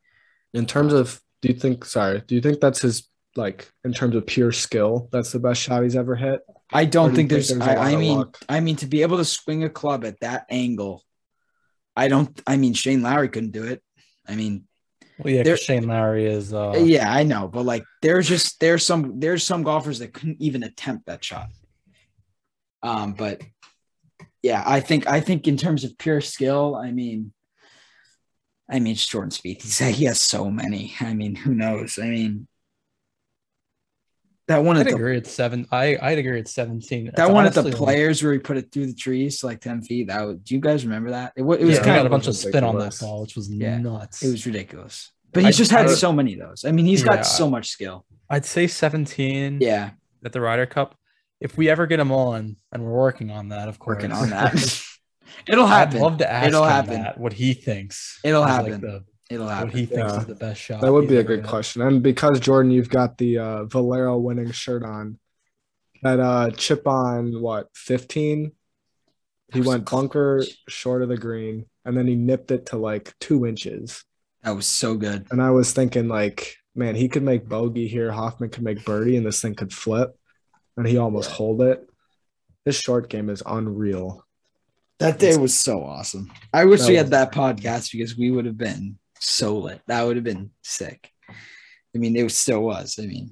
In 0.54 0.68
terms 0.68 0.94
of, 0.94 1.20
do 1.42 1.50
you 1.50 1.56
think? 1.56 1.84
Sorry, 1.86 2.22
do 2.26 2.36
you 2.36 2.42
think 2.42 2.62
that's 2.62 2.82
his 2.82 3.10
like 3.36 3.72
in 3.84 3.92
terms 3.92 4.16
of 4.16 4.28
pure 4.28 4.52
skill? 4.52 5.10
That's 5.12 5.32
the 5.32 5.40
best 5.40 5.60
shot 5.62 5.82
he's 5.84 5.96
ever 5.96 6.16
hit. 6.16 6.42
I 6.72 6.86
do 6.86 6.92
don't 6.92 7.10
you 7.12 7.16
think 7.16 7.18
think 7.18 7.30
there's. 7.32 7.50
there's 7.50 7.62
a 7.62 7.66
lot 7.66 7.78
I, 7.80 7.94
I 7.94 7.96
mean, 7.96 8.18
luck? 8.20 8.38
I 8.48 8.60
mean, 8.60 8.76
to 8.78 8.86
be 8.86 9.02
able 9.02 9.18
to 9.18 9.26
swing 9.26 9.64
a 9.64 9.70
club 9.70 10.06
at 10.06 10.20
that 10.20 10.46
angle, 10.52 11.04
I 11.96 12.08
don't. 12.10 12.40
I 12.46 12.58
mean, 12.58 12.76
Shane 12.76 13.02
Lowry 13.02 13.30
couldn't 13.30 13.52
do 13.52 13.64
it. 13.64 13.82
I 14.28 14.36
mean, 14.36 14.66
Well, 15.18 15.34
yeah, 15.34 15.42
There- 15.42 15.58
Shane 15.58 15.88
Lowry 15.88 16.28
is. 16.28 16.54
Uh, 16.54 16.74
yeah, 16.78 17.12
I 17.12 17.24
know, 17.24 17.48
but 17.48 17.66
like, 17.66 17.84
there's 18.04 18.28
just 18.28 18.60
there's 18.60 18.86
some 18.86 19.20
there's 19.20 19.44
some 19.44 19.64
golfers 19.64 19.98
that 20.00 20.14
couldn't 20.14 20.38
even 20.42 20.62
attempt 20.62 21.08
that 21.08 21.24
shot. 21.24 21.48
Um, 22.84 23.14
but 23.14 23.42
yeah, 24.42 24.64
I 24.66 24.80
think 24.80 25.08
I 25.08 25.20
think 25.20 25.48
in 25.48 25.58
terms 25.58 25.84
of 25.84 25.98
pure 25.98 26.22
skill, 26.22 26.76
I 26.76 26.92
mean, 26.92 27.34
I 28.70 28.80
mean, 28.80 28.94
it's 28.94 29.06
Jordan 29.06 29.32
Spieth. 29.32 29.62
He's 29.64 29.80
he 29.80 30.06
has 30.06 30.22
so 30.22 30.50
many. 30.50 30.94
I 31.02 31.14
mean, 31.14 31.36
who 31.36 31.54
knows? 31.54 31.98
I 32.02 32.06
mean, 32.08 32.48
that 34.48 34.64
one 34.64 34.78
I'd 34.78 34.88
the 34.88 34.96
agree 34.96 35.18
at 35.18 35.28
seven. 35.28 35.68
I 35.72 35.98
I'd 36.02 36.18
agree 36.18 36.40
at 36.40 36.48
seventeen. 36.48 37.06
that 37.06 37.20
It's 37.20 37.30
one 37.32 37.46
at 37.46 37.54
the 37.54 37.60
honestly, 37.62 37.72
like- 37.72 37.78
players 37.78 38.24
where 38.24 38.34
he 38.34 38.40
put 38.40 38.58
it 38.58 38.72
through 38.72 38.88
the 38.88 38.94
trees 38.96 39.40
to 39.40 39.46
like 39.46 39.62
ten 39.62 39.82
feet. 39.82 40.08
That 40.08 40.26
was, 40.26 40.38
do 40.38 40.56
you 40.56 40.62
guys 40.62 40.86
remember 40.86 41.12
that? 41.12 41.34
It, 41.36 41.42
it 41.42 41.46
was 41.46 41.60
yeah, 41.60 41.66
he 41.68 41.76
kind 41.78 41.86
got 41.98 42.06
a 42.06 42.10
bunch 42.10 42.28
of 42.28 42.36
spin 42.36 42.64
on 42.64 42.78
that 42.80 42.98
ball, 43.00 43.22
which 43.22 43.36
was 43.36 43.50
Yeah. 43.52 43.78
nuts. 43.78 44.24
it 44.24 44.32
was 44.32 44.46
ridiculous. 44.46 45.12
But 45.32 45.44
he's 45.46 45.56
I- 45.56 45.58
just 45.58 45.72
had 45.72 45.86
I- 45.86 45.94
so 45.94 46.12
many 46.12 46.34
of 46.34 46.40
those. 46.40 46.66
I 46.66 46.72
mean, 46.72 46.86
he's 46.86 47.02
Yeah. 47.02 47.18
got 47.18 47.26
so 47.26 47.50
much 47.50 47.70
skill. 47.70 48.06
I'd 48.30 48.46
say 48.46 48.66
seventeen. 48.68 49.60
Yeah, 49.62 49.92
at 50.26 50.32
the 50.34 50.42
Ryder 50.42 50.66
Cup. 50.66 50.96
If 51.40 51.58
we 51.58 51.70
ever 51.70 51.88
get 51.88 52.00
him 52.00 52.12
on, 52.12 52.58
and 52.72 52.84
we're 52.84 52.92
working 52.92 53.32
on 53.32 53.50
that, 53.50 53.70
of 53.70 53.80
course. 53.80 53.96
working 53.96 54.12
on 54.12 54.30
that. 54.32 54.54
It'll 55.48 55.66
I'd 55.66 55.70
happen. 55.88 56.02
love 56.02 56.18
to 56.18 56.30
ask 56.32 56.48
It'll 56.48 56.64
him 56.66 56.70
happen. 56.70 57.02
that, 57.04 57.18
what 57.18 57.34
he 57.34 57.54
thinks. 57.54 58.20
It'll 58.24 58.44
is, 58.44 58.50
happen. 58.50 58.82
the- 58.82 59.06
It'll 59.30 59.48
happen. 59.48 59.68
what 59.70 59.78
he 59.78 59.86
thinks 59.86 60.12
Yeah. 60.14 60.20
is 60.20 60.26
the 60.26 60.36
best 60.36 60.60
shot. 60.60 60.82
That 60.82 60.92
would 60.92 61.08
be 61.08 61.16
a 61.16 61.20
ever 61.20 61.28
good 61.28 61.40
hit. 61.42 61.48
question. 61.50 61.82
And 61.84 62.02
because 62.04 62.40
Jordan, 62.40 62.72
you've 62.72 62.90
got 62.90 63.18
the 63.20 63.38
uh, 63.38 63.66
Valero 63.66 64.18
winning 64.18 64.52
shirt 64.52 64.84
on, 64.84 65.20
that 66.02 66.20
uh, 66.20 66.50
chip 66.52 66.88
on 66.88 67.40
what 67.42 67.68
fifteen? 67.76 68.54
He 69.54 69.62
went 69.62 69.90
bunker 69.90 70.40
clutch. 70.40 70.58
short 70.68 71.02
of 71.04 71.10
the 71.10 71.18
green, 71.18 71.66
and 71.86 71.96
then 71.98 72.06
he 72.08 72.16
nipped 72.16 72.52
it 72.52 72.68
to 72.68 72.78
like 72.78 73.14
two 73.20 73.46
inches. 73.48 74.04
That 74.44 74.52
was 74.56 74.68
so 74.68 74.96
good. 74.96 75.28
And 75.32 75.42
I 75.42 75.52
was 75.52 75.74
thinking, 75.74 76.08
like, 76.08 76.56
man, 76.76 76.96
he 76.96 77.08
could 77.10 77.24
make 77.24 77.48
bogey 77.50 77.88
here. 77.88 78.12
Hoffman 78.12 78.50
could 78.50 78.64
make 78.64 78.84
birdie, 78.86 79.18
and 79.18 79.26
this 79.26 79.42
thing 79.42 79.56
could 79.56 79.74
flip. 79.74 80.16
And 80.80 80.88
he 80.88 80.98
almost 80.98 81.30
Yeah. 81.30 81.36
hold 81.36 81.62
it. 81.62 81.90
His 82.64 82.76
short 82.78 83.10
game 83.10 83.30
is 83.30 83.44
unreal. 83.46 84.26
That 85.00 85.20
day 85.20 85.36
was 85.38 85.58
so 85.58 85.84
awesome. 85.84 86.32
I 86.54 86.66
wish 86.66 86.82
That 86.82 86.88
we 86.90 86.96
had 86.96 87.10
that 87.10 87.32
podcast 87.34 87.92
because 87.92 88.18
we 88.18 88.32
would 88.32 88.46
have 88.46 88.58
been 88.58 88.98
so 89.20 89.58
lit. 89.58 89.82
That 89.88 90.04
would 90.04 90.16
have 90.16 90.24
been 90.24 90.52
sick. 90.62 91.12
I 91.30 91.98
mean, 91.98 92.16
it 92.16 92.24
was, 92.24 92.36
still 92.36 92.62
was. 92.62 92.98
I 92.98 93.06
mean, 93.08 93.32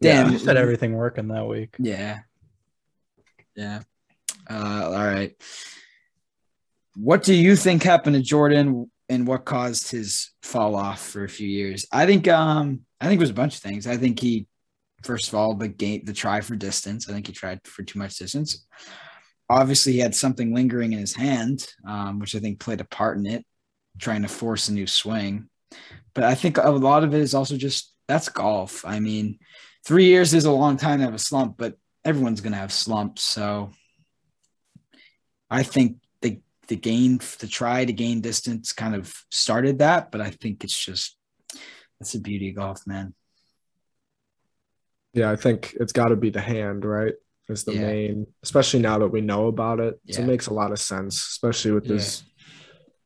damn. 0.00 0.26
He 0.28 0.32
just 0.34 0.46
had 0.46 0.56
everything 0.56 0.94
working 0.94 1.28
that 1.28 1.46
week. 1.46 1.74
Yeah. 1.78 2.20
Yeah. 3.54 3.82
Uh, 4.48 4.82
all 4.86 4.92
right. 5.06 5.34
What 6.96 7.22
do 7.22 7.34
you 7.34 7.56
think 7.56 7.82
happened 7.82 8.16
to 8.16 8.22
Jordan 8.22 8.90
and 9.08 9.26
what 9.26 9.44
caused 9.44 9.90
his 9.90 10.30
fall 10.42 10.76
off 10.76 11.00
for 11.00 11.24
a 11.24 11.28
few 11.28 11.48
years? 11.48 11.86
I 11.92 12.06
think 12.06 12.26
um 12.28 12.80
I 13.00 13.06
think 13.06 13.18
it 13.18 13.22
was 13.22 13.30
a 13.30 13.34
bunch 13.34 13.56
of 13.56 13.62
things. 13.62 13.86
I 13.86 13.96
think 13.96 14.20
he 14.20 14.46
first 15.02 15.28
of 15.28 15.34
all 15.34 15.54
the 15.54 15.68
game 15.68 16.02
the 16.04 16.12
try 16.12 16.40
for 16.40 16.56
distance. 16.56 17.08
I 17.08 17.12
think 17.12 17.26
he 17.26 17.32
tried 17.32 17.60
for 17.66 17.82
too 17.82 17.98
much 17.98 18.18
distance. 18.18 18.66
Obviously, 19.48 19.94
he 19.94 19.98
had 19.98 20.14
something 20.14 20.54
lingering 20.54 20.92
in 20.92 21.00
his 21.00 21.14
hand, 21.14 21.66
um, 21.86 22.20
which 22.20 22.36
I 22.36 22.38
think 22.38 22.60
played 22.60 22.80
a 22.80 22.84
part 22.84 23.18
in 23.18 23.26
it, 23.26 23.44
trying 23.98 24.22
to 24.22 24.28
force 24.28 24.68
a 24.68 24.72
new 24.72 24.86
swing. 24.86 25.48
But 26.14 26.24
I 26.24 26.34
think 26.34 26.56
a 26.58 26.70
lot 26.70 27.02
of 27.02 27.14
it 27.14 27.20
is 27.20 27.34
also 27.34 27.56
just 27.56 27.92
that's 28.06 28.28
golf. 28.28 28.84
I 28.84 29.00
mean, 29.00 29.38
three 29.84 30.06
years 30.06 30.34
is 30.34 30.44
a 30.44 30.52
long 30.52 30.76
time 30.76 30.98
to 30.98 31.04
have 31.04 31.14
a 31.14 31.18
slump, 31.18 31.56
but 31.56 31.74
everyone's 32.04 32.40
going 32.40 32.52
to 32.52 32.58
have 32.58 32.72
slumps. 32.72 33.22
So 33.22 33.70
I 35.50 35.62
think 35.62 35.98
the 36.22 36.40
the 36.68 36.76
gain 36.76 37.20
the 37.38 37.46
try 37.46 37.84
to 37.84 37.92
gain 37.92 38.20
distance 38.20 38.72
kind 38.72 38.94
of 38.94 39.14
started 39.30 39.78
that, 39.78 40.10
but 40.10 40.20
I 40.20 40.30
think 40.30 40.64
it's 40.64 40.78
just 40.78 41.16
that's 41.98 42.12
the 42.12 42.20
beauty 42.20 42.50
of 42.50 42.56
golf, 42.56 42.86
man. 42.86 43.14
Yeah, 45.12 45.30
I 45.30 45.36
think 45.36 45.76
it's 45.80 45.92
got 45.92 46.08
to 46.08 46.16
be 46.16 46.30
the 46.30 46.40
hand, 46.40 46.84
right? 46.84 47.14
Is 47.48 47.64
the 47.64 47.72
Yeah. 47.72 47.80
main, 47.80 48.26
especially 48.42 48.80
now 48.80 48.98
that 48.98 49.08
we 49.08 49.20
know 49.20 49.48
about 49.48 49.80
it. 49.80 49.98
So 50.10 50.22
it 50.22 50.26
makes 50.26 50.46
a 50.46 50.54
lot 50.54 50.70
of 50.70 50.78
sense, 50.78 51.16
especially 51.16 51.72
with 51.72 51.86
Yeah. 51.86 51.94
his 51.94 52.22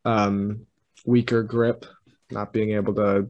um, 0.05 0.67
weaker 1.07 1.43
grip, 1.43 1.87
not 2.31 2.53
being 2.53 2.73
able 2.73 2.95
to 2.95 3.29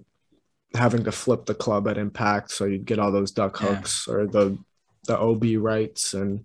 having 0.74 1.04
to 1.04 1.12
flip 1.12 1.46
the 1.46 1.54
club 1.54 1.86
at 1.86 1.96
impact, 1.98 2.50
so 2.50 2.64
you'd 2.64 2.84
get 2.84 2.98
all 2.98 3.12
those 3.12 3.30
duck 3.30 3.60
Yeah. 3.60 3.68
hooks 3.76 4.08
or 4.08 4.26
the 4.26 4.58
the 5.06 5.16
OB 5.16 5.56
rights, 5.58 6.14
and 6.14 6.42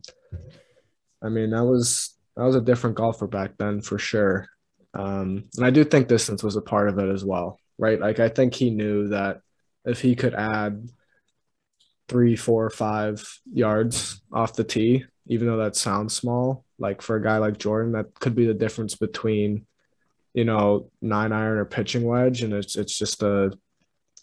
I 1.24 1.30
mean 1.30 1.50
that 1.52 1.64
was 1.64 2.16
that 2.36 2.44
was 2.44 2.56
a 2.56 2.62
different 2.62 2.96
golfer 2.98 3.26
back 3.26 3.58
then 3.58 3.82
for 3.82 3.98
sure. 3.98 4.48
Um, 4.94 5.46
and 5.58 5.66
I 5.66 5.70
do 5.72 5.84
think 5.84 6.08
distance 6.08 6.44
was 6.44 6.56
a 6.58 6.62
part 6.62 6.90
of 6.90 7.00
it 7.00 7.10
as 7.10 7.26
well, 7.26 7.60
right? 7.80 8.00
Like 8.00 8.20
I 8.20 8.30
think 8.30 8.54
he 8.54 8.70
knew 8.70 9.08
that 9.08 9.42
if 9.86 10.02
he 10.02 10.16
could 10.16 10.36
add 10.36 10.88
three, 12.10 12.36
four, 12.36 12.70
five 12.70 13.26
yards 13.54 14.22
off 14.34 14.54
the 14.56 14.64
tee, 14.64 15.06
even 15.28 15.48
though 15.48 15.58
that 15.58 15.76
sounds 15.76 16.14
small, 16.14 16.66
like 16.80 17.02
for 17.02 17.16
a 17.16 17.24
guy 17.24 17.38
like 17.38 17.58
Jordan, 17.58 17.94
that 17.94 18.20
could 18.20 18.36
be 18.36 18.46
the 18.46 18.54
difference 18.54 18.96
between, 18.96 19.66
you 20.34 20.44
know, 20.44 20.90
nine 21.02 21.32
iron 21.32 21.60
or 21.60 21.66
pitching 21.66 22.04
wedge, 22.04 22.42
and 22.42 22.54
it's 22.54 22.76
it's 22.76 22.98
just 22.98 23.24
a, 23.24 23.52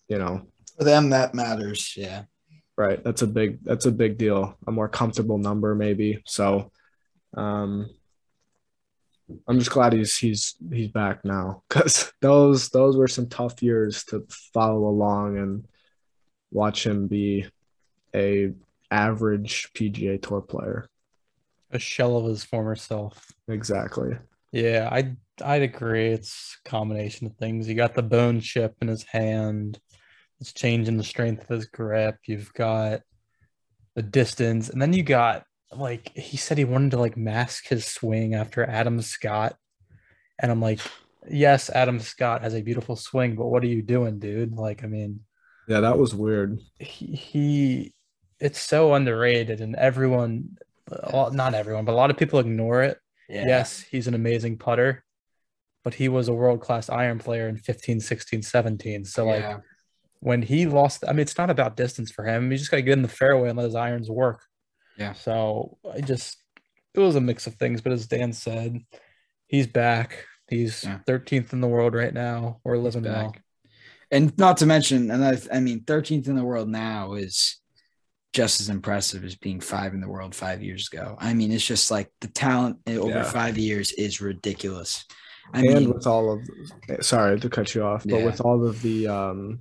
you 0.09 0.19
know, 0.19 0.43
For 0.77 0.85
them, 0.85 1.11
that 1.11 1.35
matters. 1.35 1.95
Yeah. 1.97 2.25
right. 2.77 3.03
That's 3.03 3.23
a 3.23 3.27
big 3.27 3.63
that's 3.65 3.87
a 3.87 3.93
big 3.93 4.19
deal. 4.19 4.59
A 4.67 4.73
more 4.73 4.89
comfortable 4.89 5.39
number, 5.39 5.75
maybe. 5.75 6.23
So, 6.27 6.73
um, 7.37 7.89
I'm 9.49 9.59
just 9.59 9.71
glad 9.71 9.93
he's 9.93 10.17
he's 10.17 10.55
he's 10.73 10.89
back 10.89 11.25
now 11.25 11.63
because 11.69 12.13
those 12.21 12.69
those 12.71 12.97
were 12.97 13.09
some 13.09 13.29
tough 13.29 13.63
years 13.63 14.05
to 14.07 14.27
follow 14.55 14.87
along 14.87 15.39
and 15.39 15.67
watch 16.51 16.87
him 16.87 17.07
be 17.09 17.47
a 18.17 18.53
average 18.91 19.69
PGA 19.75 20.21
Tour 20.21 20.41
player. 20.41 20.89
A 21.71 21.79
shell 21.79 22.17
of 22.17 22.25
his 22.27 22.45
former 22.45 22.77
self. 22.77 23.31
Exactly. 23.49 24.17
Yeah, 24.53 24.89
I'd 24.91 25.17
I'd 25.45 25.63
agree. 25.63 26.07
It's 26.09 26.57
a 26.65 26.69
combination 26.69 27.27
of 27.27 27.37
things. 27.37 27.69
You 27.69 27.75
got 27.75 27.95
the 27.95 28.03
bone 28.03 28.41
chip 28.41 28.75
in 28.81 28.89
his 28.89 29.03
hand. 29.03 29.79
It's 30.41 30.53
changing 30.53 30.97
the 30.97 31.05
strength 31.05 31.43
of 31.43 31.49
his 31.57 31.67
grip. 31.67 32.17
You've 32.27 32.53
got 32.55 33.01
the 33.95 34.03
distance, 34.03 34.69
and 34.71 34.81
then 34.81 34.93
you 34.93 35.03
got 35.03 35.45
like 35.73 36.11
he 36.17 36.37
said 36.37 36.59
he 36.59 36.65
wanted 36.65 36.93
to 36.93 36.99
like 36.99 37.17
mask 37.17 37.69
his 37.69 37.85
swing 37.85 38.35
after 38.35 38.65
Adam 38.65 39.03
Scott, 39.03 39.57
and 40.41 40.51
I'm 40.53 40.61
like, 40.63 40.81
yes, 41.29 41.69
Adam 41.71 41.99
Scott 42.01 42.43
has 42.43 42.55
a 42.55 42.63
beautiful 42.63 42.95
swing, 42.97 43.35
but 43.35 43.47
what 43.47 43.65
are 43.65 43.69
you 43.69 43.83
doing, 43.83 44.19
dude? 44.21 44.53
Like, 44.53 44.85
I 44.85 44.87
mean, 44.87 45.21
Yeah, 45.67 45.81
that 45.81 45.99
was 45.99 46.15
weird. 46.15 46.61
he, 46.79 47.07
he 47.07 47.95
it's 48.41 48.61
so 48.61 48.95
underrated, 48.95 49.61
and 49.61 49.75
everyone, 49.77 50.59
well, 51.13 51.31
not 51.31 51.55
everyone, 51.55 51.85
but 51.85 51.93
a 51.93 51.97
lot 51.97 52.11
of 52.11 52.17
people 52.17 52.39
ignore 52.39 52.83
it. 52.83 52.99
Yeah. 53.29 53.45
Yes, 53.47 53.81
he's 53.81 54.07
an 54.07 54.15
amazing 54.15 54.59
putter, 54.59 55.05
but 55.85 55.95
he 55.95 56.09
was 56.09 56.29
a 56.29 56.33
world 56.35 56.61
class 56.61 56.89
iron 56.89 57.19
player 57.19 57.49
in 57.49 57.57
15, 57.57 58.01
16, 58.01 58.43
17. 58.43 59.05
So, 59.05 59.27
like, 59.27 59.59
when 60.21 60.43
he 60.43 60.67
lost, 60.67 61.05
I 61.07 61.13
mean, 61.13 61.21
it's 61.21 61.39
not 61.39 61.51
about 61.51 61.77
distance 61.77 62.11
for 62.11 62.25
him. 62.25 62.51
He 62.51 62.57
just 62.57 62.71
got 62.71 62.79
to 62.79 62.83
get 62.83 62.93
in 62.93 63.03
the 63.03 63.09
fairway 63.09 63.49
and 63.49 63.59
let 63.59 63.65
his 63.65 63.75
irons 63.75 64.09
work. 64.11 64.43
Yeah. 64.97 65.13
So, 65.15 65.79
I 65.93 66.01
just, 66.01 66.37
it 66.95 67.01
was 67.01 67.17
a 67.17 67.21
mix 67.21 67.47
of 67.47 67.55
things. 67.55 67.81
But 67.81 67.93
as 67.93 68.07
Dan 68.07 68.33
said, 68.33 68.79
he's 69.47 69.67
back. 69.67 70.25
He's 70.49 70.85
Yeah. 70.85 71.01
13th 71.07 71.53
in 71.53 71.61
the 71.61 71.69
world 71.69 71.95
right 71.95 72.15
now. 72.15 72.61
We're 72.65 72.79
living 72.79 73.03
well. 73.03 73.33
back. 73.33 73.43
And 74.11 74.37
not 74.39 74.59
to 74.59 74.67
mention, 74.67 75.11
and 75.11 75.25
I, 75.25 75.39
I 75.53 75.61
mean, 75.61 75.81
13th 75.81 76.29
in 76.29 76.37
the 76.37 76.45
world 76.45 76.69
now 76.69 77.15
is 77.15 77.61
just 78.37 78.61
as 78.61 78.69
impressive 78.69 79.25
as 79.25 79.35
being 79.35 79.61
five 79.61 79.95
in 79.95 80.01
the 80.03 80.09
world 80.09 80.35
five 80.35 80.63
years 80.63 80.89
ago. 80.93 81.17
I 81.19 81.33
mean, 81.33 81.51
it's 81.51 81.65
just 81.65 81.91
like 81.91 82.11
the 82.21 82.29
talent 82.29 82.77
over 82.87 83.09
Yeah. 83.09 83.23
five 83.23 83.57
years 83.57 83.93
is 83.93 84.21
ridiculous. 84.21 85.07
I 85.55 85.61
and 85.61 85.69
mean, 85.75 85.95
with 85.95 86.07
all 86.07 86.31
of 86.35 86.41
sorry 87.01 87.41
to 87.41 87.49
cut 87.49 87.75
you 87.75 87.83
off, 87.83 88.03
but 88.05 88.19
Yeah. 88.19 88.27
with 88.27 88.43
all 88.43 88.67
of 88.67 88.83
the 88.83 89.09
um 89.09 89.61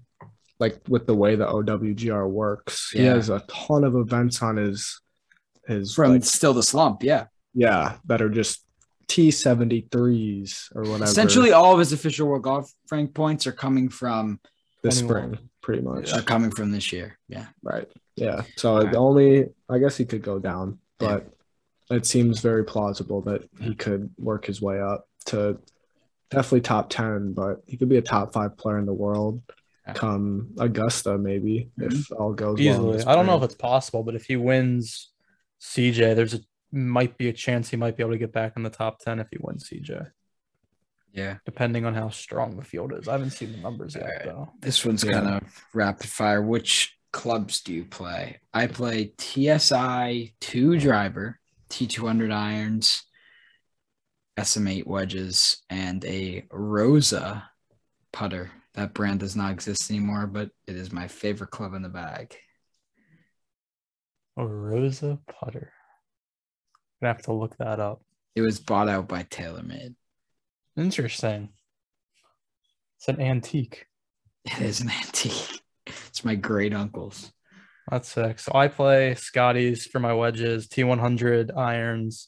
like 0.60 0.82
with 0.90 1.06
the 1.08 1.16
way 1.16 1.38
the 1.38 1.48
OWGR 1.48 2.28
works, 2.30 2.92
he 2.92 3.04
has 3.04 3.30
a 3.30 3.40
ton 3.48 3.86
of 3.86 3.96
events 3.96 4.42
on 4.42 4.58
his 4.58 5.00
his 5.68 5.94
from 5.96 6.12
like, 6.12 6.26
still 6.26 6.54
the 6.54 6.62
slump, 6.62 7.02
yeah. 7.02 7.28
yeah, 7.54 7.96
that 8.08 8.22
are 8.22 8.30
just 8.30 8.66
T 9.08 9.32
seventy 9.32 9.88
threes 9.90 10.70
or 10.76 10.82
whatever. 10.84 11.06
Essentially, 11.06 11.52
all 11.54 11.72
of 11.74 11.80
his 11.80 11.94
official 11.94 12.28
world 12.28 12.44
golf 12.44 12.70
rank 12.92 13.14
points 13.14 13.48
are 13.48 13.54
coming 13.54 13.88
from 13.88 14.40
this 14.86 15.02
21. 15.02 15.34
spring. 15.34 15.50
pretty 15.62 15.82
much. 15.82 16.14
Uh, 16.14 16.22
coming 16.22 16.52
from 16.52 16.72
this 16.72 16.92
year. 16.94 17.18
Yeah. 17.28 17.48
Right. 17.64 17.88
Yeah. 18.16 18.44
So 18.56 18.76
Alright. 18.76 18.92
the 18.92 18.98
only, 18.98 19.46
I 19.70 19.80
guess 19.80 19.98
he 19.98 20.06
could 20.06 20.22
go 20.22 20.40
down, 20.40 20.80
but 21.00 21.28
it 21.90 22.06
seems 22.06 22.40
very 22.40 22.64
plausible 22.64 23.22
that 23.22 23.48
he 23.60 23.76
could 23.76 24.10
work 24.18 24.46
his 24.46 24.62
way 24.62 24.80
up 24.82 25.08
to 25.28 25.60
definitely 26.30 26.62
top 26.62 26.90
10, 26.90 27.34
but 27.34 27.62
he 27.68 27.78
could 27.78 27.90
be 27.90 27.98
a 27.98 28.02
top 28.02 28.34
five 28.34 28.58
player 28.58 28.80
in 28.80 28.86
the 28.86 28.94
world 28.94 29.42
Yeah. 29.88 29.94
come 29.94 30.50
Augusta, 30.58 31.18
maybe, 31.18 31.70
if 31.78 32.12
all 32.12 32.34
goes 32.34 32.58
well. 32.58 32.68
Easily. 32.68 32.98
the 33.04 33.10
I 33.10 33.16
don't 33.16 33.26
know 33.28 33.38
if 33.38 33.44
it's 33.44 33.56
possible, 33.56 34.04
but 34.04 34.16
if 34.16 34.26
he 34.26 34.36
wins 34.36 35.12
CJ, 35.62 36.16
there's 36.16 36.34
a 36.34 36.40
might 36.72 37.18
be 37.18 37.30
a 37.30 37.34
chance 37.34 37.70
he 37.70 37.78
might 37.78 37.96
be 37.96 38.04
able 38.04 38.12
to 38.14 38.18
get 38.18 38.34
back 38.34 38.54
in 38.58 38.64
the 38.64 38.70
top 38.70 39.00
10 39.00 39.20
if 39.20 39.28
he 39.32 39.38
wins 39.40 39.70
CJ, 39.70 40.10
Yeah. 41.16 41.38
depending 41.46 41.86
on 41.86 41.94
how 41.94 42.10
strong 42.10 42.58
the 42.58 42.64
field 42.64 42.94
is. 42.94 43.08
I 43.08 43.14
haven't 43.14 43.32
seen 43.32 43.52
the 43.54 43.58
numbers 43.60 43.96
yet, 43.96 44.04
Alright. 44.04 44.26
though. 44.26 44.52
This 44.60 44.84
one's 44.86 45.04
Yeah. 45.04 45.14
kind 45.14 45.28
of 45.36 45.66
rapid 45.74 46.10
fire. 46.10 46.42
Which 46.42 46.98
clubs 47.14 47.62
do 47.62 47.74
you 47.74 47.86
play? 47.86 48.42
I 48.54 48.68
play 48.68 49.14
TSI 49.18 50.34
2 50.42 50.78
driver, 50.78 51.40
T200 51.70 52.32
irons, 52.34 53.04
SM8 54.38 54.86
wedges, 54.86 55.64
and 55.70 56.04
a 56.04 56.46
Rossa 56.52 57.50
putter. 58.12 58.52
That 58.74 58.94
brand 58.94 59.22
does 59.22 59.38
not 59.38 59.54
exist 59.54 59.90
anymore, 59.90 60.28
but 60.28 60.52
it 60.68 60.76
is 60.76 60.92
my 60.92 61.08
favorite 61.08 61.52
club 61.52 61.74
in 61.74 61.82
the 61.82 61.88
bag. 61.90 62.36
A 64.38 64.46
Rossa 64.46 65.18
putter. 65.28 65.72
Gonna 67.02 67.14
have 67.14 67.24
to 67.24 67.32
look 67.34 67.56
that 67.58 67.80
up. 67.80 68.02
It 68.36 68.42
was 68.42 68.60
bought 68.60 68.90
out 68.90 69.08
by 69.08 69.24
TaylorMade. 69.24 69.96
Interesting. 70.78 71.50
It's 72.98 73.08
an 73.08 73.22
antique. 73.22 73.86
It 74.46 74.60
is 74.62 74.82
an 74.82 74.90
antique. 74.90 75.62
It's 75.86 76.26
my 76.26 76.36
great 76.36 76.74
uncle's. 76.74 77.32
That's 77.90 78.10
sick. 78.10 78.40
So 78.40 78.52
I 78.56 78.68
play 78.68 79.16
Scotties 79.16 79.86
for 79.86 80.00
my 80.00 80.14
wedges, 80.14 80.68
T100 80.68 81.56
irons, 81.56 82.28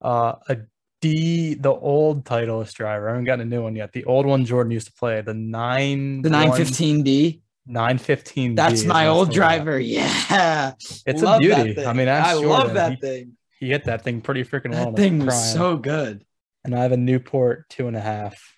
uh, 0.00 0.34
a 0.48 0.58
D, 1.00 1.54
the 1.54 1.72
old 1.72 2.24
Titleist 2.24 2.74
driver. 2.74 3.08
I 3.08 3.12
haven't 3.12 3.24
gotten 3.24 3.42
a 3.42 3.44
new 3.44 3.62
one 3.62 3.76
yet. 3.76 3.92
The 3.92 4.04
old 4.04 4.24
one 4.24 4.44
Jordan 4.44 4.70
used 4.70 4.86
to 4.86 4.92
play, 4.94 5.20
the 5.20 5.34
nine, 5.34 6.22
The 6.22 6.30
915D. 6.30 7.40
915. 7.66 8.54
That's 8.54 8.84
my 8.84 9.06
old 9.08 9.30
driver. 9.30 9.78
Yeah. 9.78 10.72
It's 11.06 11.22
Love 11.22 11.42
a 11.42 11.48
that 11.48 11.64
beauty. 11.64 11.86
I 11.86 11.92
mean, 11.92 12.08
I 12.08 12.32
love 12.32 12.74
that 12.74 12.92
he, 12.92 12.96
thing. 12.96 13.32
he 13.58 13.68
hit 13.68 13.84
that 13.84 14.02
thing 14.02 14.20
pretty 14.20 14.44
freaking 14.44 14.70
well. 14.72 14.90
That 14.90 14.96
thing 14.96 15.24
was 15.24 15.52
so 15.52 15.76
good. 15.76 16.24
And 16.64 16.74
I 16.74 16.82
have 16.82 16.92
a 16.92 16.96
Newport 16.96 17.68
two 17.68 17.88
and 17.88 17.96
a 17.96 18.00
half. 18.00 18.54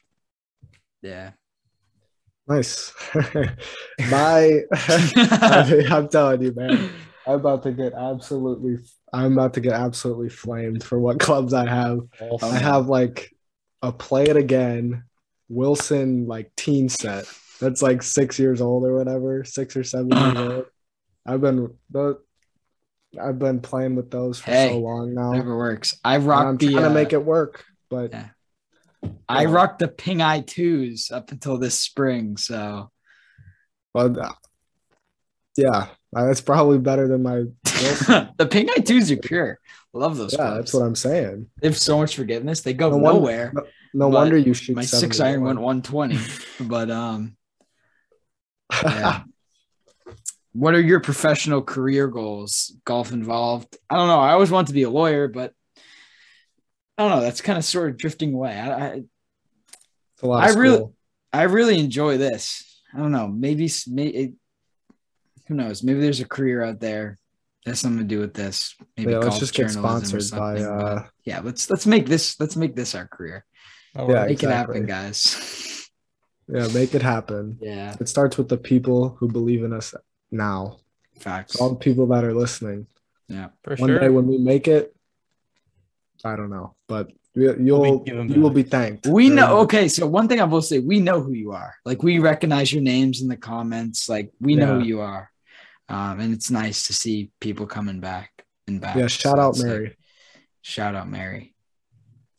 Yeah. 1.03 1.31
Nice. 2.47 2.93
My, 3.15 4.61
I 4.73 5.67
mean, 5.71 5.87
I'm 5.93 6.09
telling 6.09 6.43
you, 6.43 6.53
man, 6.55 6.91
I'm 7.27 7.35
about 7.35 7.63
to 7.63 7.73
get 7.73 7.95
absolutely, 7.95 8.77
I'm 9.13 9.33
about 9.33 9.55
to 9.55 9.61
get 9.61 9.73
absolutely 9.73 10.29
flamed 10.29 10.85
for 10.85 10.99
what 10.99 11.21
clubs 11.21 11.55
I 11.55 11.67
have. 11.67 12.01
Also, 12.21 12.47
I 12.47 12.57
have 12.57 12.89
like 12.89 13.31
a 13.81 13.93
play 13.93 14.25
it 14.25 14.37
again 14.37 15.05
Wilson 15.49 16.27
like 16.27 16.55
teen 16.57 16.89
set. 16.89 17.27
That's 17.61 17.83
like 17.83 18.03
six 18.03 18.39
years 18.39 18.61
old 18.61 18.85
or 18.85 18.97
whatever, 18.97 19.45
six 19.45 19.77
or 19.77 19.85
seven 19.85 20.11
years 20.17 20.37
old. 20.37 20.67
I've 21.27 21.41
been 21.41 21.75
tho- 21.91 22.19
I've 23.21 23.39
been 23.39 23.61
playing 23.61 23.95
with 23.95 24.11
those 24.11 24.41
for 24.41 24.51
Hey, 24.51 24.71
so 24.71 24.79
long 24.81 25.15
now. 25.15 25.33
Never 25.33 25.57
works. 25.57 25.99
I 26.05 26.17
and 26.17 26.27
rock 26.27 26.47
I'm 26.47 26.57
the 26.57 26.73
trying 26.73 26.85
to 26.85 26.91
uh, 26.91 26.95
make 26.95 27.13
it 27.13 27.25
work, 27.25 27.65
but 27.91 28.13
yeah. 28.13 28.29
I 29.29 29.47
rocked 29.47 29.81
the 29.81 29.89
ping 29.89 30.23
eye 30.23 30.41
twos 30.41 31.11
up 31.11 31.31
until 31.31 31.59
this 31.59 31.79
spring. 31.79 32.37
So 32.37 32.91
but 33.95 34.19
uh, 34.19 34.33
yeah, 35.57 35.87
that's 36.13 36.41
probably 36.41 36.79
better 36.79 37.09
than 37.09 37.23
my. 37.23 37.45
The 38.37 38.47
ping 38.51 38.69
eye 38.71 38.81
twos 38.81 39.11
are 39.11 39.17
pure. 39.17 39.59
Love 39.93 40.17
those. 40.17 40.33
yeah, 40.33 40.39
clubs. 40.39 40.57
that's 40.57 40.75
what 40.75 40.83
I'm 40.83 40.97
saying. 40.97 41.49
They 41.61 41.69
have 41.69 41.79
so 41.79 41.99
much 41.99 42.17
forgiveness. 42.17 42.61
They 42.63 42.75
go 42.75 42.91
No 42.91 42.97
wonder- 42.97 43.21
nowhere. 43.21 43.53
No, 43.55 43.63
no 43.95 44.09
wonder 44.09 44.37
you 44.37 44.55
shoot 44.55 44.75
My 44.75 44.85
six 44.85 45.21
iron 45.21 45.43
went 45.43 45.61
120. 45.61 46.19
but 46.69 46.91
um, 46.91 47.37
yeah. 48.83 49.23
what 50.53 50.75
are 50.75 50.81
your 50.81 50.99
professional 51.01 51.63
career 51.63 52.09
goals? 52.09 52.73
Golf 52.85 53.13
involved? 53.13 53.77
I 53.89 53.97
don't 53.97 54.09
know. 54.09 54.21
I 54.21 54.33
always 54.33 54.51
want 54.51 54.69
to 54.69 54.75
be 54.75 54.83
a 54.83 54.91
lawyer, 54.91 55.29
but 55.29 55.53
I 56.99 57.03
don't 57.09 57.17
know. 57.19 57.23
That's 57.23 57.41
kind 57.41 57.59
of 57.59 57.65
sort 57.65 57.91
of 57.91 57.97
drifting 57.97 58.35
away. 58.35 58.53
I, 58.59 58.71
I 58.87 58.89
It's 60.15 60.23
a 60.23 60.27
lot 60.27 60.45
I 60.45 60.53
really- 60.55 60.77
school. 60.77 60.95
I 61.33 61.43
really 61.45 61.81
enjoy 61.81 62.17
this. 62.17 62.81
I 62.95 62.99
don't 62.99 63.11
know. 63.11 63.27
Maybe, 63.27 63.65
s- 63.65 63.89
may 63.89 64.07
it, 64.07 64.33
who 65.49 65.55
knows? 65.55 65.83
Maybe 65.83 66.01
there's 66.01 66.21
a 66.21 66.25
career 66.29 66.63
out 66.63 66.79
there 66.79 67.19
that's 67.67 67.81
something 67.81 67.99
to 67.99 68.05
do 68.05 68.21
with 68.21 68.35
this. 68.35 68.77
Maybe 68.97 69.11
Yeah, 69.11 69.19
let's 69.19 69.41
just 69.41 69.53
get 69.53 69.71
journalism 69.71 70.21
sponsored 70.21 70.39
by, 70.39 70.63
uh, 70.63 71.07
yeah, 71.25 71.41
let's 71.41 71.69
let's 71.71 71.87
make 71.89 72.07
this 72.07 72.39
let's 72.39 72.55
make 72.55 72.77
this 72.77 72.95
our 72.95 73.09
career. 73.09 73.45
all 73.97 74.09
Yeah, 74.09 74.15
right. 74.19 74.29
Make 74.29 74.43
it 74.45 74.47
exactly. 74.47 74.77
happen, 74.77 74.87
guys. 74.87 75.89
Yeah, 76.47 76.69
make 76.69 76.95
it 76.95 77.03
happen. 77.03 77.59
yeah, 77.61 77.97
It 77.99 78.09
starts 78.09 78.39
with 78.39 78.49
the 78.49 78.59
people 78.59 79.17
who 79.19 79.29
believe 79.29 79.65
in 79.65 79.73
us 79.73 79.93
now. 80.31 80.77
facts. 81.19 81.57
All 81.57 81.71
the 81.71 81.77
people 81.77 82.07
that 82.09 82.23
are 82.23 82.35
listening. 82.35 82.87
Yeah, 83.29 83.49
for 83.65 83.75
One 83.77 83.89
sure. 83.89 83.99
day 83.99 84.09
when 84.11 84.29
we 84.29 84.39
make 84.39 84.69
it, 84.69 84.94
I 86.25 86.37
don't 86.37 86.51
know, 86.51 86.75
but 86.89 87.11
we- 87.35 87.57
you'll 87.65 87.99
given 88.01 88.29
you 88.33 88.41
will 88.41 88.51
be 88.51 88.63
thanked. 88.63 89.07
we 89.07 89.29
know. 89.29 89.59
Okay, 89.61 89.89
so 89.89 90.07
one 90.07 90.27
thing 90.29 90.41
I 90.41 90.45
will 90.45 90.63
say, 90.63 90.79
we 90.79 91.01
know 91.01 91.21
who 91.21 91.33
you 91.33 91.53
are. 91.53 91.75
Like 91.85 92.03
we 92.03 92.19
recognize 92.19 92.73
your 92.73 92.83
names 92.83 93.21
in 93.23 93.29
the 93.29 93.37
comments. 93.37 94.09
Like 94.09 94.33
we 94.41 94.55
know 94.55 94.79
who 94.79 94.85
you 94.87 95.01
are, 95.01 95.31
um, 95.89 96.21
and 96.21 96.33
it's 96.33 96.51
nice 96.51 96.87
to 96.87 96.93
see 96.95 97.31
people 97.41 97.67
coming 97.67 98.01
back 98.01 98.31
and 98.67 98.81
back. 98.81 98.97
Yeah, 98.97 99.09
shout 99.09 99.37
So 99.37 99.41
out 99.41 99.49
it's 99.51 99.59
like- 99.59 99.69
Mary. 99.69 99.97
shout 100.63 100.95
out 100.95 101.09
Mary. 101.11 101.55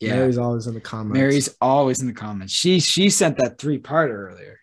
Yeah, 0.00 0.16
Mary's 0.16 0.36
always 0.38 0.66
in 0.66 0.74
the 0.74 0.80
comments. 0.80 1.16
Mary's 1.18 1.56
always 1.60 2.00
in 2.00 2.06
the 2.06 2.12
comments. 2.12 2.52
She 2.52 2.80
she 2.80 3.08
sent 3.08 3.38
that 3.38 3.58
three 3.58 3.78
part 3.78 4.10
earlier. 4.10 4.58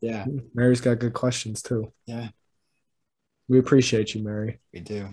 Yeah, 0.00 0.26
Mary's 0.54 0.80
got 0.80 0.98
good 0.98 1.12
questions 1.14 1.62
too. 1.62 1.92
Yeah. 2.06 2.28
We 3.48 3.58
appreciate 3.58 4.14
you, 4.14 4.22
Mary. 4.22 4.58
we 4.72 4.80
do. 4.80 5.08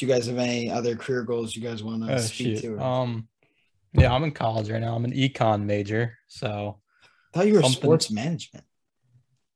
Do 0.00 0.06
you 0.06 0.12
guys 0.14 0.28
have 0.28 0.38
any 0.38 0.70
other 0.70 0.96
career 0.96 1.24
goals 1.24 1.54
you 1.54 1.60
guys 1.60 1.82
want 1.82 2.06
to 2.06 2.14
Oh, 2.14 2.18
speak 2.18 2.56
shoot. 2.58 2.62
to? 2.78 2.82
Um, 2.82 3.28
yeah, 3.92 4.10
I'm 4.10 4.24
in 4.24 4.30
college 4.30 4.70
right 4.70 4.80
now. 4.80 4.94
I'm 4.96 5.04
an 5.04 5.12
econ 5.12 5.64
major, 5.64 6.16
so 6.26 6.80
I 7.04 7.06
thought 7.34 7.46
you 7.46 7.52
were 7.52 7.60
something- 7.60 7.82
sports 7.82 8.10
management. 8.10 8.64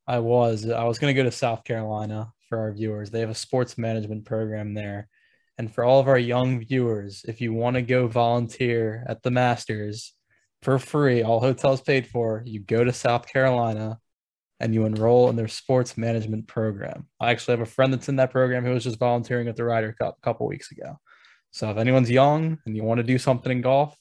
I 0.07 0.18
was 0.18 0.68
I 0.68 0.85
was 0.85 0.98
gonna 0.98 1.14
go 1.14 1.22
to 1.22 1.30
South 1.33 1.64
Carolina 1.64 2.30
for 2.50 2.59
our 2.59 2.72
viewers. 2.72 3.11
They 3.11 3.20
have 3.20 3.30
a 3.30 3.35
sports 3.35 3.78
management 3.78 4.26
program 4.26 4.74
there, 4.74 5.09
and 5.57 5.72
for 5.74 5.83
all 5.83 5.98
of 5.98 6.09
our 6.09 6.18
young 6.18 6.61
viewers, 6.61 7.24
if 7.26 7.40
you 7.40 7.54
want 7.54 7.76
to 7.76 7.83
go 7.83 8.07
volunteer 8.07 9.02
at 9.09 9.22
the 9.22 9.30
Masters 9.30 10.12
for 10.61 10.78
free, 10.78 11.22
all 11.22 11.40
hotels 11.40 11.80
paid 11.80 12.07
for, 12.07 12.42
you 12.44 12.61
go 12.61 12.85
to 12.85 12.92
South 12.92 13.26
Carolina 13.26 13.98
and 14.61 14.73
you 14.75 14.85
enroll 14.85 15.29
in 15.29 15.37
their 15.37 15.49
sports 15.49 15.97
management 15.97 16.47
program. 16.47 17.07
I 17.21 17.31
actually 17.31 17.53
have 17.53 17.67
a 17.67 17.71
friend 17.71 17.93
that's 17.93 18.09
in 18.09 18.17
that 18.17 18.31
program 18.31 18.64
who 18.64 18.73
was 18.73 18.85
just 18.85 18.99
volunteering 18.99 19.49
at 19.49 19.57
the 19.57 19.64
Ryder 19.64 19.93
Cup 19.93 20.17
a 20.19 20.25
couple 20.25 20.47
weeks 20.47 20.71
ago. 20.71 20.99
So 21.51 21.71
if 21.71 21.77
anyone's 21.77 22.11
young 22.11 22.59
and 22.67 22.77
you 22.77 22.83
want 22.83 22.99
to 22.99 23.05
do 23.05 23.19
something 23.19 23.51
in 23.51 23.61
golf, 23.61 23.97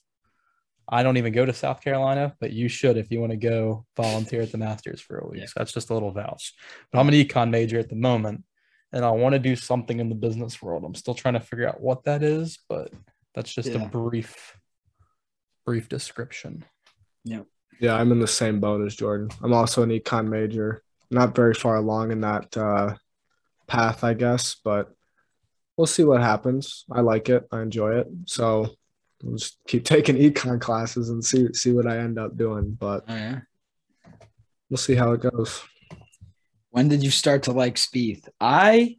I 0.88 1.02
don't 1.02 1.18
even 1.18 1.34
go 1.34 1.46
to 1.46 1.54
South 1.54 1.82
Carolina, 1.82 2.36
but 2.39 2.52
you 2.52 2.68
should 2.68 2.98
if 2.98 3.10
you 3.10 3.20
want 3.20 3.32
to 3.32 3.38
go 3.38 3.86
volunteer 3.96 4.42
at 4.42 4.52
the 4.52 4.58
Masters 4.58 5.00
for 5.02 5.18
a 5.20 5.28
week. 5.28 5.42
Yeah. 5.42 5.46
So 5.46 5.54
that's 5.58 5.72
just 5.72 5.89
a 5.89 5.94
little 5.94 6.12
vouch. 6.12 6.54
But 6.92 7.00
I'm 7.00 7.08
an 7.08 7.13
econ 7.13 7.50
major 7.52 7.80
at 7.80 7.89
the 7.89 7.96
moment, 7.96 8.44
and 8.92 9.06
I 9.06 9.12
want 9.12 9.34
to 9.34 9.39
do 9.39 9.56
something 9.56 10.00
in 10.00 10.10
the 10.10 10.16
business 10.16 10.62
world. 10.62 10.84
I'm 10.84 10.96
still 10.96 11.13
trying 11.13 11.36
to 11.36 11.39
figure 11.39 11.68
out 11.68 11.80
what 11.80 12.04
that 12.04 12.22
is, 12.22 12.60
but 12.68 12.92
that's 13.34 13.54
just 13.54 13.70
Yeah. 13.70 13.84
a 13.84 13.88
brief, 13.88 14.58
brief 15.66 15.88
description. 15.88 16.66
Yeah, 17.24 17.44
I'm 17.81 18.12
in 18.12 18.19
the 18.19 18.27
same 18.27 18.59
boat 18.59 18.86
as 18.86 18.95
Jordan. 18.95 19.29
I'm 19.41 19.53
also 19.53 19.83
an 19.83 19.89
econ 19.89 20.27
major. 20.27 20.83
Not 21.12 21.36
very 21.36 21.53
far 21.53 21.75
along 21.75 22.12
in 22.12 22.21
that 22.21 22.55
uh, 22.57 22.95
path, 23.67 24.03
I 24.03 24.13
guess, 24.13 24.55
but 24.63 24.91
we'll 25.77 25.88
see 25.88 26.03
what 26.03 26.21
happens. 26.21 26.86
I 26.91 27.01
like 27.01 27.29
it. 27.29 27.47
I 27.51 27.62
enjoy 27.62 27.97
it. 27.99 28.07
So 28.25 28.75
we'll 29.21 29.38
just 29.38 29.57
keep 29.67 29.86
taking 29.93 30.15
econ 30.15 30.59
classes 30.59 31.09
and 31.09 31.23
see 31.23 31.53
see 31.53 31.71
what 31.71 31.88
I 31.88 31.97
end 31.99 32.17
up 32.17 32.38
doing. 32.38 32.71
But 32.79 33.05
Oh 33.07 33.15
yeah. 33.15 33.39
we'll 34.69 34.77
see 34.77 34.95
how 34.95 35.12
it 35.12 35.21
goes. 35.21 35.62
When 36.71 36.88
did 36.88 37.03
you 37.03 37.12
start 37.12 37.43
to 37.43 37.51
like 37.51 37.75
Spieth? 37.75 38.27
I 38.39 38.97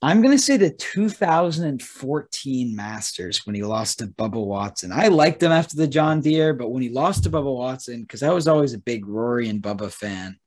I'm 0.00 0.22
gonna 0.22 0.38
say 0.38 0.56
the 0.56 0.70
2014 0.70 2.76
Masters 2.76 3.44
when 3.44 3.56
he 3.56 3.62
lost 3.62 3.98
to 3.98 4.06
Bubba 4.06 4.44
Watson. 4.44 4.92
I 4.92 5.08
liked 5.08 5.42
him 5.42 5.50
after 5.50 5.76
the 5.76 5.88
John 5.88 6.20
Deere, 6.20 6.54
but 6.54 6.70
when 6.70 6.82
he 6.82 6.88
lost 6.88 7.24
to 7.24 7.30
Bubba 7.30 7.52
Watson, 7.52 8.02
because 8.02 8.22
I 8.22 8.30
was 8.30 8.46
always 8.46 8.74
a 8.74 8.78
big 8.78 9.06
Rory 9.06 9.48
and 9.48 9.60
Bubba 9.60 9.90
fan. 9.90 10.38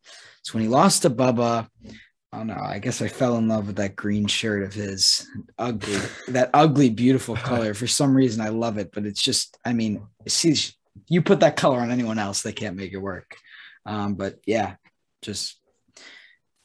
So 0.44 0.54
when 0.54 0.64
he 0.64 0.70
lost 0.70 1.02
to 1.02 1.10
Bubba, 1.10 1.68
I 2.32 2.38
don't 2.38 2.48
know. 2.48 2.62
I 2.62 2.80
guess 2.80 3.02
I 3.02 3.10
fell 3.10 3.36
in 3.38 3.50
love 3.50 3.68
with 3.68 3.76
that 3.76 3.98
green 3.98 4.26
shirt 4.26 4.64
of 4.64 4.74
his. 4.74 5.28
Ugly, 5.60 6.00
that 6.30 6.50
ugly, 6.54 6.90
beautiful 6.90 7.36
color. 7.36 7.74
For 7.74 7.88
some 7.88 8.16
reason, 8.16 8.42
I 8.42 8.50
love 8.50 8.78
it, 8.78 8.92
but 8.94 9.06
it's 9.06 9.22
just, 9.22 9.58
I 9.66 9.74
mean, 9.74 10.02
see, 10.28 10.56
you 11.10 11.22
put 11.22 11.42
that 11.42 11.58
color 11.58 11.80
on 11.80 11.92
anyone 11.92 12.20
else, 12.20 12.42
they 12.42 12.54
can't 12.54 12.78
make 12.78 12.94
it 12.94 12.98
work. 12.98 13.36
Um, 13.86 14.16
but 14.16 14.40
yeah, 14.46 14.76
just 15.22 15.61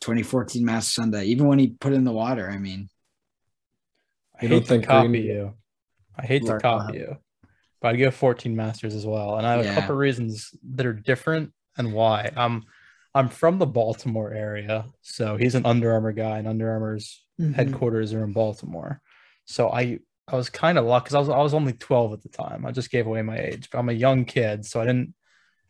2014 0.01 0.65
Master 0.65 0.93
Sunday. 1.03 1.25
Even 1.27 1.47
when 1.47 1.59
he 1.59 1.69
put 1.69 1.93
in 1.93 2.05
the 2.05 2.13
water, 2.13 2.49
I 2.51 2.59
mean, 2.59 2.89
I 4.37 4.43
hate 4.43 4.49
don't 4.49 4.61
to 4.63 4.67
think 4.67 4.85
copy 4.87 5.09
Green- 5.09 5.25
you. 5.25 5.55
I 6.19 6.25
hate 6.27 6.45
to 6.47 6.59
copy 6.59 6.93
that. 6.93 6.99
you, 6.99 7.17
but 7.81 7.89
I'd 7.89 7.97
go 7.99 8.11
14 8.11 8.57
Masters 8.57 8.95
as 8.95 9.05
well, 9.07 9.37
and 9.37 9.47
I 9.47 9.57
have 9.57 9.65
Yeah. 9.65 9.73
a 9.73 9.81
couple 9.81 9.97
reasons 9.97 10.51
that 10.75 10.87
are 10.87 10.93
different 10.95 11.53
and 11.77 11.93
why. 11.93 12.31
I'm 12.37 12.65
I'm 13.15 13.29
from 13.31 13.59
the 13.59 13.67
Baltimore 13.67 14.33
area, 14.33 14.85
so 15.01 15.37
he's 15.39 15.55
an 15.55 15.65
Under 15.65 15.93
Armour 15.93 16.13
guy, 16.13 16.39
and 16.39 16.49
Under 16.49 16.71
Armour's 16.71 17.23
Mm-hmm. 17.39 17.53
headquarters 17.53 18.15
are 18.15 18.25
in 18.25 18.33
Baltimore. 18.33 19.03
So 19.45 19.69
I 19.71 19.99
I 20.27 20.37
was 20.37 20.49
kind 20.49 20.79
of 20.79 20.87
lucky 20.87 21.05
because 21.05 21.15
I 21.15 21.19
was 21.19 21.29
I 21.29 21.39
was 21.43 21.53
only 21.55 21.75
12 21.75 22.15
at 22.15 22.23
the 22.23 22.31
time. 22.31 22.65
I 22.65 22.73
just 22.73 22.91
gave 22.91 23.07
away 23.07 23.21
my 23.23 23.39
age, 23.39 23.69
but 23.71 23.79
I'm 23.79 23.91
a 23.91 23.93
young 23.93 24.25
kid, 24.25 24.65
so 24.65 24.81
I 24.81 24.87
didn't 24.87 25.13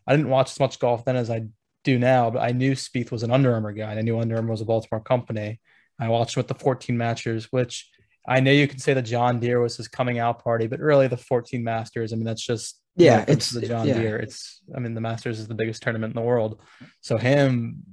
I 0.07 0.15
didn't 0.15 0.29
watch 0.29 0.51
as 0.51 0.59
much 0.61 0.79
golf 0.79 1.03
then 1.03 1.17
as 1.17 1.29
I 1.29 1.47
do 1.91 1.97
now. 1.99 2.29
But 2.29 2.41
I 2.49 2.51
knew 2.51 2.73
Spieth 2.73 3.11
was 3.11 3.23
an 3.23 3.31
Under 3.31 3.53
Armour 3.53 3.71
guy, 3.73 3.89
and 3.91 3.99
I 3.99 4.03
knew 4.03 4.19
Under 4.19 4.35
Armour 4.35 4.51
was 4.51 4.61
a 4.61 4.65
Baltimore 4.65 5.01
company. 5.01 5.59
I 5.99 6.09
watched 6.09 6.35
him 6.35 6.41
with 6.41 6.47
the 6.47 6.55
14 6.63 6.95
Masters, 6.97 7.45
which 7.51 7.89
I 8.27 8.39
know 8.41 8.51
you 8.51 8.67
can 8.67 8.79
say 8.79 8.93
the 8.93 9.01
John 9.01 9.39
Deere 9.39 9.59
was 9.61 9.77
his 9.77 9.87
coming 9.87 10.19
out 10.19 10.43
party, 10.43 10.67
but 10.67 10.79
really 10.79 11.07
the 11.07 11.17
14 11.17 11.63
Masters. 11.63 12.11
I 12.11 12.17
mean, 12.17 12.25
that's 12.25 12.45
just 12.45 12.79
Yeah, 12.95 13.21
it's- 13.23 13.51
the 13.51 13.65
John 13.65 13.87
yeah. 13.87 13.99
Deere. 13.99 14.17
It's 14.17 14.61
I 14.75 14.79
mean, 14.79 14.93
the 14.95 15.01
Masters 15.09 15.39
is 15.39 15.47
the 15.47 15.55
biggest 15.61 15.81
tournament 15.81 16.11
in 16.11 16.21
the 16.21 16.27
world. 16.27 16.61
So 17.01 17.17
him 17.17 17.83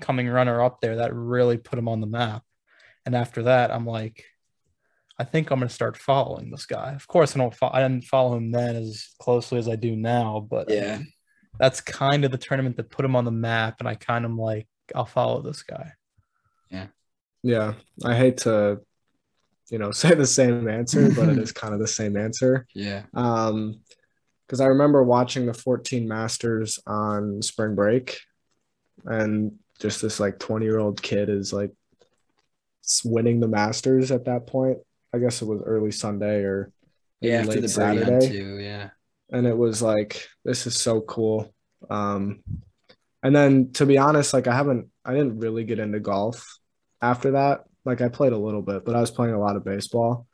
coming 0.00 0.28
runner 0.28 0.62
up 0.62 0.80
there, 0.80 0.96
that 0.96 1.14
really 1.14 1.58
put 1.58 1.78
him 1.78 1.88
on 1.88 2.00
the 2.00 2.06
map. 2.20 2.42
And 3.06 3.14
after 3.14 3.42
that, 3.44 3.70
I'm 3.70 3.86
like, 3.86 4.24
I 5.18 5.24
think 5.24 5.50
I'm 5.50 5.60
gonna 5.60 5.68
start 5.68 5.96
following 5.96 6.50
this 6.50 6.66
guy. 6.66 6.92
Of 6.94 7.06
course, 7.06 7.36
I 7.36 7.38
don't. 7.38 7.54
Fo- 7.54 7.70
I 7.72 7.80
didn't 7.82 8.04
follow 8.04 8.36
him 8.36 8.50
then 8.50 8.74
as 8.74 9.14
closely 9.20 9.58
as 9.58 9.68
I 9.68 9.76
do 9.76 9.94
now, 9.94 10.44
but 10.50 10.70
I 10.70 10.74
yeah, 10.74 10.96
mean, 10.96 11.12
that's 11.58 11.80
kind 11.80 12.24
of 12.24 12.30
the 12.30 12.38
tournament 12.38 12.76
that 12.76 12.90
put 12.90 13.04
him 13.04 13.16
on 13.16 13.24
the 13.24 13.30
map, 13.30 13.76
and 13.80 13.88
I 13.88 13.94
kind 13.94 14.24
of 14.24 14.32
like, 14.32 14.66
I'll 14.94 15.06
follow 15.06 15.42
this 15.42 15.62
guy. 15.62 15.92
Yeah, 16.70 16.86
yeah. 17.42 17.74
I 18.04 18.14
hate 18.14 18.38
to, 18.38 18.80
you 19.70 19.78
know, 19.78 19.90
say 19.92 20.14
the 20.14 20.26
same 20.26 20.68
answer, 20.68 21.10
but 21.10 21.28
it 21.28 21.38
is 21.38 21.52
kind 21.62 21.74
of 21.74 21.80
the 21.80 21.88
same 21.88 22.16
answer. 22.16 22.66
yeah, 22.74 23.02
Um, 23.14 23.80
because 24.46 24.60
I 24.60 24.66
remember 24.66 25.02
watching 25.02 25.46
the 25.46 25.54
14 25.54 26.06
Masters 26.06 26.78
on 26.86 27.40
spring 27.40 27.74
break, 27.74 28.18
and 29.04 29.52
just 29.80 30.02
this 30.02 30.20
like 30.20 30.38
20 30.38 30.64
year 30.64 30.78
old 30.78 31.02
kid 31.02 31.28
is 31.28 31.52
like 31.52 31.72
winning 33.04 33.40
the 33.40 33.48
Masters 33.48 34.10
at 34.10 34.26
that 34.26 34.46
point. 34.46 34.78
I 35.14 35.18
guess 35.18 35.40
it 35.40 35.46
was 35.46 35.62
early 35.64 35.92
Sunday 35.92 36.42
or 36.42 36.72
yeah. 37.20 37.38
After 37.38 37.52
late 37.52 37.60
the 37.62 37.68
Saturday. 37.68 38.28
too, 38.28 38.58
yeah, 38.58 38.90
and 39.30 39.46
it 39.46 39.56
was 39.56 39.82
like 39.82 40.28
this 40.44 40.66
is 40.66 40.80
so 40.80 41.00
cool. 41.00 41.54
Um 41.90 42.42
and 43.22 43.34
then 43.34 43.72
to 43.72 43.86
be 43.86 43.98
honest 43.98 44.34
like 44.34 44.46
i 44.46 44.54
haven't 44.54 44.88
i 45.04 45.12
didn't 45.12 45.38
really 45.38 45.64
get 45.64 45.78
into 45.78 46.00
golf 46.00 46.58
after 47.00 47.32
that. 47.32 47.64
Like 47.84 48.00
i 48.00 48.08
played 48.08 48.32
a 48.32 48.38
little 48.38 48.62
bit 48.62 48.84
but 48.84 48.94
i 48.94 49.00
was 49.00 49.10
playing 49.10 49.34
a 49.34 49.40
lot 49.40 49.56
of 49.56 49.64
baseball. 49.64 50.26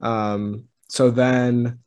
Um 0.00 0.64
so 0.88 1.10
then 1.10 1.80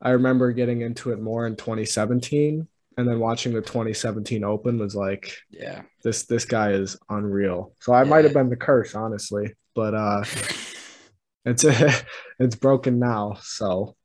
i 0.00 0.10
remember 0.10 0.52
getting 0.52 0.80
into 0.80 1.12
it 1.12 1.20
more 1.20 1.46
in 1.46 1.56
2017 1.56 2.66
and 2.96 3.08
then 3.08 3.18
watching 3.18 3.52
the 3.52 3.60
2017 3.60 4.44
open 4.44 4.78
was 4.78 4.94
like 4.94 5.36
yeah. 5.50 5.82
this 6.02 6.24
this 6.24 6.44
guy 6.44 6.72
is 6.72 6.96
unreal. 7.08 7.74
So 7.80 7.92
i 7.92 8.04
might 8.04 8.24
have 8.24 8.34
been 8.34 8.50
the 8.50 8.56
curse 8.56 8.94
honestly 8.94 9.54
but 9.74 9.94
uh 9.94 10.24
it's 11.44 11.64
it's 12.38 12.56
broken 12.56 12.98
now 12.98 13.38
so 13.40 13.96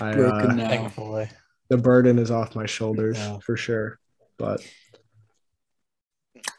I, 0.00 0.12
broken 0.14 0.50
uh, 0.50 0.54
now. 0.54 0.68
Thankfully, 0.68 1.28
the 1.68 1.78
burden 1.78 2.18
is 2.18 2.30
off 2.30 2.54
my 2.54 2.66
shoulders 2.66 3.18
Yeah. 3.18 3.38
for 3.38 3.56
sure. 3.56 3.98
But 4.38 4.60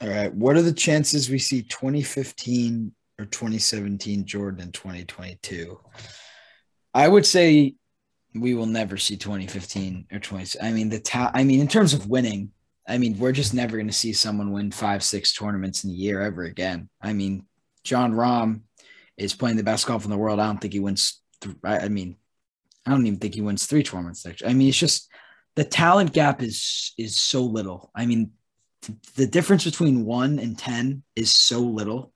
All 0.01 0.09
right. 0.09 0.33
What 0.33 0.55
are 0.55 0.61
the 0.61 0.73
chances 0.73 1.29
we 1.29 1.39
see 1.39 1.63
2015 1.63 2.93
or 3.19 3.25
2017 3.25 4.25
Jordan 4.25 4.61
in 4.61 4.71
2022? 4.71 5.79
I 6.93 7.07
would 7.07 7.25
say 7.25 7.75
we 8.35 8.53
will 8.53 8.65
never 8.65 8.97
see 8.97 9.17
2015 9.17 10.07
or 10.11 10.19
20. 10.19 10.59
I 10.61 10.71
mean, 10.71 10.89
the 10.89 10.99
ta- 10.99 11.31
I 11.33 11.43
mean, 11.43 11.59
in 11.61 11.67
terms 11.67 11.93
of 11.93 12.07
winning, 12.07 12.51
I 12.87 12.97
mean, 12.97 13.17
we're 13.17 13.31
just 13.31 13.53
never 13.53 13.77
going 13.77 13.87
to 13.87 13.93
see 13.93 14.13
someone 14.13 14.51
win 14.51 14.71
five, 14.71 15.03
six 15.03 15.33
tournaments 15.33 15.83
in 15.83 15.89
a 15.91 15.93
year 15.93 16.21
ever 16.21 16.43
again. 16.43 16.89
I 17.01 17.13
mean, 17.13 17.45
Jon 17.83 18.13
Rahm 18.13 18.61
is 19.17 19.33
playing 19.35 19.57
the 19.57 19.63
best 19.63 19.85
golf 19.87 20.03
in 20.03 20.11
the 20.11 20.17
world. 20.17 20.39
I 20.39 20.47
don't 20.47 20.59
think 20.59 20.73
he 20.73 20.79
wins. 20.79 21.21
Th- 21.41 21.55
I 21.63 21.79
I 21.79 21.87
mean, 21.89 22.15
I 22.85 22.91
don't 22.91 23.05
even 23.05 23.19
think 23.19 23.35
he 23.35 23.41
wins 23.41 23.65
three 23.65 23.83
tournaments. 23.83 24.25
Actually, 24.25 24.49
I 24.49 24.53
mean, 24.53 24.69
it's 24.69 24.77
just 24.77 25.09
the 25.55 25.63
talent 25.63 26.13
gap 26.13 26.41
is 26.41 26.93
is 26.97 27.17
so 27.17 27.43
little. 27.43 27.91
I 27.95 28.05
mean, 28.05 28.31
th- 28.81 28.97
the 29.15 29.27
difference 29.27 29.65
between 29.65 30.05
one 30.05 30.39
and 30.39 30.57
ten 30.57 31.03
is 31.15 31.31
so 31.31 31.59
little. 31.59 32.13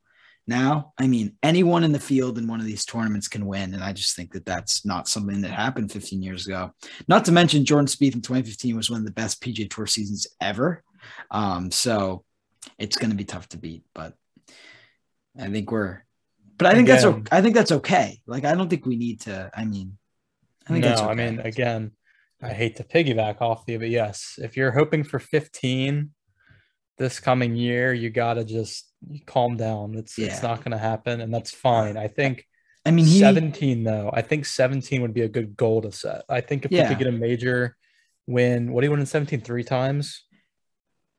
Now, 0.47 0.93
I 0.99 1.07
mean, 1.07 1.35
anyone 1.41 1.83
in 1.83 1.91
the 1.91 1.99
field 1.99 2.37
in 2.37 2.47
one 2.47 2.59
of 2.59 2.67
these 2.67 2.85
tournaments 2.85 3.27
can 3.27 3.47
win, 3.47 3.73
and 3.73 3.83
I 3.83 3.93
just 3.93 4.15
think 4.15 4.31
that 4.33 4.45
that's 4.45 4.85
not 4.85 5.07
something 5.07 5.41
that 5.41 5.49
happened 5.49 5.91
15 5.91 6.21
years 6.21 6.45
ago. 6.45 6.71
Not 7.07 7.25
to 7.25 7.31
mention, 7.31 7.65
Jordan 7.65 7.87
Spieth 7.87 8.13
in 8.13 8.21
2015 8.21 8.75
was 8.75 8.91
one 8.91 8.99
of 8.99 9.05
the 9.05 9.11
best 9.11 9.41
PGA 9.41 9.67
Tour 9.67 9.87
seasons 9.87 10.27
ever. 10.39 10.83
Um, 11.31 11.71
so 11.71 12.23
it's 12.77 12.95
going 12.95 13.09
to 13.09 13.15
be 13.15 13.23
tough 13.23 13.49
to 13.49 13.57
beat, 13.57 13.85
but 13.95 14.13
I 15.39 15.49
think 15.49 15.71
we're. 15.71 16.03
But 16.57 16.67
I 16.67 16.73
think 16.75 16.87
that's 16.87 17.03
Again. 17.03 17.19
okay. 17.21 17.37
I 17.37 17.41
think 17.41 17.55
that's 17.55 17.71
okay. 17.71 18.21
Like 18.27 18.45
I 18.45 18.53
don't 18.55 18.69
think 18.69 18.85
we 18.85 18.95
need 18.95 19.21
to. 19.21 19.49
I 19.53 19.65
mean, 19.65 19.97
I 20.67 20.71
think 20.73 20.83
no, 20.83 20.89
that's 20.89 21.01
okay. 21.01 21.11
I 21.11 21.15
mean, 21.15 21.39
again, 21.39 21.91
I 22.41 22.49
hate 22.53 22.75
to 22.77 22.83
piggyback 22.83 23.41
off 23.41 23.63
you, 23.67 23.79
but 23.79 23.89
yes, 23.89 24.39
if 24.41 24.57
you're 24.57 24.71
hoping 24.71 25.03
for 25.03 25.19
15 25.19 26.11
this 26.97 27.19
coming 27.19 27.55
year, 27.55 27.93
you 27.93 28.09
gotta 28.09 28.43
just 28.43 28.91
calm 29.25 29.57
down. 29.57 29.95
It's 29.95 30.17
Yeah. 30.17 30.27
it's 30.27 30.41
not 30.43 30.63
gonna 30.63 30.77
happen, 30.77 31.21
and 31.21 31.33
that's 31.33 31.51
fine. 31.51 31.97
I 31.97 32.07
think 32.07 32.45
I 32.85 32.91
mean, 32.91 33.05
he, 33.05 33.19
17 33.19 33.83
though. 33.83 34.09
I 34.13 34.21
think 34.21 34.45
17 34.45 35.01
would 35.01 35.13
be 35.13 35.21
a 35.21 35.27
good 35.29 35.57
goal 35.57 35.81
to 35.81 35.91
set. 35.91 36.23
I 36.29 36.41
think 36.41 36.65
if 36.65 36.71
we 36.71 36.77
Yeah. 36.77 36.87
could 36.89 36.99
get 36.99 37.07
a 37.07 37.11
major 37.11 37.75
win, 38.27 38.71
what 38.71 38.81
do 38.81 38.85
you 38.87 38.91
win 38.91 38.99
in 38.99 39.05
17? 39.05 39.41
Three 39.41 39.63
times? 39.63 40.23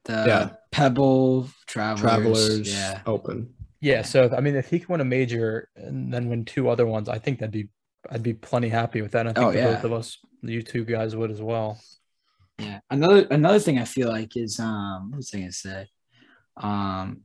the 0.04 0.24
Yeah. 0.24 0.50
Pebble 0.70 1.48
Travelers, 1.66 2.00
Travelers 2.00 2.72
yeah, 2.72 3.00
Open. 3.06 3.52
Yeah. 3.80 4.02
So 4.02 4.30
I 4.36 4.40
mean, 4.40 4.54
if 4.54 4.70
he 4.70 4.78
could 4.78 4.88
win 4.88 5.00
a 5.00 5.04
major 5.04 5.68
and 5.74 6.14
then 6.14 6.28
win 6.28 6.44
two 6.44 6.68
other 6.68 6.86
ones, 6.86 7.08
I 7.08 7.18
think 7.18 7.40
that'd 7.40 7.50
be 7.50 7.68
I'd 8.10 8.22
be 8.22 8.34
plenty 8.34 8.68
happy 8.68 9.02
with 9.02 9.12
that. 9.12 9.26
I 9.26 9.32
think 9.32 9.46
Oh, 9.48 9.52
the 9.52 9.58
yeah. 9.58 9.74
both 9.74 9.84
of 9.84 9.92
us, 9.92 10.18
you 10.42 10.62
two 10.62 10.84
guys, 10.84 11.14
would 11.16 11.30
as 11.30 11.42
well. 11.42 11.80
yeah. 12.58 12.80
Another 12.90 13.26
another 13.30 13.58
thing 13.58 13.78
I 13.78 13.84
feel 13.84 14.08
like 14.08 14.36
is 14.36 14.58
um, 14.60 15.10
what 15.10 15.18
was 15.18 15.30
I 15.34 15.38
gonna 15.38 15.52
say? 15.52 15.88
Um, 16.56 17.22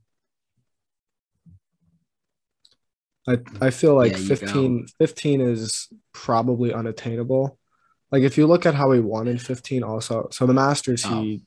I, 3.28 3.38
I 3.62 3.70
feel 3.70 3.96
like 3.96 4.13
Yeah, 4.13 4.17
15, 4.17 4.88
15 4.98 5.41
is 5.41 5.88
probably 6.12 6.74
unattainable. 6.74 7.58
Like 8.12 8.24
if 8.24 8.38
you 8.38 8.48
look 8.48 8.65
at 8.65 8.74
how 8.76 8.91
he 8.91 9.00
won 9.00 9.28
in 9.28 9.38
15 9.38 9.84
also, 9.84 10.28
so 10.32 10.46
the 10.46 10.54
Masters 10.54 11.04
he 11.04 11.44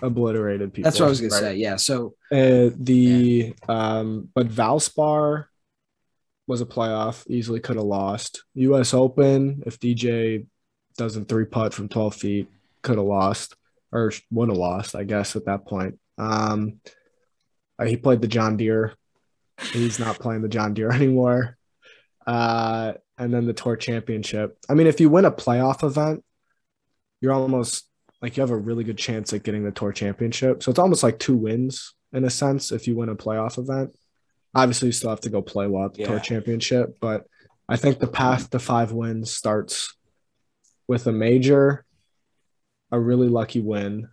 obliterated 0.00 0.72
people. 0.72 0.88
that's 0.90 1.00
what 1.00 1.06
I 1.06 1.08
was 1.10 1.20
gonna 1.20 1.32
right? 1.32 1.40
say. 1.40 1.56
Yeah. 1.56 1.76
So 1.76 2.14
Uh, 2.30 2.70
the 2.78 3.54
um, 3.68 4.28
but 4.34 4.48
Valspar 4.48 5.46
was 6.48 6.62
a 6.62 6.66
playoff. 6.66 7.24
Easily 7.28 7.60
could 7.60 7.76
have 7.76 7.84
lost. 7.84 8.42
U.S. 8.54 8.94
Open. 8.94 9.62
If 9.66 9.78
DJ 9.78 10.46
doesn't 10.96 11.28
three 11.28 11.44
putt 11.44 11.74
from 11.74 11.88
12 11.88 12.14
feet, 12.14 12.48
could 12.82 12.96
have 12.96 13.06
lost 13.06 13.54
or 13.92 14.12
would 14.32 14.48
have 14.48 14.58
lost. 14.58 14.96
I 14.96 15.04
guess 15.04 15.36
at 15.36 15.44
that 15.44 15.66
point. 15.66 15.98
Um, 16.16 16.80
uh, 17.78 17.84
he 17.84 17.96
played 17.96 18.22
the 18.22 18.28
John 18.28 18.56
Deere. 18.56 18.94
He's 19.72 19.98
not 19.98 20.18
playing 20.18 20.42
the 20.42 20.48
John 20.48 20.74
Deere 20.74 20.90
anymore. 20.92 21.56
Uh, 22.26 22.94
and 23.18 23.32
then 23.32 23.46
the 23.46 23.52
Tour 23.52 23.76
Championship. 23.76 24.56
I 24.68 24.74
mean, 24.74 24.86
if 24.86 25.00
you 25.00 25.10
win 25.10 25.26
a 25.26 25.30
playoff 25.30 25.84
event, 25.84 26.24
you're 27.20 27.32
almost 27.32 27.86
like 28.22 28.36
you 28.36 28.40
have 28.40 28.50
a 28.50 28.56
really 28.56 28.84
good 28.84 28.98
chance 28.98 29.32
at 29.32 29.42
getting 29.42 29.64
the 29.64 29.70
Tour 29.70 29.92
Championship. 29.92 30.62
So 30.62 30.70
it's 30.70 30.78
almost 30.78 31.02
like 31.02 31.18
two 31.18 31.36
wins 31.36 31.94
in 32.12 32.24
a 32.24 32.30
sense 32.30 32.72
if 32.72 32.86
you 32.86 32.96
win 32.96 33.10
a 33.10 33.16
playoff 33.16 33.58
event. 33.58 33.94
Obviously, 34.54 34.86
you 34.88 34.92
still 34.92 35.10
have 35.10 35.20
to 35.20 35.30
go 35.30 35.42
play 35.42 35.66
well 35.66 35.86
at 35.86 35.94
the 35.94 36.04
Tour 36.04 36.18
Championship, 36.20 36.96
but 37.00 37.26
I 37.68 37.76
think 37.76 37.98
the 37.98 38.06
path 38.06 38.50
to 38.50 38.58
five 38.58 38.92
wins 38.92 39.30
starts 39.30 39.94
with 40.86 41.06
a 41.06 41.12
major, 41.12 41.84
a 42.90 42.98
really 42.98 43.28
lucky 43.28 43.60
win, 43.60 44.08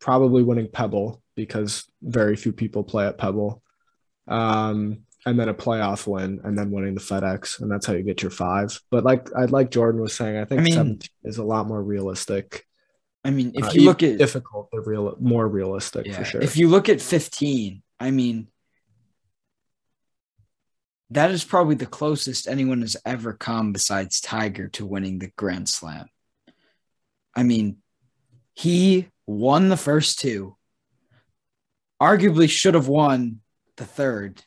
probably 0.00 0.42
winning 0.42 0.68
Pebble 0.68 1.22
because 1.36 1.84
very 2.02 2.34
few 2.36 2.52
people 2.52 2.82
play 2.82 3.06
at 3.06 3.16
Pebble, 3.18 3.62
um, 4.26 4.98
and 5.24 5.38
then 5.38 5.48
a 5.48 5.54
playoff 5.54 6.06
win, 6.06 6.40
and 6.44 6.58
then 6.58 6.70
winning 6.70 6.94
the 6.94 7.00
FedEx, 7.00 7.60
and 7.60 7.70
that's 7.70 7.86
how 7.86 7.92
you 7.92 8.02
get 8.02 8.22
your 8.22 8.30
five. 8.30 8.80
But 8.90 9.04
like 9.04 9.28
I 9.36 9.44
like 9.44 9.70
Jordan 9.70 10.00
was 10.00 10.14
saying, 10.14 10.36
I 10.36 10.44
think 10.44 10.60
I 10.60 10.64
mean- 10.64 10.74
17 10.74 11.08
is 11.24 11.38
a 11.38 11.44
lot 11.44 11.66
more 11.68 11.82
realistic. 11.82 12.64
I 13.24 13.30
mean, 13.30 13.50
if 13.54 13.64
Uh, 13.64 13.70
you 13.74 13.80
look 13.82 14.04
at 14.04 14.18
difficult, 14.18 14.68
but 14.70 14.86
real 14.86 15.16
more 15.20 15.48
realistic 15.48 16.06
yeah, 16.06 16.18
for 16.18 16.24
sure. 16.24 16.40
if 16.42 16.56
you 16.56 16.68
look 16.68 16.88
at 16.88 17.00
15, 17.00 17.82
I 17.98 18.12
mean, 18.12 18.46
that 21.10 21.30
is 21.30 21.44
probably 21.44 21.74
the 21.76 21.86
closest 21.86 22.48
anyone 22.48 22.80
has 22.80 22.96
ever 23.04 23.32
come 23.32 23.72
besides 23.72 24.20
Tiger 24.20 24.68
to 24.68 24.84
winning 24.86 25.18
the 25.18 25.30
Grand 25.36 25.68
Slam. 25.68 26.08
I 27.34 27.42
mean, 27.42 27.78
He 28.54 29.08
won 29.26 29.68
the 29.68 29.76
first 29.76 30.18
two, 30.18 30.56
arguably 32.00 32.48
should 32.48 32.72
have 32.74 32.88
won 32.88 33.40
the 33.76 33.84
third, 33.84 34.42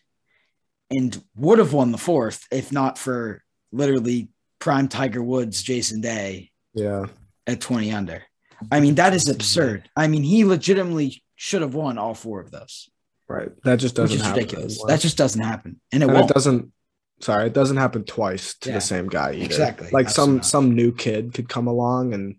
and 0.89 1.23
would 1.35 1.59
have 1.59 1.73
won 1.73 1.91
the 1.91 1.97
fourth 1.99 2.47
if 2.51 2.71
not 2.71 2.97
for 2.97 3.43
literally 3.71 4.29
prime 4.57 4.87
Tiger 4.87 5.21
Woods, 5.21 5.61
Jason 5.61 6.01
Day 6.01 6.49
Yeah. 6.73 7.05
at 7.45 7.61
20 7.61 7.91
under. 7.91 8.23
I 8.71 8.79
mean, 8.79 8.95
that 8.95 9.13
is 9.13 9.29
absurd. 9.29 9.89
I 9.95 10.07
mean, 10.07 10.23
he 10.23 10.43
legitimately 10.43 11.23
should 11.35 11.61
have 11.61 11.75
won 11.75 11.97
all 11.99 12.15
four 12.15 12.41
of 12.41 12.49
those, 12.51 12.89
Right. 13.29 13.49
That 13.63 13.75
just 13.77 13.95
doesn't 13.95 14.15
is 14.17 14.23
happen. 14.23 14.39
ridiculous. 14.39 14.83
That 14.87 14.99
just 14.99 15.15
doesn't 15.17 15.41
happen. 15.41 15.79
And 15.93 16.01
it 16.03 16.07
and 16.07 16.15
won't. 16.17 16.31
it 16.31 16.33
doesn't 16.33 16.71
sorry, 17.21 17.45
it 17.47 17.53
doesn't 17.53 17.77
happen 17.77 18.03
twice 18.03 18.55
to 18.59 18.69
Yeah. 18.69 18.75
the 18.75 18.81
same 18.81 19.07
guy 19.07 19.33
either. 19.33 19.45
Exactly. 19.45 19.89
Like 19.91 20.09
some 20.09 20.41
some 20.41 20.73
new 20.75 20.91
kid 20.91 21.33
could 21.33 21.47
come 21.47 21.67
along 21.67 22.13
and 22.15 22.37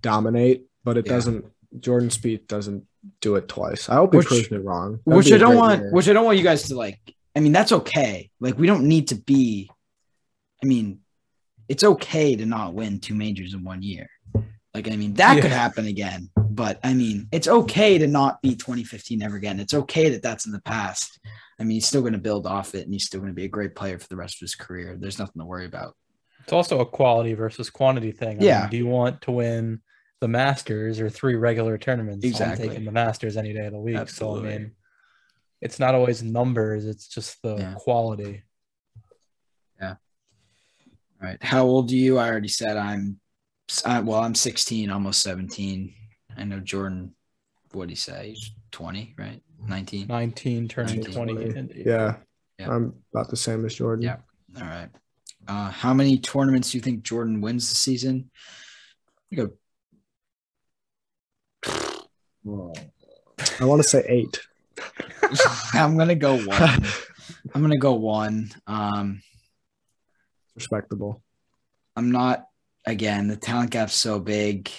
dominate, 0.00 0.64
but 0.82 0.96
it 0.96 1.06
Yeah. 1.06 1.12
doesn't 1.12 1.44
Jordan 1.78 2.08
Spieth 2.08 2.46
doesn't 2.46 2.86
do 3.20 3.34
it 3.34 3.48
twice. 3.48 3.88
I 3.88 3.96
hope 3.96 4.12
he 4.14 4.18
Which- 4.18 4.28
proves 4.28 4.50
me 4.50 4.58
wrong. 4.58 5.00
That'd 5.04 5.16
which 5.18 5.32
I 5.32 5.38
don't 5.38 5.56
want 5.56 5.80
year. 5.82 5.90
which 5.92 6.08
I 6.08 6.12
don't 6.14 6.24
want 6.24 6.38
you 6.38 6.44
guys 6.44 6.62
to 6.64 6.74
like. 6.76 6.98
I 7.36 7.40
mean, 7.40 7.52
that's 7.52 7.72
okay. 7.72 8.30
Like 8.40 8.56
we 8.58 8.66
don't 8.66 8.84
need 8.88 9.08
to 9.08 9.16
be 9.16 9.70
I 10.62 10.66
mean, 10.66 11.00
it's 11.68 11.84
okay 11.84 12.36
to 12.36 12.46
not 12.46 12.72
win 12.72 13.00
two 13.00 13.14
majors 13.14 13.52
in 13.52 13.64
one 13.64 13.82
year. 13.82 14.08
Like 14.74 14.90
I 14.90 14.96
mean, 14.96 15.14
that 15.14 15.40
could 15.40 15.52
happen 15.52 15.86
again, 15.86 16.30
but 16.36 16.80
I 16.82 16.94
mean, 16.94 17.28
it's 17.30 17.46
okay 17.46 17.96
to 17.98 18.08
not 18.08 18.42
be 18.42 18.56
2015 18.56 19.22
ever 19.22 19.36
again. 19.36 19.60
It's 19.60 19.72
okay 19.74 20.10
that 20.10 20.22
that's 20.22 20.46
in 20.46 20.52
the 20.52 20.60
past. 20.62 21.20
I 21.60 21.62
mean, 21.62 21.76
he's 21.76 21.86
still 21.86 22.00
going 22.00 22.14
to 22.14 22.18
build 22.18 22.44
off 22.46 22.74
it 22.74 22.82
and 22.84 22.92
he's 22.92 23.06
still 23.06 23.20
going 23.20 23.30
to 23.30 23.36
be 23.36 23.44
a 23.44 23.48
great 23.48 23.76
player 23.76 24.00
for 24.00 24.08
the 24.08 24.16
rest 24.16 24.36
of 24.36 24.40
his 24.40 24.56
career. 24.56 24.96
There's 24.98 25.20
nothing 25.20 25.38
to 25.40 25.46
worry 25.46 25.66
about. 25.66 25.94
It's 26.42 26.52
also 26.52 26.80
a 26.80 26.86
quality 26.86 27.34
versus 27.34 27.70
quantity 27.70 28.10
thing. 28.10 28.40
I 28.42 28.44
Yeah. 28.44 28.60
mean, 28.62 28.70
do 28.70 28.76
you 28.78 28.86
want 28.88 29.22
to 29.22 29.30
win 29.30 29.80
the 30.20 30.26
Masters 30.26 30.98
or 30.98 31.08
three 31.08 31.36
regular 31.36 31.78
tournaments? 31.78 32.24
Exactly. 32.26 32.64
I'm 32.64 32.70
taking 32.70 32.84
the 32.84 32.90
Masters 32.92 33.36
any 33.36 33.52
day 33.52 33.66
of 33.66 33.72
the 33.72 33.78
week. 33.78 33.96
Absolutely. 33.96 34.50
So 34.50 34.54
I 34.56 34.58
mean, 34.58 34.72
it's 35.60 35.78
not 35.78 35.94
always 35.94 36.22
numbers; 36.22 36.84
it's 36.84 37.06
just 37.06 37.40
the 37.42 37.56
Yeah. 37.56 37.74
quality. 37.76 38.42
Yeah. 39.80 39.94
All 41.22 41.28
right. 41.28 41.42
How 41.42 41.62
old 41.64 41.90
are 41.92 41.94
you? 41.94 42.18
I 42.18 42.28
already 42.28 42.48
said 42.48 42.76
I'm 42.76 43.20
I, 43.84 44.00
well, 44.00 44.20
I'm 44.20 44.34
16, 44.34 44.90
almost 44.90 45.22
17. 45.22 45.94
I 46.36 46.44
know 46.44 46.60
Jordan, 46.60 47.14
what 47.72 47.88
did 47.88 47.90
he 47.90 47.96
say? 47.96 48.30
He's 48.30 48.50
20, 48.72 49.14
right? 49.18 49.40
19. 49.66 50.06
19 50.08 50.68
turning 50.68 50.96
19, 51.00 51.14
20. 51.14 51.52
twenty. 51.52 51.82
Yeah. 51.84 52.16
Yeah. 52.58 52.70
I'm 52.70 52.94
about 53.12 53.30
the 53.30 53.36
same 53.36 53.64
as 53.64 53.74
Jordan. 53.74 54.04
Yeah. 54.04 54.16
All 54.56 54.62
right. 54.62 54.88
Uh, 55.46 55.70
how 55.70 55.92
many 55.92 56.18
tournaments 56.18 56.70
do 56.70 56.78
you 56.78 56.82
think 56.82 57.02
Jordan 57.02 57.40
wins 57.40 57.68
this 57.68 57.78
season? 57.78 58.30
I 59.32 59.36
go. 59.36 59.50
I 63.60 63.64
want 63.64 63.82
to 63.82 63.88
say 63.88 64.04
eight. 64.08 64.40
I'm 65.72 65.96
gonna 65.96 66.14
go 66.14 66.36
one. 66.36 66.86
I'm 67.54 67.60
gonna 67.60 67.78
go 67.78 67.94
one. 67.94 68.50
Um, 68.66 69.22
Respectable. 70.54 71.22
I'm 71.96 72.10
not. 72.12 72.46
Again, 72.86 73.28
the 73.28 73.36
talent 73.36 73.70
gap's 73.70 73.94
so 73.94 74.20
big. 74.20 74.70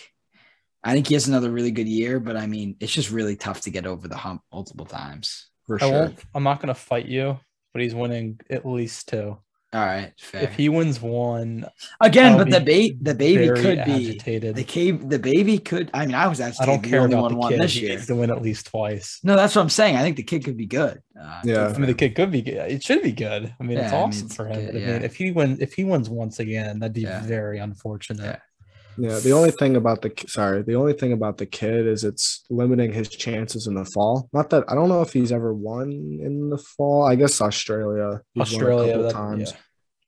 I 0.84 0.94
think 0.94 1.08
he 1.08 1.16
has 1.16 1.28
another 1.28 1.50
really 1.50 1.72
good 1.72 1.88
year, 1.88 2.20
but 2.20 2.38
I 2.38 2.46
mean, 2.46 2.76
it's 2.80 2.94
just 2.94 3.12
really 3.12 3.36
tough 3.36 3.62
to 3.62 3.72
get 3.72 3.88
over 3.88 4.08
the 4.08 4.18
hump 4.18 4.42
multiple 4.54 4.86
times. 4.86 5.48
For 5.66 5.84
I 5.84 5.90
sure. 5.90 6.14
I'm 6.36 6.44
not 6.44 6.60
going 6.60 6.68
to 6.68 6.80
fight 6.80 7.08
you, 7.08 7.40
but 7.74 7.82
he's 7.82 7.96
winning 7.96 8.40
at 8.52 8.66
least 8.66 9.10
two. 9.10 9.40
All 9.76 9.86
right, 9.86 10.14
fair. 10.18 10.44
If 10.44 10.56
he 10.56 10.70
wins 10.70 11.02
one, 11.02 11.66
Again, 12.00 12.32
I'll 12.32 12.38
but 12.38 12.50
the 12.50 12.62
be 12.62 12.94
ba- 12.94 12.98
the 13.12 13.16
baby 13.16 13.48
very 13.48 13.62
could 13.62 13.84
be 13.86 13.92
agitated. 14.10 14.56
the 14.56 14.64
cave. 14.64 15.10
The 15.10 15.20
baby 15.20 15.58
could. 15.60 15.92
I 15.94 16.06
mean, 16.06 16.16
I 16.16 16.28
was 16.28 16.40
I 16.40 16.52
don't 16.66 16.82
care 16.82 17.02
only 17.02 17.16
about 17.18 17.32
the 17.32 17.50
kid. 17.50 17.62
this 17.62 17.74
He 17.74 17.82
year. 17.82 17.90
needs 17.96 18.08
to 18.08 18.16
win 18.16 18.32
at 18.32 18.42
least 18.42 18.68
twice. 18.68 19.20
No, 19.24 19.36
that's 19.36 19.54
what 19.56 19.62
I'm 19.64 19.70
saying. 19.70 19.98
I 19.98 20.02
think 20.02 20.16
the 20.16 20.24
kid 20.24 20.46
could 20.46 20.56
be 20.56 20.66
good. 20.66 21.02
Uh, 21.20 21.42
good 21.42 21.52
Yeah. 21.52 21.68
I 21.68 21.78
mean, 21.78 21.88
the 21.88 21.94
kid 21.94 22.16
could 22.16 22.32
be 22.32 22.42
good. 22.42 22.72
It 22.72 22.84
should 22.84 23.04
be 23.04 23.12
good. 23.12 23.54
I 23.60 23.64
mean, 23.64 23.78
it's 23.78 23.92
Yeah, 23.92 23.98
I 23.98 24.00
mean, 24.02 24.10
awesome 24.10 24.26
it's 24.28 24.36
for 24.36 24.46
him. 24.48 24.54
good, 24.66 24.74
but 24.74 24.82
I 24.84 24.86
mean, 24.94 25.02
if 25.04 25.16
he 25.18 25.32
wins, 25.32 25.60
if 25.60 25.74
he 25.74 25.84
wins 25.84 26.10
once 26.10 26.40
again, 26.40 26.80
that'd 26.80 26.94
be 26.94 27.02
Yeah. 27.02 27.22
very 27.26 27.60
unfortunate. 27.60 28.40
Yeah. 28.98 29.12
Yeah, 29.12 29.20
the 29.20 29.32
only 29.32 29.52
thing 29.52 29.76
about 29.76 30.02
the 30.02 30.12
sorry, 30.28 30.62
the 30.64 30.76
only 30.76 30.94
thing 30.94 31.12
about 31.14 31.38
the 31.38 31.46
kid 31.46 31.86
is 31.88 32.04
it's 32.04 32.44
limiting 32.50 32.94
his 32.94 33.10
chances 33.10 33.68
in 33.68 33.76
the 33.76 33.86
fall. 33.86 34.30
Not 34.34 34.50
that 34.52 34.64
I 34.70 34.76
don't 34.76 34.90
know 34.90 35.02
if 35.02 35.12
he's 35.14 35.32
ever 35.32 35.54
won 35.54 35.92
in 35.92 36.50
the 36.50 36.58
fall. 36.58 37.04
I 37.04 37.16
guess 37.16 37.42
Australia, 37.42 38.22
he's 38.34 38.52
won 38.54 38.62
a 38.62 38.66
Australia, 38.66 38.94
couple 38.94 39.04
that, 39.04 39.14
times. 39.14 39.54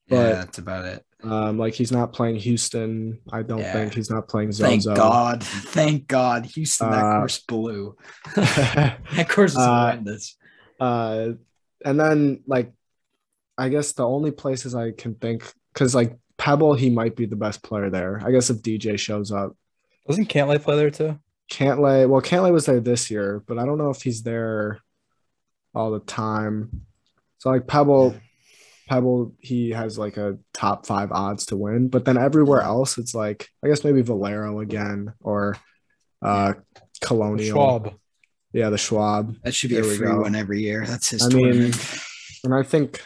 yeah. 0.08 0.18
yeah, 0.18 0.30
that's 0.34 0.58
about 0.58 0.86
it. 0.86 1.04
Um, 1.24 1.58
like 1.58 1.74
he's 1.74 1.92
not 1.92 2.14
playing 2.14 2.36
Houston. 2.38 3.20
I 3.32 3.42
don't 3.42 3.60
Yeah. 3.60 3.74
think 3.74 3.94
he's 3.96 4.10
not 4.12 4.28
playing 4.30 4.52
Thank 4.52 4.86
God. 4.86 5.44
Thank 5.44 6.08
God. 6.08 6.46
Houston, 6.46 6.92
that 6.92 7.04
Uh, 7.04 7.20
course 7.20 7.40
blew. 7.40 7.96
That 8.36 9.28
course 9.28 9.52
is 9.54 9.58
Uh, 9.58 9.82
horrendous. 9.82 10.36
uh, 10.80 11.30
and 11.84 12.00
then 12.00 12.44
like, 12.46 12.72
I 13.58 13.70
guess 13.70 13.94
the 13.94 14.08
only 14.08 14.30
places 14.32 14.76
I 14.76 14.92
can 14.92 15.16
think 15.16 15.52
because 15.74 15.96
like 15.96 16.16
Pebble, 16.38 16.74
he 16.76 16.90
might 16.90 17.16
be 17.16 17.26
the 17.26 17.36
best 17.36 17.64
player 17.64 17.90
there. 17.90 18.22
I 18.24 18.32
guess 18.32 18.50
if 18.50 18.58
DJ 18.58 18.98
shows 19.00 19.32
up, 19.32 19.56
Doesn't 20.08 20.30
Cantlay 20.30 20.62
play 20.62 20.76
there 20.76 20.92
too? 20.92 21.20
Cantlay. 21.52 22.08
Well, 22.08 22.22
Cantlay 22.22 22.52
was 22.52 22.66
there 22.66 22.80
this 22.80 23.10
year, 23.10 23.44
but 23.48 23.58
I 23.58 23.66
don't 23.66 23.78
know 23.78 23.90
if 23.90 24.02
he's 24.02 24.24
there 24.24 24.80
all 25.74 25.92
the 25.92 26.00
time. 26.00 26.86
So 27.40 27.50
like 27.50 27.68
Pebble, 27.68 28.16
Pebble, 28.90 29.34
he 29.40 29.72
has 29.72 29.98
like 29.98 30.18
a 30.18 30.38
top 30.54 30.86
five 30.86 31.12
odds 31.12 31.48
to 31.48 31.58
win, 31.58 31.88
but 31.90 32.06
then 32.06 32.18
everywhere 32.18 32.62
else, 32.62 32.98
it's 32.98 33.14
like 33.16 33.50
I 33.64 33.68
guess 33.68 33.84
maybe 33.84 34.02
Valero 34.02 34.60
again 34.60 35.14
or 35.22 35.58
uh 36.22 36.54
Colonial. 37.02 37.54
Schwab. 37.56 37.94
Yeah, 38.54 38.70
the 38.70 38.78
Schwab. 38.78 39.36
That 39.44 39.54
should 39.54 39.70
be 39.70 39.78
a 39.78 39.82
there 39.82 39.90
we 39.92 39.98
free 39.98 40.08
go. 40.08 40.22
one 40.22 40.36
every 40.36 40.62
year. 40.62 40.86
That's 40.86 41.10
his 41.10 41.24
I 41.24 41.30
mean. 41.30 41.72
And 42.44 42.54
I 42.56 42.64
think 42.64 43.02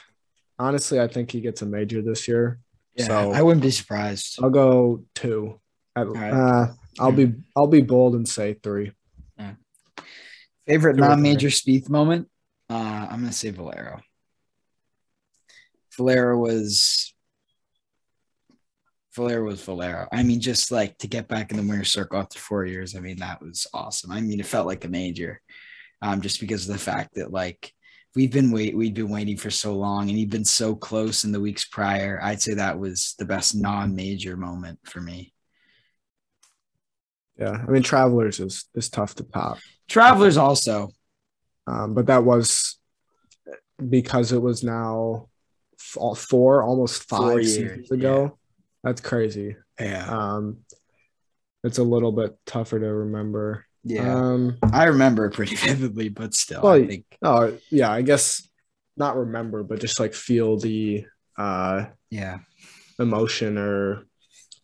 honestly, 0.57 0.99
I 0.99 1.07
think 1.07 1.31
he 1.31 1.41
gets 1.41 1.61
a 1.61 1.65
major 1.65 2.01
this 2.01 2.27
year. 2.27 2.59
Yeah, 3.01 3.07
so- 3.07 3.31
I 3.33 3.41
wouldn't 3.41 3.63
be 3.63 3.71
surprised. 3.71 4.39
I'll 4.41 4.49
go 4.49 5.03
two. 5.15 5.59
At, 5.95 6.07
right. 6.07 6.33
uh, 6.33 6.67
I'll 6.99 7.11
be 7.11 7.33
I'll 7.55 7.67
be 7.67 7.81
bold 7.81 8.15
and 8.15 8.27
say 8.27 8.53
three. 8.53 8.93
Favorite 10.67 10.95
non-major 10.95 11.49
Spieth 11.49 11.89
moment? 11.89 12.29
Uh, 12.69 13.07
I'm 13.09 13.19
gonna 13.19 13.33
say 13.33 13.49
Valero. 13.49 13.99
Valero 15.97 16.37
was 16.37 17.13
Valero 19.13 19.43
was 19.43 19.61
Valero. 19.63 20.07
I 20.11 20.23
mean, 20.23 20.39
just 20.39 20.71
like 20.71 20.97
to 20.99 21.07
get 21.07 21.27
back 21.27 21.51
in 21.51 21.57
the 21.57 21.63
winner's 21.63 21.91
circle 21.91 22.19
after 22.19 22.39
four 22.39 22.65
years. 22.65 22.95
I 22.95 22.99
mean, 22.99 23.17
that 23.17 23.41
was 23.41 23.67
awesome. 23.73 24.11
I 24.11 24.21
mean, 24.21 24.39
it 24.39 24.45
felt 24.45 24.67
like 24.67 24.85
a 24.85 24.89
major, 24.89 25.41
um, 26.01 26.21
just 26.21 26.39
because 26.39 26.69
of 26.69 26.73
the 26.73 26.79
fact 26.79 27.15
that 27.15 27.31
like 27.31 27.73
we've 28.15 28.31
been 28.31 28.51
wait 28.51 28.75
we've 28.75 28.93
been 28.93 29.09
waiting 29.09 29.37
for 29.37 29.49
so 29.49 29.73
long, 29.75 30.09
and 30.09 30.17
he'd 30.17 30.29
been 30.29 30.45
so 30.45 30.75
close 30.75 31.23
in 31.23 31.31
the 31.31 31.39
weeks 31.39 31.65
prior. 31.65 32.19
I'd 32.21 32.41
say 32.41 32.55
that 32.55 32.79
was 32.79 33.15
the 33.19 33.25
best 33.25 33.55
non-major 33.55 34.35
moment 34.37 34.79
for 34.83 35.01
me. 35.01 35.33
Yeah, 37.37 37.63
I 37.67 37.71
mean 37.71 37.83
Travelers 37.83 38.39
is 38.39 38.65
is 38.75 38.89
tough 38.89 39.15
to 39.15 39.23
top. 39.23 39.57
Travelers 39.87 40.37
also, 40.37 40.89
um, 41.67 41.93
but 41.93 42.07
that 42.07 42.23
was 42.23 42.77
because 43.89 44.31
it 44.31 44.41
was 44.41 44.63
now 44.63 45.27
four, 45.79 46.63
almost 46.63 47.03
five 47.09 47.19
Four 47.19 47.43
seasons 47.43 47.89
years, 47.89 47.91
ago. 47.91 48.37
That's 48.83 49.01
crazy. 49.01 49.55
yeah, 49.79 50.07
Um, 50.07 50.59
it's 51.63 51.77
a 51.79 51.83
little 51.83 52.11
bit 52.11 52.37
tougher 52.45 52.79
to 52.79 52.85
remember. 52.85 53.65
Yeah. 53.83 54.13
Um, 54.15 54.57
I 54.71 54.85
remember 54.85 55.25
it 55.25 55.31
pretty 55.33 55.55
vividly, 55.67 56.09
but 56.09 56.33
still, 56.33 56.61
Well, 56.61 56.73
I 56.73 56.85
think 56.87 57.05
oh 57.21 57.57
yeah, 57.69 57.91
I 57.91 58.01
guess 58.01 58.47
not 58.97 59.15
remember, 59.17 59.63
but 59.63 59.79
just 59.79 59.99
like 59.99 60.13
feel 60.13 60.57
the 60.57 61.05
uh, 61.37 61.85
yeah, 62.09 62.39
emotion 62.99 63.57
or 63.57 64.05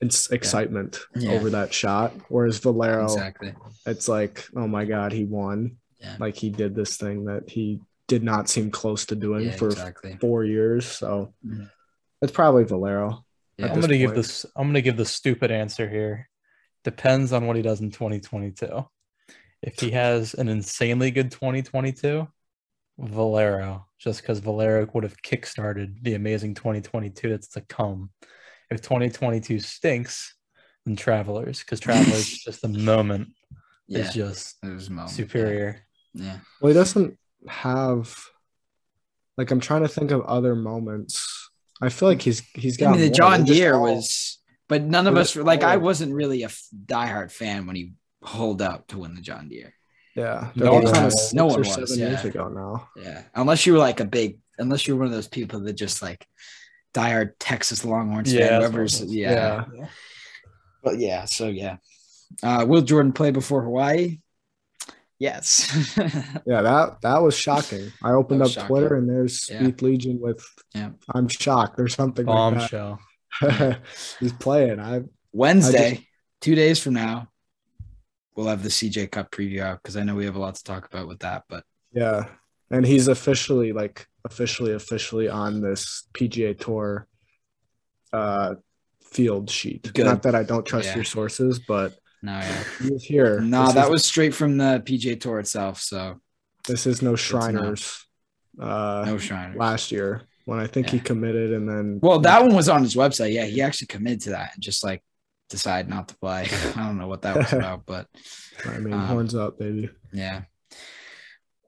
it's 0.01 0.29
excitement 0.29 0.99
Yeah. 1.15 1.31
over 1.31 1.49
that 1.51 1.73
shot. 1.73 2.13
Whereas 2.29 2.59
Valero, 2.59 3.05
exactly. 3.05 3.53
it's 3.85 4.07
like, 4.07 4.45
oh 4.55 4.67
my 4.67 4.85
god, 4.85 5.11
he 5.11 5.23
won. 5.23 5.77
Yeah. 5.99 6.15
Like 6.19 6.35
he 6.35 6.49
did 6.51 6.75
this 6.75 6.97
thing 6.97 7.25
that 7.25 7.49
he 7.49 7.79
did 8.07 8.21
not 8.23 8.47
seem 8.47 8.69
close 8.69 9.05
to 9.07 9.15
doing 9.15 9.45
Yeah, 9.45 9.51
for 9.53 9.67
exactly. 9.69 10.17
four 10.21 10.43
years. 10.45 10.85
So 10.85 11.33
Mhm. 11.45 11.69
it's 12.21 12.31
probably 12.31 12.63
Valero. 12.65 13.25
Yeah. 13.57 13.73
I'm 13.73 13.81
gonna 13.81 13.97
give 13.97 14.13
this. 14.13 14.45
I'm 14.55 14.67
gonna 14.67 14.81
give 14.81 14.97
the 14.97 15.05
stupid 15.05 15.49
answer 15.49 15.89
here. 15.89 16.29
Depends 16.83 17.33
on 17.33 17.47
what 17.47 17.55
he 17.55 17.63
does 17.63 17.81
in 17.81 17.89
2022. 17.89 18.85
If 19.61 19.79
he 19.79 19.91
has 19.91 20.33
an 20.33 20.49
insanely 20.49 21.11
good 21.11 21.31
2022, 21.31 22.27
Valero, 22.99 23.87
just 23.99 24.21
because 24.21 24.39
Valero 24.39 24.87
would 24.93 25.03
have 25.03 25.21
kickstarted 25.21 26.01
the 26.03 26.15
amazing 26.15 26.53
2022 26.55 27.29
that's 27.29 27.47
to 27.49 27.61
come. 27.61 28.09
If 28.69 28.81
2022 28.81 29.59
stinks, 29.59 30.35
then 30.85 30.95
Travelers, 30.95 31.59
because 31.59 31.79
Travelers 31.79 32.27
just 32.45 32.61
the 32.61 32.67
moment 32.69 33.29
Yeah, 33.87 33.99
is 33.99 34.13
just 34.13 34.55
it 34.63 34.69
was 34.73 34.87
a 34.87 34.91
moment. 34.91 35.11
superior. 35.11 35.81
Yeah. 36.13 36.37
Well, 36.61 36.69
he 36.69 36.73
doesn't 36.73 37.17
have 37.47 38.15
like 39.37 39.51
I'm 39.51 39.59
trying 39.59 39.83
to 39.83 39.87
think 39.87 40.11
of 40.11 40.21
other 40.21 40.55
moments. 40.55 41.49
I 41.81 41.89
feel 41.89 42.09
like 42.09 42.21
he's 42.21 42.41
he's 42.55 42.81
I 42.81 42.85
got 42.85 42.91
mean, 42.91 43.01
the 43.01 43.07
more. 43.07 43.13
John 43.15 43.45
They're 43.45 43.55
Deere 43.55 43.75
all- 43.75 43.95
was, 43.95 44.39
but 44.67 44.81
none 44.83 45.05
of 45.07 45.15
us 45.15 45.33
just 45.33 45.45
like. 45.45 45.63
I 45.63 45.77
wasn't 45.77 46.13
really 46.13 46.41
a 46.41 46.47
f- 46.47 46.63
diehard 46.85 47.31
fan 47.31 47.67
when 47.67 47.75
he 47.75 47.93
hold 48.23 48.61
out 48.61 48.87
to 48.89 48.99
win 48.99 49.15
the 49.15 49.21
John 49.21 49.49
Deere. 49.49 49.73
Yeah, 50.15 50.49
No 50.55 50.65
they're 50.65 50.91
one 50.91 51.03
was. 51.05 51.33
No 51.33 51.45
one 51.45 51.59
was, 51.59 51.73
seven 51.73 51.97
years 51.99 52.23
yeah. 52.23 52.29
ago 52.29 52.49
now. 52.49 52.89
Yeah, 52.95 53.23
unless 53.35 53.65
you 53.65 53.73
were 53.73 53.79
like 53.79 53.99
a 53.99 54.05
big, 54.05 54.39
unless 54.57 54.87
you 54.87 54.95
were 54.95 55.01
one 55.01 55.07
of 55.07 55.13
those 55.13 55.27
people 55.27 55.59
that 55.61 55.73
just 55.73 56.01
like 56.01 56.25
diehard 56.93 57.33
Texas 57.39 57.85
Longhorns 57.85 58.33
Yeah, 58.33 58.47
fan. 58.47 58.61
Whoever's, 58.61 58.99
what 59.01 59.09
yeah. 59.09 59.65
but 60.83 60.97
yeah. 60.99 61.25
So 61.25 61.47
yeah, 61.47 61.77
uh, 62.41 62.65
will 62.67 62.81
Jordan 62.81 63.13
play 63.13 63.31
before 63.31 63.63
Hawaii? 63.63 64.19
Yes. 65.19 65.65
Yeah, 66.45 66.61
that 66.61 67.01
that 67.01 67.21
was 67.21 67.35
shocking. 67.35 67.91
I 68.01 68.11
opened 68.11 68.41
up 68.41 68.51
shocking. 68.51 68.67
Twitter 68.67 68.95
and 68.95 69.09
there's 69.09 69.49
Yeah. 69.49 69.61
Spieth 69.61 69.81
Legion 69.81 70.19
with 70.19 70.43
Yeah. 70.73 70.91
I'm 71.13 71.27
shocked 71.27 71.79
or 71.79 71.87
something 71.89 72.25
Bombshell. 72.25 72.99
that. 73.41 73.81
He's 74.19 74.31
playing. 74.33 74.79
I 74.79 75.01
Wednesday, 75.33 76.07
two 76.39 76.55
days 76.55 76.79
from 76.81 76.93
now, 76.93 77.27
we'll 78.37 78.47
have 78.47 78.63
the 78.63 78.69
CJ 78.69 79.11
Cup 79.11 79.31
preview 79.31 79.61
out 79.61 79.81
because 79.81 79.97
I 79.97 80.03
know 80.03 80.15
we 80.15 80.25
have 80.25 80.35
a 80.35 80.39
lot 80.39 80.55
to 80.55 80.63
talk 80.63 80.85
about 80.85 81.07
with 81.07 81.19
that. 81.19 81.43
But 81.49 81.63
yeah, 81.91 82.25
and 82.71 82.85
he's 82.85 83.07
officially 83.09 83.73
like 83.73 84.07
officially 84.23 84.73
officially 84.73 85.27
on 85.27 85.59
this 85.61 86.07
PGA 86.13 86.57
Tour 86.57 87.07
uh 88.13 88.55
field 89.03 89.49
sheet. 89.49 89.91
Good. 89.93 90.05
Not 90.05 90.23
that 90.23 90.35
I 90.35 90.43
don't 90.43 90.65
trust 90.65 90.89
Yeah. 90.89 90.95
your 90.95 91.03
sources, 91.03 91.59
but 91.67 91.95
no, 92.21 92.33
yeah, 92.33 92.63
he 92.81 92.91
was 92.91 93.03
here. 93.03 93.39
no, 93.39 93.65
This 93.65 93.73
that 93.75 93.85
is- 93.85 93.89
was 93.91 94.05
straight 94.05 94.33
from 94.35 94.57
the 94.57 94.81
PGA 94.85 95.19
Tour 95.19 95.39
itself. 95.39 95.81
So 95.81 96.19
this 96.67 96.85
is 96.85 97.01
no. 97.01 97.15
Shriners 97.15 98.05
uh 98.59 99.03
no 99.05 99.17
Shriners. 99.17 99.55
last 99.57 99.91
year 99.91 100.23
when 100.45 100.59
I 100.59 100.65
think 100.67 100.89
he 100.89 100.99
committed 100.99 101.53
and 101.53 101.67
then 101.69 101.99
Well, 102.01 102.19
that 102.19 102.41
one 102.41 102.55
was 102.55 102.69
on 102.69 102.81
his 102.83 102.95
website. 102.95 103.33
Yeah, 103.33 103.45
he 103.45 103.61
actually 103.61 103.87
committed 103.87 104.21
to 104.21 104.29
that 104.31 104.51
and 104.55 104.63
just 104.63 104.83
like 104.83 105.03
decided 105.49 105.89
not 105.89 106.09
to 106.09 106.17
play. 106.17 106.47
I 106.75 106.85
don't 106.85 106.97
know 106.97 107.07
what 107.07 107.23
that 107.23 107.37
was 107.37 107.53
about, 107.53 107.85
but 107.85 108.07
I 108.65 108.77
mean 108.79 108.93
um, 108.93 109.07
horns 109.07 109.35
up, 109.35 109.59
baby. 109.59 109.89
yeah. 110.11 110.41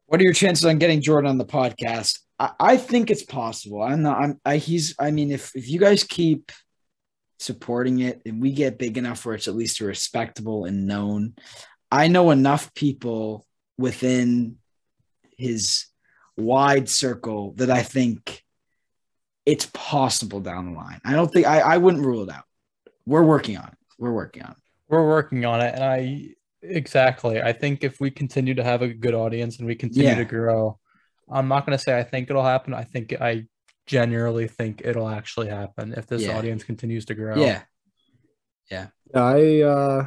What 0.08 0.20
are 0.20 0.24
your 0.24 0.34
chances 0.34 0.66
on 0.66 0.80
getting 0.80 1.02
Jordan 1.02 1.30
on 1.30 1.38
the 1.38 1.46
podcast? 1.46 2.20
I, 2.40 2.52
I 2.60 2.78
think 2.78 3.12
it's 3.12 3.24
possible. 3.24 3.82
I'm 3.82 4.02
not. 4.02 4.18
I'm. 4.20 4.42
I, 4.44 4.58
he's. 4.58 4.96
I 5.00 5.12
mean, 5.12 5.32
if 5.32 5.56
if 5.56 5.70
you 5.70 5.80
guys 5.80 6.04
keep 6.04 6.52
supporting 7.40 8.00
it 8.00 8.22
and 8.26 8.42
we 8.42 8.52
get 8.52 8.80
big 8.80 8.98
enough 8.98 9.26
where 9.26 9.36
it's 9.36 9.48
at 9.48 9.56
least 9.56 9.80
respectable 9.80 10.66
and 10.66 10.88
known, 10.88 11.36
I 11.92 12.08
know 12.08 12.32
enough 12.32 12.74
people 12.74 13.46
within 13.78 14.58
his 15.38 15.86
wide 16.38 16.90
circle 16.90 17.54
that 17.58 17.70
I 17.70 17.84
think 17.84 18.44
it's 19.46 19.70
possible 19.74 20.40
down 20.40 20.74
the 20.74 20.78
line. 20.78 21.00
I 21.06 21.14
don't 21.14 21.32
think 21.32 21.48
I, 21.48 21.60
I 21.60 21.78
wouldn't 21.78 22.06
rule 22.06 22.24
it 22.24 22.30
out. 22.30 22.44
We're 23.10 23.24
working 23.24 23.58
on 23.58 23.68
it. 23.74 23.78
We're 23.98 24.12
working 24.14 24.44
on 24.44 24.52
it. 24.52 24.58
We're 24.88 25.08
working 25.08 25.44
on 25.46 25.62
it, 25.62 25.74
and 25.76 25.84
I 25.84 26.00
exactly. 26.62 27.42
I 27.42 27.54
think 27.54 27.84
if 27.84 28.00
we 28.00 28.12
continue 28.12 28.54
to 28.56 28.64
have 28.64 28.82
a 28.82 28.88
good 29.06 29.14
audience 29.14 29.58
and 29.58 29.68
we 29.68 29.76
continue 29.76 30.10
Yeah. 30.10 30.16
to 30.24 30.26
grow, 30.26 30.80
I'm 31.30 31.48
not 31.48 31.66
going 31.66 31.78
to 31.78 31.84
say 31.84 31.98
I 31.98 32.04
think 32.04 32.30
it'll 32.30 32.44
happen. 32.44 32.74
I 32.74 32.84
think 32.84 33.14
I 33.20 33.46
genuinely 33.88 34.48
think 34.48 34.82
it'll 34.86 35.10
actually 35.10 35.50
happen 35.50 35.94
if 35.98 36.06
this 36.08 36.22
Yeah. 36.24 36.38
audience 36.38 36.64
continues 36.64 37.06
to 37.06 37.16
grow. 37.16 37.36
Yeah. 37.44 37.62
Yeah, 38.70 38.88
I 39.16 39.62
uh 39.62 40.06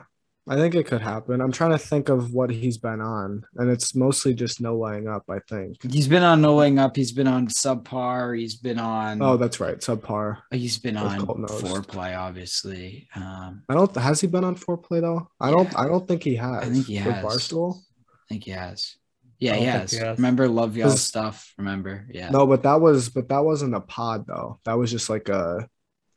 I 0.49 0.57
think 0.57 0.75
it 0.75 0.87
could 0.87 1.01
happen. 1.01 1.41
I'm 1.41 1.53
trying 1.53 1.71
to 1.71 1.79
think 1.79 2.09
of 2.09 2.33
what 2.33 2.51
he's 2.51 2.77
been 2.77 3.01
on, 3.01 3.45
and 3.57 3.71
it's 3.71 3.95
mostly 3.95 4.35
just 4.35 4.61
no 4.61 4.77
laying 4.77 5.07
up. 5.07 5.25
I 5.31 5.39
think. 5.49 5.77
He's 5.93 6.09
been 6.09 6.25
on 6.25 6.41
no 6.41 6.57
laying 6.57 6.81
up. 6.81 6.97
He's 6.97 7.13
been 7.13 7.29
on 7.29 7.47
subpar. 7.47 8.37
He's 8.37 8.57
been 8.57 8.81
on. 8.81 9.23
Oh, 9.23 9.37
that's 9.37 9.61
right, 9.61 9.79
subpar. 9.79 10.39
he's 10.51 10.79
been 10.79 10.97
on 10.97 11.25
Colt 11.25 11.39
Knost. 11.39 11.63
foreplay, 11.63 12.19
obviously. 12.19 13.09
Um, 13.15 13.63
I 13.69 13.75
don't. 13.75 13.95
Has 13.97 14.21
he 14.21 14.27
been 14.27 14.43
on 14.43 14.57
foreplay 14.57 15.01
though? 15.01 15.29
I 15.41 15.51
don't. 15.53 15.79
I 15.79 15.87
don't 15.87 16.09
think 16.09 16.25
he 16.25 16.35
has. 16.35 16.65
I 16.65 16.71
think 16.71 16.87
he 16.87 16.95
With 16.97 17.15
has. 17.15 17.25
Barstool. 17.25 17.77
I 17.77 18.29
think 18.29 18.45
he 18.45 18.51
has. 18.51 18.97
Yeah, 19.39 19.55
I 19.55 19.57
he 19.59 19.65
has. 19.67 19.91
he 19.93 19.99
has. 19.99 20.19
Remember 20.19 20.49
Love 20.49 20.77
Y'all 20.77 20.91
stuff? 20.91 21.53
Remember? 21.57 22.07
Yeah. 22.11 22.31
No, 22.31 22.49
but 22.49 22.65
that 22.65 22.81
was. 22.81 23.11
But 23.11 23.29
that 23.29 23.45
wasn't 23.45 23.77
a 23.77 23.81
pod 23.81 24.27
though. 24.27 24.59
That 24.65 24.75
was 24.75 24.91
just 24.91 25.09
like 25.09 25.29
a 25.29 25.69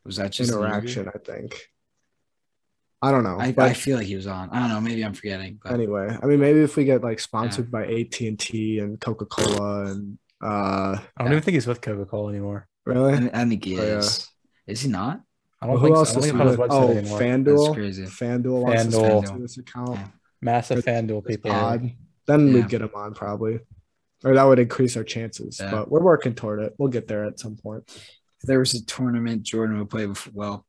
Was 0.04 0.16
that 0.16 0.32
just 0.32 0.50
an 0.50 0.58
interaction. 0.58 1.08
I 1.08 1.18
think. 1.18 1.68
I 3.02 3.10
don't 3.10 3.24
know. 3.24 3.38
I, 3.38 3.52
but 3.52 3.66
I 3.68 3.72
feel 3.74 3.98
like 3.98 4.06
he 4.06 4.16
was 4.16 4.26
on. 4.26 4.48
I 4.50 4.60
don't 4.60 4.68
know. 4.70 4.80
Maybe 4.80 5.04
I'm 5.04 5.12
forgetting. 5.12 5.58
But 5.62 5.72
anyway, 5.74 6.16
I 6.22 6.26
mean, 6.26 6.40
maybe 6.40 6.60
if 6.60 6.76
we 6.76 6.84
get 6.84 7.02
like 7.02 7.20
sponsored 7.20 7.70
by 7.70 7.84
AT 7.86 8.20
and 8.20 8.38
T 8.38 8.78
and 8.78 8.98
Coca 9.00 9.26
Cola 9.26 9.86
and 9.90 10.18
uh, 10.42 10.46
I 10.46 11.00
don't 11.18 11.26
Yeah. 11.26 11.32
even 11.32 11.42
think 11.42 11.54
he's 11.54 11.66
with 11.66 11.80
Coca 11.80 12.06
Cola 12.06 12.30
anymore. 12.30 12.66
really. 12.86 13.14
I, 13.30 13.42
I 13.42 13.44
think 13.44 13.64
he 13.64 13.78
Oh, 13.78 13.82
yeah. 13.82 13.98
is. 13.98 14.28
Is 14.66 14.80
he 14.80 14.88
not? 14.88 15.20
I 15.60 15.66
don't 15.66 15.74
Well, 15.74 15.82
think. 15.82 15.88
who 15.90 15.94
So. 15.94 15.98
Else 15.98 16.12
don't 16.12 16.18
is 16.24 16.30
think 16.30 16.40
on 16.40 16.46
his 16.48 16.56
with? 16.58 16.70
website 16.70 16.82
Oh, 16.82 16.90
anymore. 16.96 17.20
FanDuel. 17.20 17.74
crazy. 17.74 18.04
FanDuel 18.04 18.60
wants 18.62 18.84
FanDuel. 18.96 19.40
this 19.42 19.58
account. 19.58 19.90
Yeah. 19.98 20.08
Massive 20.42 20.78
It's- 20.78 21.02
FanDuel 21.04 21.26
people. 21.26 21.50
pod. 21.50 21.90
Then 22.26 22.48
Yeah. 22.48 22.54
we'd 22.54 22.68
get 22.68 22.80
him 22.82 22.90
on 22.94 23.14
probably, 23.14 23.60
or 24.24 24.34
that 24.34 24.42
would 24.44 24.58
increase 24.58 24.96
our 24.96 25.04
chances. 25.04 25.58
Yeah. 25.60 25.70
But 25.70 25.90
we're 25.90 26.02
working 26.02 26.34
toward 26.34 26.60
it. 26.60 26.74
We'll 26.78 26.88
get 26.90 27.08
there 27.08 27.24
at 27.24 27.38
some 27.38 27.56
point. 27.56 27.84
If 27.88 28.42
there 28.44 28.58
was 28.58 28.74
a 28.74 28.84
tournament 28.84 29.42
Jordan 29.44 29.78
would 29.78 29.90
play 29.90 30.06
before, 30.06 30.32
well, 30.34 30.66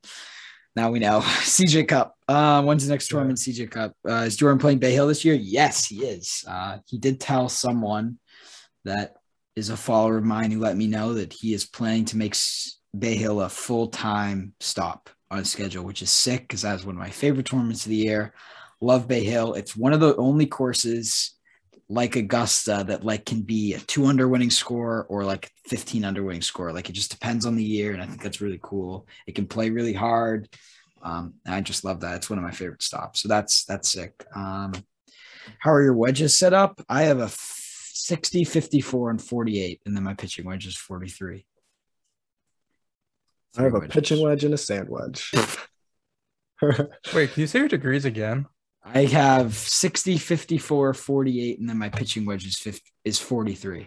now 0.78 0.90
we 0.90 1.00
know. 1.00 1.20
CJ 1.22 1.88
Cup. 1.88 2.14
Uh, 2.28 2.62
when's 2.62 2.86
the 2.86 2.92
next 2.92 3.08
tournament? 3.08 3.38
CJ 3.38 3.70
Cup. 3.70 3.94
Uh, 4.08 4.22
is 4.26 4.36
Jordan 4.36 4.58
playing 4.58 4.78
Bay 4.78 4.92
Hill 4.92 5.08
this 5.08 5.24
year? 5.24 5.34
Yes, 5.34 5.86
he 5.86 6.04
is. 6.04 6.44
Uh, 6.46 6.78
he 6.86 6.98
did 6.98 7.20
tell 7.20 7.48
someone 7.48 8.18
that 8.84 9.14
is 9.56 9.70
a 9.70 9.76
follower 9.76 10.18
of 10.18 10.24
mine 10.24 10.52
who 10.52 10.60
let 10.60 10.76
me 10.76 10.86
know 10.86 11.14
that 11.14 11.32
he 11.32 11.52
is 11.52 11.66
planning 11.66 12.04
to 12.06 12.16
make 12.16 12.36
Bay 12.96 13.16
Hill 13.16 13.40
a 13.40 13.48
full 13.48 13.88
time 13.88 14.54
stop 14.60 15.10
on 15.32 15.44
schedule, 15.44 15.84
which 15.84 16.00
is 16.00 16.10
sick 16.10 16.42
because 16.42 16.62
that's 16.62 16.84
one 16.84 16.94
of 16.94 17.00
my 17.00 17.10
favorite 17.10 17.46
tournaments 17.46 17.84
of 17.84 17.90
the 17.90 17.96
year. 17.96 18.32
Love 18.80 19.08
Bay 19.08 19.24
Hill. 19.24 19.54
It's 19.54 19.76
one 19.76 19.92
of 19.92 20.00
the 20.00 20.14
only 20.16 20.46
courses 20.46 21.34
like 21.88 22.16
Augusta 22.16 22.84
that 22.88 23.04
like 23.04 23.24
can 23.24 23.40
be 23.40 23.74
a 23.74 23.78
two 23.80 24.06
under 24.06 24.28
winning 24.28 24.50
score 24.50 25.06
or 25.08 25.24
like 25.24 25.50
15 25.66 26.04
under 26.04 26.22
winning 26.22 26.42
score. 26.42 26.72
Like 26.72 26.90
it 26.90 26.92
just 26.92 27.10
depends 27.10 27.46
on 27.46 27.56
the 27.56 27.64
year. 27.64 27.92
And 27.92 28.02
I 28.02 28.06
think 28.06 28.22
that's 28.22 28.40
really 28.40 28.60
cool. 28.62 29.06
It 29.26 29.34
can 29.34 29.46
play 29.46 29.70
really 29.70 29.94
hard. 29.94 30.48
Um, 31.02 31.34
and 31.46 31.54
I 31.54 31.60
just 31.60 31.84
love 31.84 32.00
that. 32.00 32.16
It's 32.16 32.28
one 32.28 32.38
of 32.38 32.44
my 32.44 32.50
favorite 32.50 32.82
stops. 32.82 33.20
So 33.20 33.28
that's 33.28 33.64
that's 33.64 33.88
sick. 33.88 34.26
Um, 34.34 34.72
how 35.60 35.72
are 35.72 35.82
your 35.82 35.94
wedges 35.94 36.36
set 36.36 36.52
up? 36.52 36.82
I 36.88 37.04
have 37.04 37.20
a 37.20 37.30
60, 37.30 38.44
54, 38.44 39.10
and 39.10 39.22
48, 39.22 39.80
and 39.86 39.96
then 39.96 40.04
my 40.04 40.14
pitching 40.14 40.44
wedge 40.44 40.66
is 40.66 40.76
43. 40.76 41.44
I 43.56 43.62
have 43.62 43.74
a 43.74 43.80
pitching 43.80 44.22
wedge 44.22 44.44
and 44.44 44.54
a 44.54 44.58
sand 44.58 44.88
wedge. 44.88 45.32
Wait, 46.62 47.32
can 47.32 47.40
you 47.40 47.46
say 47.46 47.60
your 47.60 47.68
degrees 47.68 48.04
again? 48.04 48.46
I 48.94 49.04
have 49.04 49.54
60, 49.54 50.18
54, 50.18 50.94
48, 50.94 51.58
and 51.60 51.68
then 51.68 51.78
my 51.78 51.88
pitching 51.88 52.24
wedge 52.24 52.46
is 52.46 52.58
50, 52.58 52.82
is 53.04 53.18
43. 53.18 53.86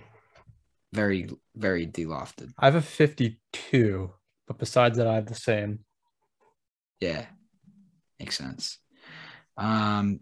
Very, 0.93 1.29
very 1.55 1.87
delofted. 1.87 2.51
I 2.57 2.65
have 2.65 2.75
a 2.75 2.81
52, 2.81 4.11
but 4.47 4.57
besides 4.57 4.97
that, 4.97 5.07
I 5.07 5.15
have 5.15 5.25
the 5.25 5.35
same. 5.35 5.79
Yeah, 6.99 7.25
makes 8.19 8.37
sense. 8.37 8.77
Um, 9.57 10.19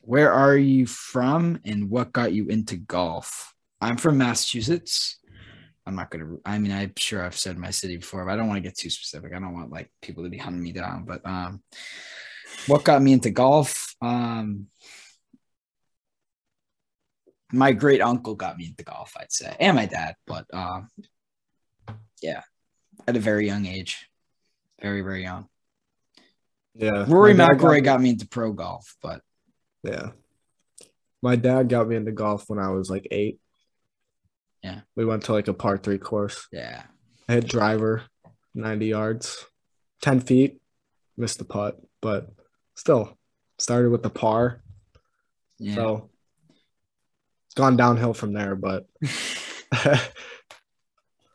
where 0.00 0.32
are 0.32 0.56
you 0.56 0.86
from, 0.86 1.60
and 1.64 1.90
what 1.90 2.12
got 2.12 2.32
you 2.32 2.46
into 2.48 2.76
golf? 2.76 3.54
I'm 3.80 3.96
from 3.96 4.18
Massachusetts. 4.18 5.18
I'm 5.86 5.96
not 5.96 6.10
gonna. 6.10 6.36
I 6.44 6.58
mean, 6.58 6.72
I'm 6.72 6.92
sure 6.96 7.24
I've 7.24 7.36
said 7.36 7.58
my 7.58 7.70
city 7.70 7.96
before, 7.96 8.24
but 8.24 8.32
I 8.32 8.36
don't 8.36 8.48
want 8.48 8.58
to 8.58 8.68
get 8.68 8.76
too 8.76 8.90
specific. 8.90 9.32
I 9.34 9.40
don't 9.40 9.54
want 9.54 9.72
like 9.72 9.90
people 10.02 10.24
to 10.24 10.30
be 10.30 10.38
hunting 10.38 10.62
me 10.62 10.72
down. 10.72 11.04
But 11.04 11.26
um, 11.26 11.62
what 12.66 12.84
got 12.84 13.02
me 13.02 13.12
into 13.12 13.30
golf? 13.30 13.94
Um, 14.02 14.66
my 17.52 17.72
great 17.72 18.00
uncle 18.00 18.34
got 18.34 18.56
me 18.56 18.66
into 18.66 18.82
golf, 18.84 19.12
I'd 19.18 19.32
say, 19.32 19.54
and 19.60 19.76
my 19.76 19.86
dad. 19.86 20.14
But 20.26 20.46
um, 20.52 20.88
yeah, 22.22 22.42
at 23.06 23.16
a 23.16 23.20
very 23.20 23.46
young 23.46 23.66
age, 23.66 24.08
very 24.82 25.02
very 25.02 25.22
young. 25.22 25.48
yeah. 26.74 27.04
Rory 27.08 27.34
McIlroy 27.34 27.76
me- 27.76 27.80
got 27.82 28.00
me 28.00 28.10
into 28.10 28.26
pro 28.28 28.52
golf, 28.52 28.96
but 29.02 29.20
Yeah. 29.82 30.10
My 31.22 31.36
dad 31.36 31.70
got 31.70 31.88
me 31.88 31.96
into 31.96 32.12
golf 32.12 32.44
when 32.50 32.58
I 32.58 32.68
was 32.68 32.90
like 32.90 33.08
eight. 33.10 33.38
Yeah. 34.62 34.80
We 34.94 35.06
went 35.06 35.22
to 35.24 35.32
like 35.32 35.48
a 35.48 35.54
par 35.54 35.78
three 35.78 35.96
course. 35.98 36.48
yeah, 36.52 36.82
I 37.28 37.34
hit 37.34 37.46
driver, 37.48 38.02
90 38.54 38.86
yards, 38.86 39.46
10 40.02 40.20
feet, 40.20 40.60
missed 41.16 41.38
the 41.38 41.44
putt, 41.46 41.80
but 42.02 42.30
still 42.74 43.16
started 43.58 43.90
with 43.90 44.02
the 44.02 44.10
par. 44.10 44.62
yeah. 45.58 45.74
So 45.74 46.10
it's 47.46 47.54
gone 47.54 47.76
downhill 47.76 48.14
from 48.14 48.32
there, 48.32 48.56
but 48.56 48.86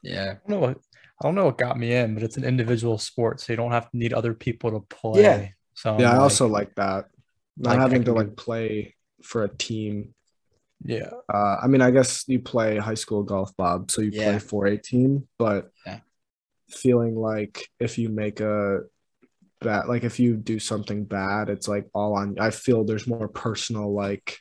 yeah, 0.03 0.35
I 0.35 0.35
don't 0.35 0.49
know 0.49 0.59
what 0.59 0.77
I 1.21 1.27
don't 1.27 1.35
know 1.35 1.45
what 1.45 1.57
got 1.57 1.77
me 1.77 1.93
in, 1.93 2.13
but 2.13 2.23
it's 2.23 2.37
an 2.37 2.45
individual 2.45 2.97
sport, 2.97 3.41
so 3.41 3.51
you 3.51 3.57
don't 3.57 3.71
have 3.71 3.91
to 3.91 3.97
need 3.97 4.13
other 4.13 4.33
people 4.33 4.71
to 4.71 4.79
play. 4.95 5.21
Yeah. 5.21 5.47
So 5.73 5.93
I'm 5.95 5.99
yeah, 5.99 6.13
I 6.13 6.17
also 6.17 6.47
like 6.47 6.75
that. 6.75 7.05
Not 7.57 7.71
like, 7.71 7.79
I 7.79 7.81
having 7.81 8.03
to 8.05 8.13
like 8.13 8.37
play 8.37 8.95
for 9.21 9.43
a 9.43 9.49
team. 9.49 10.13
yeah. 10.83 11.09
Uh, 11.33 11.57
I 11.61 11.67
mean, 11.67 11.81
I 11.81 11.91
guess 11.91 12.23
you 12.27 12.39
play 12.39 12.77
high 12.77 12.93
school 12.93 13.23
golf, 13.23 13.55
Bob, 13.57 13.91
so 13.91 14.01
you 14.01 14.11
Yeah. 14.13 14.23
play 14.23 14.39
for 14.39 14.65
a 14.65 14.77
team, 14.77 15.27
but 15.37 15.71
Yeah. 15.85 15.99
feeling 16.69 17.15
like 17.15 17.67
if 17.79 17.97
you 17.97 18.09
make 18.09 18.39
a 18.39 18.81
bad, 19.61 19.87
like 19.87 20.03
if 20.03 20.19
you 20.19 20.35
do 20.35 20.59
something 20.59 21.05
bad, 21.05 21.49
it's 21.49 21.67
like 21.67 21.87
all 21.93 22.15
on. 22.15 22.37
I 22.39 22.49
feel 22.51 22.83
there's 22.83 23.07
more 23.07 23.27
personal, 23.27 23.93
like, 23.93 24.39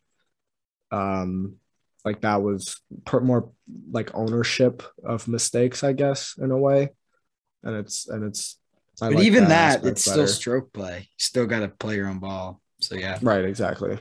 um, 0.90 1.56
like 2.04 2.22
that 2.22 2.42
was 2.42 2.80
per, 3.04 3.20
more 3.20 3.52
like 3.90 4.14
ownership 4.14 4.82
of 5.04 5.28
mistakes, 5.28 5.84
I 5.84 5.92
guess, 5.92 6.34
in 6.38 6.50
a 6.50 6.58
way, 6.58 6.90
and 7.62 7.76
it's 7.76 8.08
and 8.08 8.24
it's. 8.24 8.58
I 9.00 9.08
but 9.08 9.16
like 9.16 9.24
even 9.26 9.44
that, 9.44 9.76
aspect 9.76 9.86
it's 9.86 10.04
better. 10.06 10.26
still 10.26 10.34
stroke 10.34 10.72
play. 10.72 10.98
You 11.00 11.18
still 11.18 11.46
got 11.46 11.60
to 11.60 11.68
play 11.68 11.96
your 11.96 12.08
own 12.08 12.18
ball. 12.18 12.60
So 12.80 12.94
yeah, 12.94 13.18
right. 13.22 13.44
Exactly. 13.44 13.98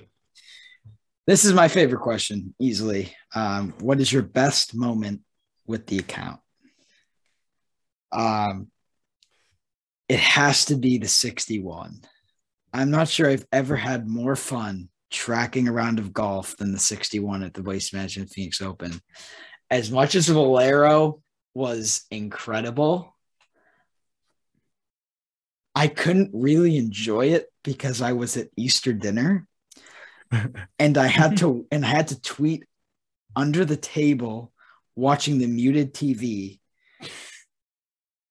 this 1.27 1.45
is 1.45 1.53
my 1.53 1.67
favorite 1.67 2.01
question, 2.01 2.55
easily. 2.59 3.15
Um, 3.35 3.73
what 3.79 3.99
is 3.99 4.11
your 4.11 4.23
best 4.23 4.75
moment 4.75 5.21
with 5.67 5.85
the 5.87 5.99
account? 5.99 6.39
Um, 8.11 8.69
it 10.09 10.19
has 10.19 10.65
to 10.65 10.75
be 10.75 10.97
the 10.97 11.07
61. 11.07 12.01
I'm 12.73 12.91
not 12.91 13.07
sure 13.07 13.29
I've 13.29 13.45
ever 13.51 13.75
had 13.75 14.07
more 14.07 14.35
fun 14.35 14.89
tracking 15.09 15.67
a 15.67 15.71
round 15.71 15.99
of 15.99 16.13
golf 16.13 16.57
than 16.57 16.71
the 16.71 16.79
61 16.79 17.43
at 17.43 17.53
the 17.53 17.63
Waste 17.63 17.93
Management 17.93 18.29
Phoenix 18.29 18.61
Open. 18.61 19.01
As 19.69 19.91
much 19.91 20.15
as 20.15 20.27
Valero 20.27 21.21
was 21.53 22.05
incredible, 22.11 23.15
I 25.75 25.87
couldn't 25.87 26.31
really 26.33 26.77
enjoy 26.77 27.27
it 27.27 27.51
because 27.63 28.01
I 28.01 28.13
was 28.13 28.37
at 28.37 28.49
Easter 28.57 28.93
dinner 28.93 29.47
and 30.79 30.97
I 30.97 31.07
had 31.07 31.37
to 31.37 31.67
and 31.71 31.85
I 31.85 31.89
had 31.89 32.09
to 32.09 32.21
tweet 32.21 32.65
under 33.35 33.63
the 33.63 33.77
table 33.77 34.51
watching 34.95 35.37
the 35.37 35.47
muted 35.47 35.93
TV 35.93 36.59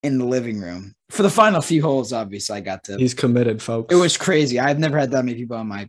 in 0.06 0.18
the 0.18 0.24
living 0.24 0.60
room. 0.60 0.94
For 1.10 1.22
the 1.22 1.30
final 1.30 1.60
few 1.60 1.82
holes, 1.82 2.12
obviously, 2.12 2.56
I 2.56 2.60
got 2.60 2.84
to 2.84 2.96
He's 2.96 3.14
committed, 3.14 3.62
folks. 3.62 3.94
it 3.94 3.98
was 3.98 4.16
crazy. 4.16 4.58
I've 4.58 4.78
never 4.78 4.98
had 4.98 5.10
that 5.12 5.24
many 5.24 5.36
people 5.36 5.56
on 5.56 5.68
my 5.68 5.88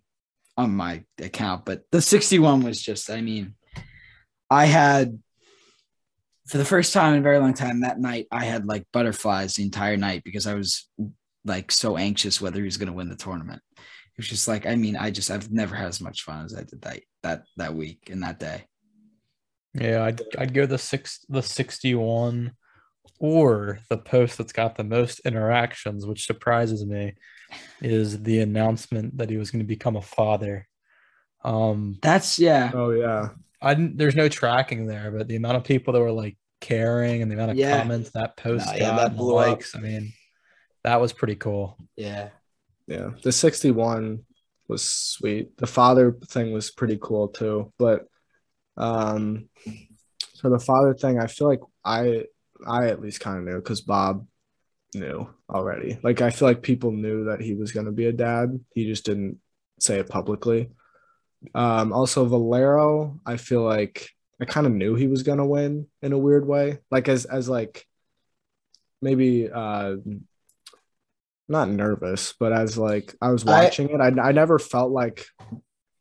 on 0.58 0.72
my 0.72 1.04
account, 1.22 1.66
but 1.66 1.84
the 1.92 2.02
61 2.02 2.64
was 2.64 2.82
just, 2.82 3.12
I 3.12 3.22
mean, 3.22 3.54
I 4.50 4.66
had 4.66 5.20
for 6.48 6.58
the 6.58 6.66
first 6.66 6.94
time 6.94 7.14
in 7.14 7.20
a 7.20 7.24
very 7.24 7.40
long 7.40 7.54
time 7.54 7.82
that 7.82 8.00
night, 8.00 8.28
I 8.32 8.46
had 8.46 8.66
like 8.66 8.86
butterflies 8.94 9.56
the 9.56 9.64
entire 9.64 9.98
night 9.98 10.24
because 10.24 10.48
I 10.48 10.54
was 10.54 10.90
like 11.46 11.72
so 11.72 11.98
anxious 11.98 12.42
whether 12.42 12.60
he 12.60 12.66
was 12.66 12.78
going 12.78 12.88
to 12.88 12.94
win 12.94 13.10
the 13.10 13.16
tournament. 13.16 13.62
It 13.78 14.18
was 14.18 14.28
just 14.28 14.48
like, 14.48 14.66
I 14.66 14.76
mean, 14.76 14.96
I 14.96 15.12
just 15.12 15.30
I've 15.30 15.52
never 15.52 15.76
had 15.76 15.88
as 15.88 16.02
much 16.02 16.24
fun 16.24 16.46
as 16.46 16.56
I 16.56 16.64
did 16.64 16.82
that 16.82 17.02
that 17.24 17.44
that 17.58 17.76
week 17.76 18.10
and 18.10 18.24
that 18.24 18.40
day. 18.40 18.66
Yeah, 19.74 20.04
I'd 20.04 20.22
I'd 20.38 20.54
go 20.54 20.66
the 20.66 20.78
six 20.78 21.26
the 21.30 21.44
61 21.44 22.54
or 23.20 23.80
the 23.90 23.98
post 23.98 24.38
that's 24.38 24.54
got 24.54 24.76
the 24.76 24.84
most 24.84 25.20
interactions, 25.22 26.06
which 26.06 26.26
surprises 26.26 26.86
me, 26.86 27.14
is 27.82 28.22
the 28.24 28.40
announcement 28.42 29.18
that 29.18 29.30
he 29.30 29.38
was 29.38 29.52
going 29.52 29.64
to 29.64 29.68
become 29.68 29.96
a 29.96 30.02
father. 30.02 30.68
Um 31.44 31.98
That's 32.02 32.40
yeah. 32.40 32.72
Oh 32.74 32.92
yeah. 32.92 33.30
I 33.62 33.74
didn't 33.74 33.98
there's 33.98 34.16
no 34.16 34.30
tracking 34.30 34.88
there, 34.88 35.12
but 35.12 35.28
the 35.28 35.36
amount 35.36 35.58
of 35.58 35.64
people 35.64 35.94
that 35.94 36.00
were 36.02 36.12
like 36.12 36.38
caring 36.62 37.22
and 37.22 37.30
the 37.32 37.36
amount 37.36 37.52
of 37.52 37.58
Yeah. 37.58 37.80
comments 37.80 38.12
that 38.12 38.36
post 38.38 38.66
No, 38.66 38.72
got 38.72 38.80
yeah, 38.82 38.96
that 38.98 39.08
and 39.12 39.16
the 39.16 39.18
blew 39.18 39.38
up. 39.38 39.62
I 39.76 39.80
mean, 39.80 40.14
that 40.84 41.00
was 41.00 41.14
pretty 41.14 41.36
cool. 41.36 41.78
Yeah. 41.96 42.30
Yeah. 42.88 43.12
The 43.24 43.32
61 43.32 44.24
was 44.68 44.84
sweet. 44.84 45.58
The 45.58 45.68
father 45.68 46.18
thing 46.28 46.52
was 46.52 46.72
pretty 46.72 46.98
cool 47.02 47.28
too. 47.30 47.72
But 47.78 48.08
um 48.76 49.50
for 50.42 50.50
the 50.50 50.60
father 50.60 50.94
thing, 50.94 51.20
I 51.20 51.28
feel 51.28 51.48
like 51.48 51.62
I 51.86 52.26
I 52.66 52.88
at 52.88 53.02
least 53.02 53.20
kind 53.20 53.38
of 53.40 53.44
knew 53.44 53.56
because 53.56 53.82
Bob 53.82 54.26
knew 54.94 55.30
already. 55.50 56.00
Like 56.04 56.22
I 56.22 56.30
feel 56.30 56.48
like 56.48 56.62
people 56.62 56.92
knew 56.92 57.26
that 57.26 57.42
he 57.42 57.54
was 57.54 57.72
gonna 57.72 57.92
be 57.92 58.06
a 58.06 58.14
dad. 58.14 58.60
He 58.74 58.86
just 58.86 59.06
didn't 59.06 59.40
say 59.80 60.00
it 60.00 60.10
publicly. 60.10 60.70
Um 61.54 61.94
also 61.94 62.26
Valero, 62.26 63.20
I 63.26 63.38
feel 63.38 63.64
like 63.64 64.10
I 64.42 64.46
kind 64.46 64.68
of 64.68 64.74
knew 64.74 64.96
he 64.96 65.08
was 65.08 65.24
gonna 65.24 65.46
win 65.46 65.88
in 66.02 66.14
a 66.14 66.18
weird 66.18 66.48
way. 66.48 66.80
Like 66.90 67.08
as 67.10 67.26
as 67.26 67.48
like 67.50 67.86
maybe 69.02 69.50
uh 69.52 69.96
not 71.50 71.70
nervous, 71.70 72.34
but 72.40 72.52
as 72.52 72.78
like 72.78 73.16
I 73.22 73.32
was 73.32 73.46
I- 73.48 73.64
watching 73.64 73.90
it, 73.90 74.02
I, 74.02 74.08
I 74.08 74.32
never 74.32 74.60
felt 74.60 74.92
like 74.92 75.26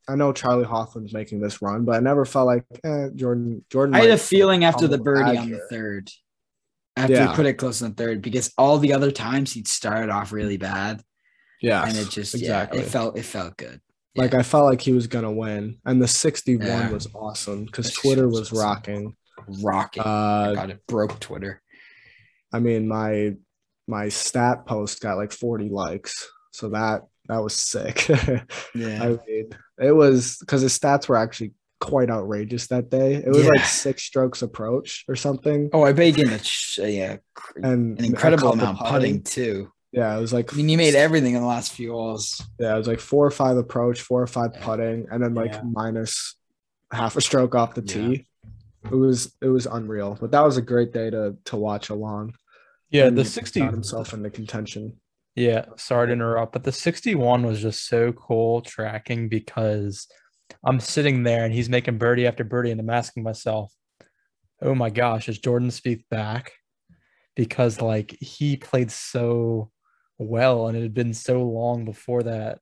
I 0.08 0.14
know 0.14 0.32
Charley 0.32 0.64
Hoffman's 0.64 1.12
making 1.12 1.40
this 1.40 1.60
run, 1.60 1.84
but 1.84 1.96
I 1.96 2.00
never 2.00 2.24
felt 2.24 2.46
like 2.46 2.64
eh, 2.84 3.08
Jordan 3.14 3.64
Jordan. 3.70 3.94
I 3.94 4.02
had 4.02 4.10
a 4.10 4.18
feeling 4.18 4.64
after 4.64 4.86
the 4.86 4.98
birdie 4.98 5.36
on 5.36 5.50
the 5.50 5.66
third. 5.68 6.10
After 6.96 7.12
Yeah. 7.14 7.28
he 7.30 7.36
put 7.36 7.46
it 7.46 7.54
close 7.54 7.82
on 7.82 7.94
third, 7.94 8.22
because 8.22 8.52
all 8.56 8.78
the 8.78 8.92
other 8.94 9.10
times 9.10 9.52
he'd 9.52 9.68
started 9.68 10.08
off 10.10 10.32
really 10.32 10.56
bad. 10.56 11.02
Yeah, 11.60 11.84
and 11.86 11.96
it 11.96 12.08
just 12.10 12.34
exactly. 12.34 12.78
yeah, 12.78 12.84
it 12.84 12.88
felt 12.90 13.16
it 13.18 13.24
felt 13.24 13.56
good. 13.56 13.80
like 14.14 14.32
I 14.34 14.42
felt 14.42 14.64
like 14.64 14.80
he 14.80 14.92
was 14.92 15.06
gonna 15.06 15.32
win, 15.32 15.78
and 15.84 16.00
the 16.02 16.08
sixty-one 16.08 16.66
Yeah. 16.66 16.90
was 16.90 17.06
awesome 17.14 17.64
because 17.66 17.92
Twitter 17.92 18.28
was 18.28 18.50
awesome. 18.52 18.58
rocking. 18.58 19.16
rocking. 19.62 20.02
Uh, 20.02 20.52
God, 20.54 20.70
it 20.70 20.86
broke 20.86 21.18
Twitter. 21.20 21.60
I 22.52 22.60
mean 22.60 22.88
my 22.88 23.34
my 23.86 24.08
stat 24.08 24.66
post 24.66 25.00
got 25.00 25.16
like 25.18 25.32
forty 25.32 25.68
likes, 25.68 26.28
so 26.52 26.70
that 26.70 27.02
that 27.28 27.38
was 27.42 27.54
sick. 27.54 28.06
Yeah, 28.74 29.02
I 29.02 29.08
mean, 29.26 29.50
it 29.78 29.92
was 29.92 30.38
because 30.40 30.62
his 30.62 30.78
stats 30.78 31.08
were 31.08 31.16
actually 31.16 31.52
quite 31.80 32.10
outrageous 32.10 32.66
that 32.68 32.90
day. 32.90 33.14
It 33.14 33.28
was 33.28 33.46
like 33.46 33.64
six 33.64 34.02
strokes 34.02 34.42
approach 34.42 35.04
or 35.08 35.16
something, 35.16 35.70
oh, 35.72 35.82
I 35.82 35.92
bet 35.92 36.06
you 36.06 36.12
getting 36.12 36.32
a 36.32 36.38
ch- 36.38 36.78
uh, 36.82 36.86
yeah 36.86 37.16
and 37.56 37.98
an 37.98 38.04
incredible 38.04 38.52
amount 38.52 38.78
putting 38.80 39.22
too. 39.22 39.70
Yeah, 39.92 40.16
it 40.16 40.20
was 40.20 40.32
like 40.32 40.52
I 40.52 40.56
mean, 40.56 40.68
you 40.68 40.76
made 40.76 40.94
everything 40.94 41.34
in 41.34 41.40
the 41.40 41.46
last 41.46 41.72
few 41.72 41.92
holes. 41.92 42.42
Yeah, 42.58 42.74
it 42.74 42.78
was 42.78 42.88
like 42.88 43.00
four 43.00 43.24
or 43.26 43.30
five 43.30 43.56
approach, 43.56 44.00
four 44.02 44.20
or 44.22 44.26
five 44.26 44.52
putting, 44.60 45.06
and 45.10 45.22
then 45.22 45.34
like 45.34 45.52
Yeah. 45.52 45.62
minus 45.70 46.36
half 46.92 47.16
a 47.16 47.20
stroke 47.20 47.54
off 47.54 47.74
the 47.74 47.82
Yeah. 47.82 47.94
tee. 48.08 48.26
It 48.84 48.94
was 48.94 49.34
it 49.40 49.48
was 49.48 49.66
unreal, 49.66 50.16
but 50.20 50.30
that 50.32 50.42
was 50.44 50.56
a 50.56 50.62
great 50.62 50.92
day 50.92 51.10
to 51.10 51.36
to 51.46 51.56
watch 51.56 51.88
along. 51.90 52.34
Yeah, 52.90 53.06
And 53.06 53.18
the 53.18 53.22
he 53.22 53.28
60 53.28 53.60
got 53.60 53.72
himself 53.72 54.12
into 54.12 54.30
contention. 54.30 55.00
Yeah, 55.34 55.66
sorry 55.76 56.06
to 56.06 56.12
interrupt, 56.12 56.52
but 56.52 56.62
the 56.64 56.72
61 56.72 57.44
was 57.44 57.60
just 57.60 57.86
so 57.88 58.12
cool 58.12 58.62
tracking 58.62 59.28
because 59.28 60.06
I'm 60.64 60.80
sitting 60.80 61.22
there 61.22 61.44
and 61.44 61.52
he's 61.54 61.68
making 61.68 61.98
birdie 61.98 62.26
after 62.26 62.44
birdie, 62.44 62.70
and 62.70 62.80
I'm 62.80 62.90
asking 62.90 63.22
myself, 63.22 63.72
oh 64.62 64.74
my 64.74 64.90
gosh, 64.90 65.28
is 65.28 65.38
Jordan 65.38 65.68
Spieth 65.70 66.04
back? 66.10 66.52
Because 67.34 67.80
like 67.80 68.16
he 68.20 68.56
played 68.56 68.90
so 68.90 69.70
well, 70.18 70.68
and 70.68 70.76
it 70.76 70.82
had 70.82 70.94
been 70.94 71.14
so 71.14 71.42
long 71.42 71.84
before 71.84 72.22
that 72.24 72.60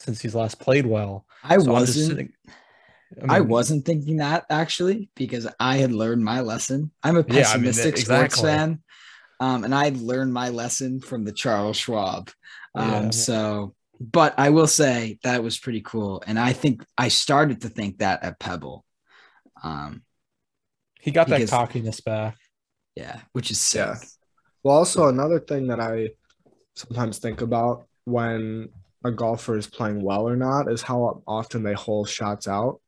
since 0.00 0.20
he's 0.20 0.34
last 0.34 0.58
played 0.60 0.86
well. 0.86 1.26
I 1.42 1.58
So 1.58 1.72
wasn't. 1.72 2.08
sitting- 2.08 2.32
I 3.30 3.38
mean, 3.38 3.48
wasn't 3.48 3.84
thinking 3.86 4.16
that 4.16 4.44
actually 4.50 5.08
because 5.14 5.46
I 5.60 5.76
had 5.76 5.92
learned 5.92 6.24
my 6.24 6.40
lesson. 6.40 6.90
I'm 7.04 7.16
a 7.16 7.20
Yeah, 7.20 7.48
I 7.50 7.56
mean, 7.56 7.66
pessimistic 7.72 7.98
sports 7.98 8.40
fan, 8.40 8.82
um, 9.38 9.62
and 9.62 9.72
I 9.72 9.90
learned 9.94 10.32
my 10.34 10.48
lesson 10.48 11.00
from 11.00 11.24
the 11.24 11.30
Charles 11.32 11.76
Schwab. 11.76 12.30
Um, 12.74 12.90
Yeah. 13.04 13.10
So, 13.10 13.74
but 14.00 14.34
I 14.38 14.50
will 14.50 14.66
say 14.66 15.18
that 15.22 15.42
was 15.42 15.58
pretty 15.58 15.80
cool, 15.80 16.22
and 16.26 16.38
I 16.38 16.52
think 16.52 16.84
I 16.98 17.08
started 17.08 17.62
to 17.62 17.68
think 17.68 17.98
that 17.98 18.22
at 18.22 18.38
Pebble. 18.38 18.84
Um, 19.62 20.02
He 21.00 21.10
got 21.10 21.28
that 21.28 21.36
because- 21.36 21.50
cockiness 21.50 22.00
back. 22.00 22.36
yeah, 22.94 23.20
which 23.32 23.50
is 23.50 23.60
sick. 23.60 23.86
Yeah. 23.86 23.98
Well, 24.62 24.76
also 24.78 25.08
another 25.08 25.38
thing 25.40 25.68
that 25.68 25.80
I 25.80 26.10
sometimes 26.74 27.18
think 27.18 27.40
about 27.40 27.86
when 28.04 28.68
a 29.04 29.10
golfer 29.12 29.56
is 29.56 29.66
playing 29.68 30.02
well 30.02 30.28
or 30.28 30.36
not 30.36 30.70
is 30.70 30.82
how 30.82 31.22
often 31.26 31.62
they 31.62 31.74
hole 31.74 32.04
shots 32.04 32.48
out. 32.48 32.80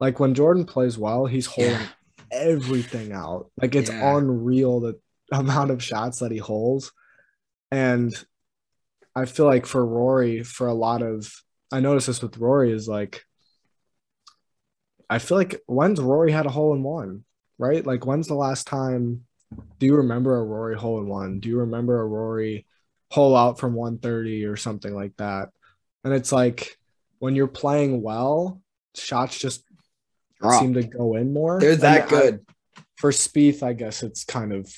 Like 0.00 0.18
when 0.18 0.34
Jordan 0.34 0.64
plays 0.64 0.96
well, 0.98 1.26
he's 1.26 1.46
holding 1.46 1.72
Yeah. 1.72 1.88
everything 2.32 3.12
out. 3.12 3.50
Like 3.60 3.74
it's 3.74 3.90
Yeah. 3.90 4.16
unreal 4.16 4.80
the 4.80 4.98
amount 5.30 5.70
of 5.70 5.82
shots 5.82 6.18
that 6.20 6.32
he 6.32 6.38
holds. 6.38 6.90
And 7.70 8.12
I 9.14 9.26
feel 9.26 9.46
like 9.46 9.66
for 9.66 9.84
Rory, 9.84 10.42
for 10.42 10.66
a 10.66 10.74
lot 10.74 11.02
of 11.02 11.32
I 11.72 11.80
noticed 11.80 12.06
this 12.06 12.22
with 12.22 12.36
Rory 12.38 12.72
is 12.72 12.88
like 12.88 13.24
I 15.08 15.18
feel 15.18 15.36
like 15.36 15.60
when's 15.66 16.00
Rory 16.00 16.32
had 16.32 16.46
a 16.46 16.50
hole 16.50 16.74
in 16.74 16.82
one, 16.82 17.24
right? 17.58 17.84
Like 17.84 18.06
when's 18.06 18.28
the 18.28 18.34
last 18.34 18.66
time 18.66 19.24
do 19.78 19.84
you 19.86 19.96
remember 19.96 20.36
a 20.38 20.44
Rory 20.44 20.76
hole 20.76 20.98
in 21.00 21.06
one? 21.08 21.38
Do 21.40 21.48
you 21.50 21.58
remember 21.58 22.00
a 22.00 22.06
Rory 22.06 22.66
hole 23.10 23.36
out 23.36 23.58
from 23.58 23.74
130 23.74 24.46
or 24.46 24.56
something 24.56 24.94
like 24.94 25.14
that? 25.18 25.50
And 26.04 26.14
it's 26.14 26.32
like 26.32 26.78
when 27.18 27.36
you're 27.36 27.46
playing 27.48 28.00
well, 28.02 28.62
shots 28.96 29.38
just 29.38 29.62
Drop. 30.40 30.60
seem 30.60 30.72
to 30.74 30.82
go 30.82 31.14
in 31.16 31.32
more. 31.34 31.60
They're 31.60 31.72
And 31.72 31.82
that 31.82 32.06
I- 32.06 32.08
good. 32.08 32.46
for 32.96 33.10
Spieth, 33.10 33.62
I 33.62 33.74
guess 33.74 34.02
it's 34.02 34.24
kind 34.24 34.52
of 34.54 34.72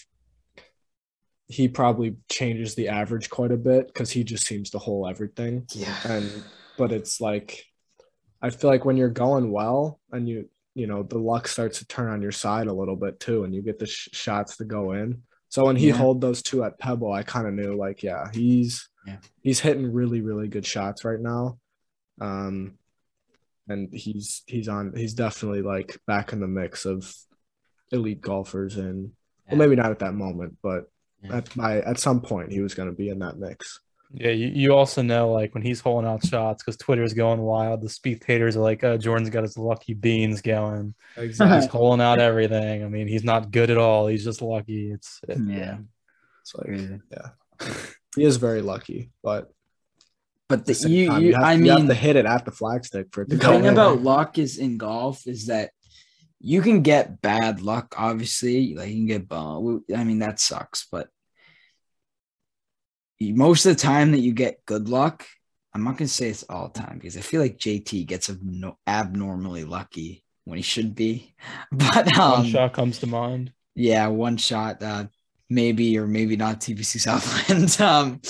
he 1.46 1.68
probably 1.68 2.16
changes 2.30 2.74
the 2.74 2.88
average 2.88 3.28
quite 3.30 3.52
a 3.52 3.56
bit 3.56 3.86
because 3.88 4.10
he 4.10 4.24
just 4.24 4.46
seems 4.46 4.70
to 4.70 4.78
hole 4.78 5.06
everything. 5.08 5.66
yeah. 5.72 5.96
And 6.06 6.30
but 6.78 6.90
it's 6.92 7.20
like 7.20 7.64
I 8.42 8.50
feel 8.50 8.70
like 8.70 8.84
when 8.84 8.96
you're 8.96 9.08
going 9.10 9.50
well 9.52 10.00
and 10.12 10.28
you 10.28 10.48
you 10.74 10.86
know 10.86 11.02
the 11.02 11.18
luck 11.18 11.46
starts 11.48 11.78
to 11.78 11.86
turn 11.86 12.10
on 12.10 12.20
your 12.22 12.32
side 12.32 12.66
a 12.66 12.72
little 12.72 12.96
bit 12.96 13.20
too, 13.20 13.44
and 13.44 13.54
you 13.54 13.62
get 13.62 13.78
the 13.78 13.86
sh- 13.86 14.08
shots 14.12 14.56
to 14.56 14.64
go 14.64 14.92
in. 14.92 15.22
So 15.48 15.64
when 15.66 15.76
he 15.76 15.88
Yeah. 15.88 15.94
hold 15.96 16.20
those 16.20 16.42
two 16.42 16.64
at 16.64 16.78
Pebble, 16.78 17.12
I 17.12 17.22
kind 17.22 17.46
of 17.46 17.54
knew 17.54 17.76
like 17.76 18.02
yeah 18.02 18.28
he's 18.32 18.88
Yeah. 19.06 19.18
he's 19.42 19.60
hitting 19.60 19.92
really 19.92 20.20
really 20.20 20.48
good 20.48 20.66
shots 20.66 21.04
right 21.04 21.20
now. 21.20 21.58
Um, 22.20 22.78
and 23.68 23.92
he's 23.94 24.42
he's 24.46 24.68
on 24.68 24.94
he's 24.96 25.14
definitely 25.14 25.62
like 25.62 25.98
back 26.06 26.32
in 26.32 26.40
the 26.40 26.48
mix 26.48 26.86
of 26.86 27.14
elite 27.92 28.20
golfers 28.20 28.76
and 28.76 29.12
Yeah. 29.46 29.50
well 29.52 29.58
maybe 29.58 29.76
not 29.76 29.90
at 29.90 29.98
that 30.00 30.14
moment, 30.14 30.56
but. 30.62 30.90
At 31.30 31.54
by 31.54 31.80
at 31.80 31.98
some 31.98 32.20
point 32.20 32.52
he 32.52 32.60
was 32.60 32.74
going 32.74 32.88
to 32.88 32.94
be 32.94 33.08
in 33.08 33.18
that 33.20 33.38
mix. 33.38 33.80
Yeah, 34.16 34.30
you, 34.30 34.46
you 34.48 34.72
also 34.74 35.02
know 35.02 35.32
like 35.32 35.54
when 35.54 35.62
he's 35.64 35.80
holding 35.80 36.08
out 36.08 36.24
shots 36.24 36.62
because 36.62 36.76
Twitter's 36.76 37.14
going 37.14 37.40
wild. 37.40 37.80
The 37.80 37.88
Spieth 37.88 38.22
haters 38.24 38.56
are 38.56 38.60
like, 38.60 38.84
"Oh, 38.84 38.96
Jordan's 38.96 39.30
got 39.30 39.42
his 39.42 39.58
lucky 39.58 39.94
beans 39.94 40.40
going. 40.40 40.94
Exactly. 41.16 41.56
He's 41.60 41.66
holding 41.70 42.04
out 42.04 42.20
everything. 42.20 42.84
I 42.84 42.88
mean, 42.88 43.08
he's 43.08 43.24
not 43.24 43.50
good 43.50 43.70
at 43.70 43.78
all. 43.78 44.06
He's 44.06 44.22
just 44.24 44.40
lucky. 44.42 44.92
It's 44.92 45.20
Yeah. 45.28 45.78
It's 46.42 46.54
like 46.54 46.66
Crazy. 46.66 47.00
he 48.16 48.24
is 48.24 48.36
very 48.36 48.60
lucky, 48.62 49.10
but 49.22 49.50
But 50.48 50.66
the 50.66 50.74
the, 50.74 50.90
you, 50.90 51.08
time, 51.08 51.22
you, 51.22 51.34
have, 51.34 51.42
I 51.42 51.52
you 51.54 51.70
have 51.70 51.78
mean, 51.80 51.88
to 51.88 51.94
hit 51.94 52.16
it 52.16 52.26
at 52.26 52.44
the 52.44 52.50
flagstick 52.52 53.12
for 53.12 53.22
it 53.22 53.30
to 53.30 53.36
the 53.36 53.42
go 53.42 53.52
thing 53.52 53.64
in. 53.64 53.72
about 53.72 54.02
luck 54.02 54.38
is 54.38 54.58
in 54.58 54.76
golf 54.76 55.26
is 55.26 55.46
that 55.46 55.70
you 56.38 56.60
can 56.60 56.82
get 56.82 57.22
bad 57.22 57.62
luck. 57.62 57.94
Obviously, 57.96 58.74
like 58.76 58.90
you 58.90 58.94
can 58.96 59.06
get 59.06 59.28
bum. 59.28 59.82
I 59.96 60.04
mean, 60.04 60.18
that 60.20 60.38
sucks. 60.38 60.86
But 60.92 61.08
you- 61.08 61.13
most 63.32 63.66
of 63.66 63.76
the 63.76 63.82
time 63.82 64.12
that 64.12 64.20
you 64.20 64.32
get 64.32 64.64
good 64.66 64.88
luck, 64.88 65.26
I'm 65.74 65.84
not 65.84 65.96
gonna 65.96 66.08
say 66.08 66.28
it's 66.28 66.44
all 66.44 66.68
the 66.68 66.80
time 66.80 66.98
because 66.98 67.16
I 67.16 67.20
feel 67.20 67.40
like 67.40 67.58
JT 67.58 68.06
gets 68.06 68.30
abnormally 68.86 69.64
lucky 69.64 70.24
when 70.44 70.56
he 70.56 70.62
should 70.62 70.94
be. 70.94 71.34
But 71.72 72.16
one 72.16 72.40
um, 72.40 72.46
shot 72.46 72.72
comes 72.72 72.98
to 73.00 73.06
mind. 73.06 73.52
yeah, 73.74 74.06
one 74.06 74.36
shot, 74.36 74.82
uh, 74.82 75.06
maybe 75.50 75.98
or 75.98 76.06
maybe 76.06 76.36
not 76.36 76.60
TPC 76.60 77.00
Southwind. 77.00 77.80
um, 77.80 78.20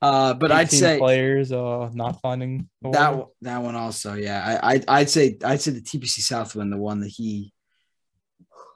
uh, 0.00 0.34
but 0.34 0.52
I'd 0.52 0.70
say 0.70 0.98
players 0.98 1.50
uh 1.50 1.90
not 1.92 2.20
finding 2.20 2.68
that 2.82 3.16
one- 3.16 3.26
that 3.42 3.62
one 3.62 3.74
also, 3.74 4.14
yeah. 4.14 4.60
I, 4.62 4.74
I 4.76 4.84
I'd 4.88 5.10
say 5.10 5.38
I'd 5.44 5.60
say 5.60 5.72
the 5.72 5.80
TPC 5.80 6.20
Southwind, 6.20 6.72
the 6.72 6.76
one 6.76 7.00
that 7.00 7.08
he 7.08 7.52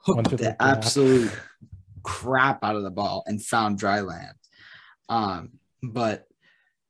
hooked 0.05 0.31
the 0.31 0.37
the 0.37 0.61
absolute 0.61 1.31
crap 2.03 2.63
out 2.63 2.75
of 2.75 2.83
the 2.83 2.91
ball 2.91 3.23
and 3.25 3.43
found 3.43 3.77
dry 3.77 4.01
land. 4.01 4.35
Um, 5.09 5.59
but 5.81 6.25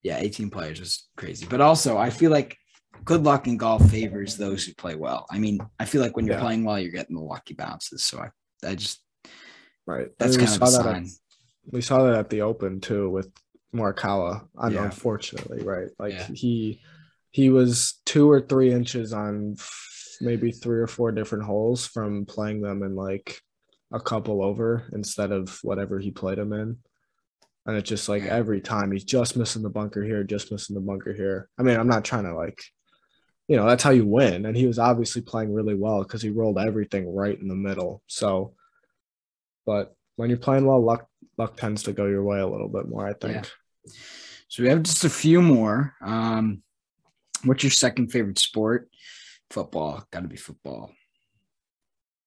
yeah, 0.03 0.17
18 0.19 0.49
players 0.49 0.79
was 0.79 1.07
crazy. 1.17 1.45
But 1.49 1.61
also, 1.61 1.97
I 1.97 2.09
feel 2.09 2.31
like 2.31 2.57
good 3.05 3.23
luck 3.23 3.47
in 3.47 3.57
golf 3.57 3.89
favors 3.89 4.37
those 4.37 4.63
who 4.65 4.73
play 4.75 4.95
well. 4.95 5.25
I 5.31 5.39
mean, 5.39 5.59
I 5.79 5.85
feel 5.85 6.01
like 6.01 6.15
when 6.15 6.25
you're 6.25 6.35
Yeah. 6.35 6.41
playing 6.41 6.63
well, 6.63 6.79
you're 6.79 6.91
getting 6.91 7.15
the 7.15 7.21
lucky 7.21 7.53
bounces. 7.53 8.03
So 8.03 8.19
I, 8.19 8.29
I 8.67 8.75
just 8.75 9.03
right. 9.87 10.07
that's 10.19 10.35
And 10.35 10.45
kind 10.45 10.55
of 10.55 10.61
a 10.61 10.71
saw 10.71 10.83
that 10.83 10.95
at- 10.95 11.07
we 11.71 11.81
saw 11.81 12.03
that 12.03 12.15
at 12.19 12.29
the 12.29 12.41
Open 12.41 12.81
too 12.81 13.09
with 13.09 13.31
Morikawa. 13.73 14.47
Yeah. 14.69 14.83
Unfortunately, 14.85 15.63
right? 15.63 15.89
Like 15.97 16.13
Yeah. 16.13 16.27
he 16.33 16.81
he 17.31 17.49
was 17.49 17.99
two 18.05 18.29
or 18.29 18.41
three 18.41 18.71
inches 18.71 19.11
on 19.13 19.55
maybe 20.21 20.51
three 20.51 20.79
or 20.79 20.87
four 20.87 21.11
different 21.11 21.45
holes 21.45 21.87
from 21.87 22.25
playing 22.25 22.61
them 22.61 22.83
in 22.83 22.95
like 22.95 23.41
a 23.91 23.99
couple 23.99 24.43
over 24.43 24.87
instead 24.93 25.31
of 25.31 25.57
whatever 25.63 25.99
he 25.99 26.11
played 26.11 26.37
them 26.37 26.53
in. 26.53 26.77
And 27.65 27.77
it's 27.77 27.89
just 27.89 28.09
like 28.09 28.23
every 28.23 28.59
time 28.59 28.91
he's 28.91 29.05
just 29.05 29.37
missing 29.37 29.63
the 29.63 29.69
bunker 29.69 30.03
here, 30.03 30.23
just 30.23 30.51
missing 30.51 30.73
the 30.73 30.81
bunker 30.81 31.13
here. 31.13 31.49
I 31.57 31.63
mean, 31.63 31.79
I'm 31.79 31.87
not 31.87 32.03
trying 32.03 32.25
to 32.25 32.35
like, 32.35 32.61
you 33.47 33.55
know, 33.55 33.65
that's 33.65 33.83
how 33.83 33.91
you 33.91 34.05
win. 34.05 34.45
And 34.45 34.55
he 34.55 34.67
was 34.67 34.79
obviously 34.79 35.21
playing 35.21 35.53
really 35.53 35.75
well 35.75 36.03
because 36.03 36.21
he 36.21 36.29
rolled 36.29 36.59
everything 36.59 37.13
right 37.13 37.39
in 37.39 37.47
the 37.47 37.55
middle. 37.55 38.01
So, 38.07 38.53
but 39.65 39.95
when 40.17 40.29
you're 40.29 40.39
playing 40.39 40.65
well, 40.65 40.83
luck 40.83 41.07
luck 41.37 41.57
tends 41.57 41.83
to 41.83 41.93
go 41.93 42.05
your 42.05 42.23
way 42.23 42.39
a 42.39 42.47
little 42.47 42.69
bit 42.69 42.87
more. 42.87 43.07
I 43.07 43.13
think. 43.13 43.49
So 44.49 44.61
we 44.63 44.69
have 44.69 44.83
just 44.83 45.03
a 45.03 45.09
few 45.09 45.41
more. 45.41 45.95
Um, 46.05 46.61
what's 47.43 47.63
your 47.63 47.71
second 47.71 48.11
favorite 48.11 48.39
sport? 48.39 48.89
Football. 49.49 50.05
Got 50.11 50.21
to 50.21 50.27
be 50.27 50.35
football. 50.35 50.91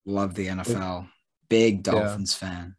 Love 0.07 0.35
the 0.35 0.47
NFL. 0.49 1.09
Big 1.49 1.83
Dolphins 1.83 2.35
fan. 2.35 2.77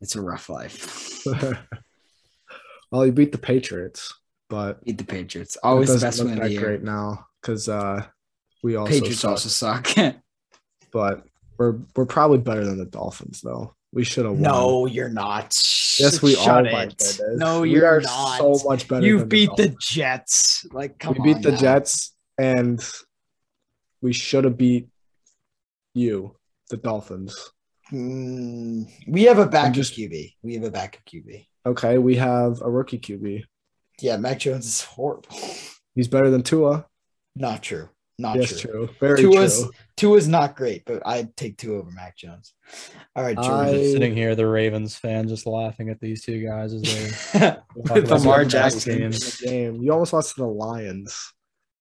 It's 0.00 0.16
a 0.16 0.22
rough 0.22 0.48
life. 0.48 1.24
well, 2.90 3.04
you 3.04 3.12
beat 3.12 3.32
the 3.32 3.38
Patriots, 3.38 4.14
but 4.48 4.84
Beat 4.84 4.98
the 4.98 5.04
Patriots. 5.04 5.56
Always 5.62 5.94
the 5.94 6.04
best 6.04 6.22
win 6.24 6.38
of 6.38 6.44
the 6.44 6.50
year. 6.50 6.60
great 6.60 6.82
now 6.82 7.26
because 7.40 7.68
uh, 7.68 8.04
we 8.62 8.76
also 8.76 8.92
Patriots 8.92 9.20
suck, 9.20 9.30
also 9.30 9.48
suck. 9.48 9.88
but 10.92 11.24
we're 11.58 11.78
we're 11.94 12.06
probably 12.06 12.38
better 12.38 12.64
than 12.64 12.78
the 12.78 12.86
Dolphins 12.86 13.40
though. 13.42 13.74
We 13.92 14.04
should 14.04 14.24
have 14.24 14.34
won. 14.34 14.42
no, 14.42 14.86
you're 14.86 15.08
not. 15.08 15.56
Yes, 15.98 16.22
we 16.22 16.34
Shut 16.34 16.66
it. 16.66 17.20
No, 17.34 17.62
we 17.62 17.72
you're 17.72 17.86
are 17.86 18.00
not. 18.00 18.38
so 18.38 18.60
much 18.64 18.88
better. 18.88 19.04
You 19.04 19.24
beat 19.24 19.50
the 19.56 19.68
Dolphins. 19.68 19.86
Jets. 19.86 20.66
Like, 20.72 20.98
come 20.98 21.16
on. 21.16 21.22
we 21.22 21.34
beat 21.34 21.42
the 21.42 21.50
now. 21.50 21.58
Jets, 21.58 22.14
and 22.38 22.80
we 24.00 24.12
should 24.12 24.44
have 24.44 24.56
beat 24.56 24.88
you, 25.92 26.36
the 26.70 26.76
Dolphins. 26.76 27.50
Mm, 27.92 28.88
we 29.06 29.24
have 29.24 29.38
a 29.38 29.46
backup 29.46 29.72
just- 29.74 29.94
QB. 29.96 30.34
We 30.42 30.54
have 30.54 30.64
a 30.64 30.70
backup 30.70 31.02
QB. 31.04 31.46
Okay, 31.66 31.98
we 31.98 32.16
have 32.16 32.60
a 32.62 32.70
rookie 32.70 32.98
QB. 32.98 33.44
Yeah, 34.00 34.16
Mac 34.16 34.38
Jones 34.38 34.66
is 34.66 34.82
horrible. 34.82 35.28
He's 35.94 36.08
better 36.08 36.30
than 36.30 36.42
Tua. 36.42 36.86
Not 37.36 37.62
true. 37.62 37.88
Not 38.18 38.36
yes, 38.36 38.60
true. 38.60 38.70
true. 38.70 38.88
Very 39.00 39.22
Tua's 39.22 39.60
true. 39.62 39.70
Tua's 39.96 40.28
not 40.28 40.54
great, 40.56 40.84
but 40.86 41.02
I'd 41.06 41.34
take 41.36 41.56
Tua 41.58 41.78
over 41.78 41.90
Mac 41.90 42.16
Jones. 42.16 42.54
All 43.16 43.22
right, 43.24 43.36
I- 43.38 43.42
Jordan. 43.42 43.74
Just 43.74 43.92
sitting 43.92 44.14
here, 44.14 44.34
the 44.34 44.46
Ravens 44.46 44.96
fan, 44.96 45.28
just 45.28 45.46
laughing 45.46 45.88
at 45.90 46.00
these 46.00 46.22
two 46.22 46.42
guys 46.46 46.72
as 46.74 46.82
they 46.82 47.56
With 47.74 48.10
Lamar 48.10 48.44
the 48.44 48.50
Jackson. 48.50 48.98
game. 48.98 49.12
Game. 49.42 49.82
You 49.82 49.92
almost 49.92 50.12
lost 50.12 50.34
to 50.36 50.42
the 50.42 50.46
Lions. 50.48 51.32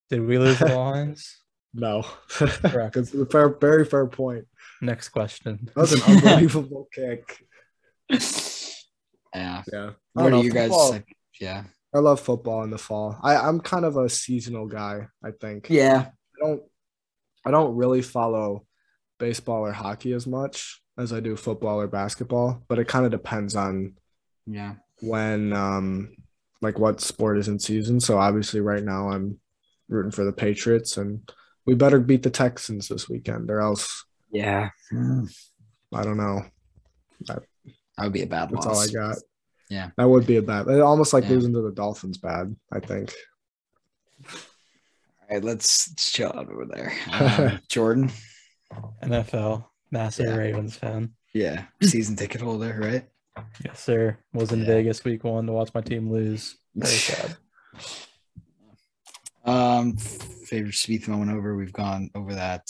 Did 0.10 0.26
we 0.26 0.38
lose 0.38 0.60
the 0.60 0.66
Lions? 0.76 1.38
No, 1.74 2.04
Correct. 2.30 2.96
It's 2.98 3.14
a 3.14 3.26
fair, 3.28 3.50
very 3.50 3.86
fair 3.86 4.08
point. 4.08 4.46
Next 4.82 5.10
question. 5.10 5.70
That 5.76 5.82
was 5.82 5.94
an 5.94 6.02
unbelievable 6.16 6.88
kick. 6.94 7.44
Yeah. 9.34 9.64
Yeah. 9.72 9.90
I 10.16 10.24
What 10.24 10.30
don't 10.30 10.34
are 10.34 10.44
you 10.44 10.52
guys? 10.52 10.70
football- 10.70 10.92
Like, 10.92 11.16
yeah. 11.40 11.64
I 11.94 12.00
love 12.00 12.20
football 12.20 12.64
in 12.64 12.70
the 12.70 12.78
fall. 12.78 13.18
I, 13.24 13.36
I'm 13.36 13.60
kind 13.60 13.84
of 13.86 13.98
a 13.98 14.10
seasonal 14.10 14.68
guy. 14.68 15.08
I 15.24 15.32
think. 15.32 15.68
Yeah. 15.70 16.08
I 16.10 16.46
don't. 16.48 16.62
I 17.46 17.52
don't 17.52 17.76
really 17.76 18.02
follow 18.02 18.66
baseball 19.18 19.62
or 19.66 19.72
hockey 19.72 20.14
as 20.14 20.28
much 20.28 20.82
as 20.98 21.12
I 21.14 21.20
do 21.20 21.36
football 21.36 21.80
or 21.82 21.88
basketball, 21.88 22.62
but 22.68 22.78
it 22.80 22.88
kind 22.88 23.06
of 23.06 23.12
depends 23.12 23.56
on 23.56 23.96
Yeah. 24.46 24.76
when, 25.02 25.54
um, 25.54 26.16
like 26.62 26.78
what 26.78 27.00
sport 27.00 27.38
is 27.38 27.48
in 27.48 27.58
season. 27.58 28.02
So 28.02 28.18
obviously, 28.20 28.60
right 28.60 28.84
now 28.84 29.10
I'm 29.10 29.40
rooting 29.88 30.12
for 30.12 30.26
the 30.26 30.34
Patriots, 30.34 30.98
and 30.98 31.32
we 31.66 31.74
better 31.76 32.00
beat 32.00 32.24
the 32.24 32.30
Texans 32.30 32.90
this 32.90 33.08
weekend, 33.10 33.50
or 33.50 33.62
else 33.62 34.06
Yeah. 34.32 34.70
I 34.92 36.04
don't 36.04 36.18
know. 36.18 36.42
That 37.28 37.44
would 38.00 38.14
be 38.14 38.22
a 38.24 38.28
bad 38.28 38.50
That's 38.50 38.66
loss. 38.66 38.94
all 38.94 39.02
I 39.04 39.08
got. 39.08 39.18
Yeah. 39.70 39.90
That 39.98 40.08
would 40.10 40.26
be 40.26 40.38
a 40.38 40.42
bad. 40.42 40.68
It 40.68 40.82
almost 40.82 41.14
like 41.14 41.26
Yeah. 41.26 41.32
losing 41.32 41.54
to 41.54 41.62
the 41.62 41.72
Dolphins. 41.72 42.18
Bad, 42.18 42.56
I 42.72 42.80
think. 42.80 43.14
All 44.26 45.36
right, 45.36 45.44
let's, 45.44 45.90
let's 45.90 46.12
chill 46.12 46.30
out 46.36 46.50
over 46.50 46.66
there. 46.66 46.94
Um, 47.12 47.60
Jordan. 47.68 48.12
NFL, 49.04 49.66
massive 49.92 50.28
Yeah. 50.28 50.36
Ravens 50.36 50.76
fan. 50.76 51.14
Yeah. 51.34 51.66
Season 51.82 52.16
ticket 52.16 52.42
holder, 52.42 52.80
right? 52.82 53.08
Yes, 53.64 53.80
sir. 53.80 54.18
Was 54.34 54.52
in 54.52 54.60
Yeah. 54.62 54.66
Vegas 54.68 55.04
week 55.04 55.24
one 55.24 55.46
to 55.48 55.54
watch 55.54 55.72
my 55.74 55.82
team 55.82 56.12
lose. 56.12 56.58
Very 56.76 56.92
sad. 56.96 57.38
Um, 59.46 59.98
favorite 59.98 60.74
Spieth 60.74 61.08
moment 61.08 61.32
over. 61.32 61.56
We've 61.56 61.74
gone 61.74 62.10
over 62.16 62.36
that. 62.36 62.68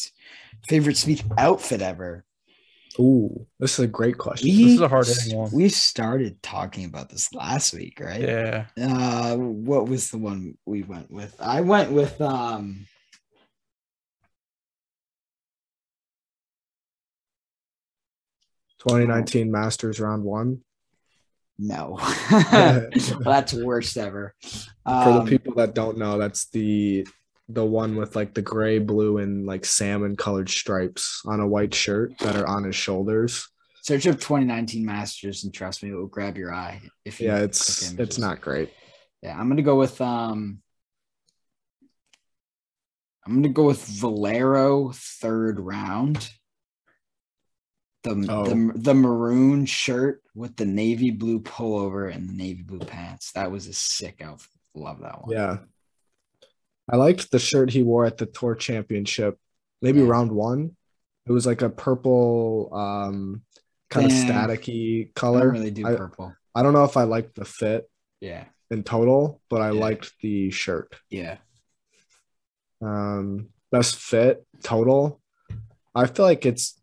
Favorite 0.68 0.96
Spieth 0.96 1.24
outfit 1.38 1.82
ever. 1.82 2.26
Ooh, 3.00 3.48
this 3.60 3.80
is 3.80 3.86
a 3.86 3.88
great 3.88 4.18
question. 4.18 4.50
This 4.50 4.74
is 4.74 4.82
a 4.82 4.88
hard-hitting 4.88 5.38
one. 5.38 5.52
We 5.52 5.70
started 5.70 6.42
talking 6.44 6.86
about 6.86 7.10
this 7.10 7.34
last 7.34 7.74
week, 7.74 8.00
right? 8.02 8.20
Yeah. 8.22 8.66
Uh, 8.78 9.38
what 9.38 9.88
was 9.88 10.10
the 10.12 10.18
one 10.18 10.58
we 10.66 10.84
went 10.84 11.10
with? 11.10 11.36
I 11.40 11.62
went 11.62 11.92
with 11.92 12.20
um. 12.20 12.86
Twenty 18.80 19.06
nineteen 19.06 19.52
Masters 19.52 20.00
round 20.00 20.24
one. 20.24 20.62
No, 21.58 22.00
that's 23.22 23.54
worst 23.54 23.98
ever. 23.98 24.34
Um, 24.86 25.04
For 25.04 25.14
the 25.14 25.20
Um, 25.20 25.28
people 25.28 25.54
that 25.56 25.76
don't 25.76 25.98
know, 25.98 26.18
that's 26.18 26.50
the 26.50 27.06
the 27.52 27.66
one 27.66 27.96
with 27.96 28.16
like 28.16 28.34
the 28.36 28.42
gray, 28.44 28.78
blue, 28.80 29.18
and 29.18 29.46
like 29.46 29.66
salmon 29.66 30.16
colored 30.16 30.50
stripes 30.50 31.22
on 31.26 31.40
a 31.40 31.48
white 31.48 31.74
shirt 31.74 32.18
that 32.20 32.36
are 32.36 32.48
on 32.48 32.64
his 32.64 32.76
shoulders. 32.76 33.50
search 33.82 34.06
up 34.06 34.16
2019 34.20 34.86
Masters 34.86 35.44
and 35.44 35.54
trust 35.54 35.82
me, 35.82 35.90
it 35.90 35.96
will 35.96 36.06
grab 36.06 36.38
your 36.38 36.54
eye. 36.54 36.80
If 37.06 37.20
you 37.20 37.28
Yeah, 37.28 37.40
it's 37.40 37.92
it's 37.94 38.20
not 38.20 38.40
great. 38.40 38.72
Yeah, 39.24 39.38
I'm 39.38 39.50
gonna 39.50 39.64
go 39.64 39.78
with 39.78 40.00
um. 40.00 40.62
I'm 43.26 43.36
gonna 43.36 43.50
go 43.54 43.66
with 43.66 43.84
Valero 43.86 44.92
third 44.94 45.60
round. 45.60 46.30
The, 48.04 48.26
Oh. 48.30 48.46
the 48.46 48.72
the 48.76 48.94
maroon 48.94 49.66
shirt 49.66 50.22
with 50.34 50.56
the 50.56 50.66
navy 50.66 51.12
blue 51.12 51.42
pullover 51.42 52.14
and 52.14 52.30
the 52.30 52.34
navy 52.34 52.62
blue 52.64 52.80
pants. 52.80 53.32
That 53.34 53.52
was 53.52 53.68
a 53.68 53.74
sick 53.74 54.22
outfit. 54.22 54.50
Love 54.74 55.02
that 55.02 55.22
one. 55.22 55.32
Yeah. 55.32 55.58
I 56.92 56.96
liked 56.98 57.32
the 57.32 57.40
shirt 57.40 57.70
he 57.72 57.84
wore 57.84 58.06
at 58.06 58.18
the 58.18 58.26
tour 58.26 58.56
championship, 58.56 59.38
maybe 59.82 60.00
Yeah. 60.00 60.08
round 60.08 60.32
one. 60.32 60.76
It 61.28 61.32
was 61.32 61.46
like 61.46 61.62
a 61.62 61.70
purple, 61.70 62.70
um, 62.74 63.44
kind 63.90 64.06
of 64.08 64.12
Yeah. 64.12 64.26
staticky 64.48 65.10
I 65.10 65.12
color. 65.16 65.52
really 65.52 65.72
do 65.72 65.86
I, 65.86 65.96
purple. 65.96 66.34
I 66.56 66.64
don't 66.64 66.74
know 66.74 66.84
if 66.86 66.98
I 66.98 67.04
liked 67.04 67.36
the 67.36 67.46
fit 67.46 67.90
Yeah. 68.22 68.46
in 68.72 68.84
total, 68.84 69.42
but 69.50 69.62
I 69.62 69.72
Yeah. 69.72 69.80
liked 69.80 70.14
the 70.22 70.50
shirt. 70.52 70.96
Yeah. 71.10 71.38
Um, 72.82 73.50
best 73.72 73.98
fit 73.98 74.46
total. 74.64 75.22
I 75.94 76.08
feel 76.08 76.26
like 76.26 76.46
it's 76.46 76.76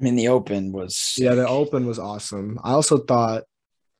I 0.00 0.04
mean, 0.04 0.16
the 0.16 0.28
open 0.28 0.72
was 0.72 1.14
yeah, 1.16 1.34
the 1.34 1.46
open 1.48 1.86
was 1.86 1.98
awesome. 1.98 2.58
I 2.64 2.72
also 2.72 2.98
thought, 2.98 3.44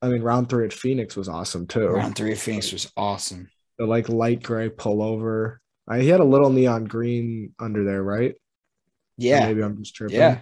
I 0.02 0.08
mean, 0.08 0.22
round 0.22 0.48
three 0.48 0.64
at 0.66 0.72
Phoenix 0.72 1.16
was 1.16 1.28
awesome 1.28 1.66
too. 1.66 1.86
round 1.86 2.16
three 2.16 2.32
of 2.32 2.38
Phoenix 2.38 2.72
was 2.72 2.92
awesome. 2.96 3.48
The 3.78 3.86
like 3.86 4.08
light 4.08 4.42
gray 4.42 4.68
pullover. 4.68 5.56
I, 5.88 6.00
he 6.00 6.08
had 6.08 6.20
a 6.20 6.24
little 6.24 6.50
neon 6.50 6.84
green 6.84 7.54
under 7.58 7.84
there, 7.84 8.02
right? 8.02 8.32
Or 8.32 8.36
Yeah. 9.18 9.46
maybe 9.46 9.62
I'm 9.62 9.76
just 9.82 9.94
tripping. 9.94 10.16
Yeah. 10.16 10.40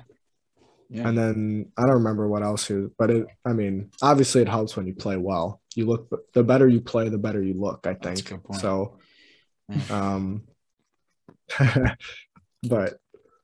Yeah. 0.90 1.08
And 1.08 1.16
then 1.16 1.72
I 1.78 1.82
don't 1.82 1.94
remember 1.94 2.28
what 2.28 2.42
else 2.42 2.66
he 2.68 2.74
was, 2.74 2.90
but 2.98 3.10
it, 3.10 3.26
I 3.46 3.54
mean, 3.54 3.90
obviously 4.02 4.42
it 4.42 4.48
helps 4.48 4.76
when 4.76 4.86
you 4.86 4.94
play 4.94 5.16
well. 5.16 5.62
You 5.74 5.86
look, 5.86 6.08
the 6.34 6.44
better 6.44 6.68
you 6.68 6.82
play, 6.82 7.08
the 7.08 7.16
better 7.16 7.42
you 7.42 7.54
look, 7.54 7.86
I 7.86 7.94
That's 7.94 8.20
a 8.20 8.24
think. 8.24 8.28
good 8.28 8.44
point. 8.44 8.60
So, 8.60 8.98
um, 9.90 10.42
but 12.62 12.98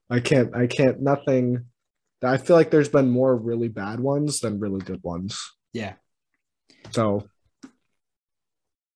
I 0.09 0.19
can't, 0.19 0.55
I 0.55 0.67
can't, 0.67 1.01
nothing. 1.01 1.65
I 2.23 2.37
feel 2.37 2.55
like 2.55 2.69
there's 2.71 2.89
been 2.89 3.09
more 3.09 3.35
really 3.35 3.67
bad 3.69 3.99
ones 3.99 4.39
than 4.41 4.59
really 4.59 4.81
good 4.81 5.03
ones. 5.03 5.39
Yeah. 5.73 5.93
So 6.91 7.27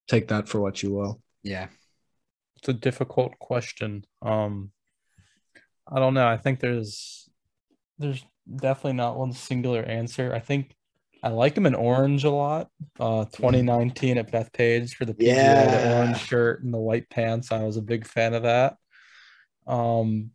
take 0.08 0.28
that 0.30 0.48
for 0.48 0.60
what 0.60 0.82
you 0.84 0.94
will. 0.94 1.22
Yeah. 1.44 1.68
It's 2.58 2.70
a 2.70 2.74
difficult 2.74 3.38
question. 3.40 4.06
Um, 4.22 4.72
I 5.88 6.00
don't 6.00 6.14
know. 6.14 6.28
I 6.28 6.38
think 6.38 6.60
there's 6.60 7.30
there's 8.00 8.24
definitely 8.56 8.94
not 8.94 9.18
one 9.18 9.34
singular 9.34 9.84
answer. 9.84 10.34
I 10.34 10.40
think 10.40 10.76
I 11.22 11.30
like 11.30 11.58
him 11.58 11.66
in 11.66 11.76
orange 11.76 12.24
a 12.24 12.30
lot. 12.30 12.70
Uh, 13.00 13.26
2019 13.26 14.18
at 14.18 14.32
Bethpage 14.32 14.94
for 14.96 15.06
the 15.06 15.14
PGA, 15.14 15.26
the 15.26 15.26
Yeah. 15.88 15.98
orange 16.00 16.18
shirt 16.20 16.64
and 16.64 16.74
the 16.74 16.78
white 16.80 17.10
pants. 17.10 17.52
I 17.52 17.64
was 17.64 17.78
a 17.78 17.82
big 17.82 18.06
fan 18.08 18.34
of 18.34 18.44
that. 18.44 18.76
Um, 19.68 20.32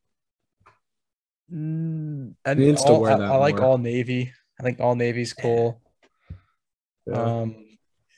mm, 1.53 2.35
and 2.45 2.59
He 2.61 2.67
needs 2.67 2.85
to 2.85 2.95
wear 2.95 3.13
I, 3.13 3.19
that 3.19 3.31
I 3.31 3.37
like 3.37 3.57
more. 3.57 3.65
all 3.67 3.79
navy. 3.79 4.33
I 4.59 4.63
think 4.63 4.81
all 4.81 4.95
navy's 4.95 5.33
cool. 5.35 5.81
Um, 7.13 7.65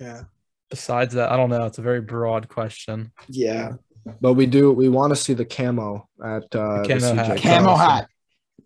yeah. 0.00 0.24
Besides 0.70 1.14
that, 1.14 1.30
I 1.30 1.36
don't 1.36 1.50
know. 1.50 1.66
It's 1.66 1.78
a 1.78 1.82
very 1.82 2.00
broad 2.00 2.48
question. 2.48 3.12
Yeah. 3.28 3.72
But 4.20 4.32
we 4.34 4.46
do, 4.46 4.72
we 4.72 4.88
want 4.88 5.10
to 5.10 5.16
see 5.16 5.34
the 5.34 5.44
camo 5.44 6.08
at 6.24 6.44
uh, 6.54 6.82
The 6.82 6.88
camo 6.88 7.00
CJ 7.00 7.14
hat. 7.26 7.38
Camo 7.38 7.74
hat. 7.76 8.08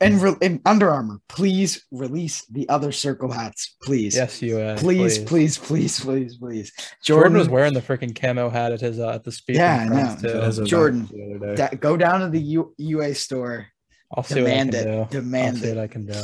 And, 0.01 0.21
re- 0.21 0.37
and 0.43 0.61
Under 0.67 0.91
Armour, 0.91 1.19
please 1.29 1.85
release 1.93 2.45
the 2.47 2.69
other 2.69 2.91
circle 2.93 3.31
hats, 3.31 3.77
please. 3.83 4.17
Yes, 4.17 4.43
you. 4.43 4.59
uh, 4.59 4.77
Please, 4.77 5.19
please, 5.19 5.57
please, 5.57 6.01
please, 6.01 6.37
please. 6.37 6.73
Jordan, 7.03 7.33
Jordan, 7.33 7.39
was 7.39 7.49
wearing 7.49 7.75
the 7.75 7.81
freaking 7.81 8.15
camo 8.15 8.51
hat 8.51 8.73
at 8.73 8.81
his 8.81 8.99
uh, 8.99 9.11
at 9.11 9.23
the 9.25 9.31
speaking 9.31 9.61
Yeah, 9.61 9.77
I 9.77 9.89
know. 9.89 10.51
too. 10.51 10.65
Jordan, 10.67 11.09
the 11.13 11.37
other 11.37 11.55
day. 11.57 11.69
da- 11.71 11.77
go 11.77 11.97
down 11.97 12.21
to 12.21 12.29
the 12.29 12.41
U- 12.41 12.75
UA 12.77 13.15
store. 13.15 13.69
I'll 14.17 14.25
see 14.25 14.43
what 14.43 14.51
I 14.51 14.55
can 14.57 14.71
Demand 14.71 14.75
it. 14.75 15.11
do. 15.11 15.21
Demand 15.21 15.57
I'll 15.57 15.63
see 15.63 15.69
it. 15.69 15.77
what 15.77 15.83
I 15.85 15.87
can 15.87 16.07
do. 16.07 16.23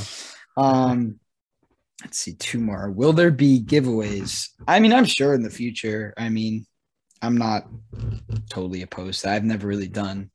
Um, 0.57 1.21
let's 2.03 2.19
see, 2.19 2.35
two 2.35 2.61
more. 2.61 2.91
Will 2.91 3.13
there 3.13 3.31
be 3.31 3.61
giveaways? 3.61 4.49
I 4.67 4.81
mean, 4.81 4.93
I'm 4.93 5.05
sure 5.05 5.35
in 5.35 5.43
the 5.43 5.51
future. 5.51 6.15
I 6.17 6.29
mean, 6.29 6.67
I'm 7.23 7.37
not 7.37 7.67
totally 8.49 8.83
opposed. 8.83 9.23
to. 9.23 9.31
I've 9.31 9.45
never 9.45 9.67
really 9.67 9.89
done 9.89 10.31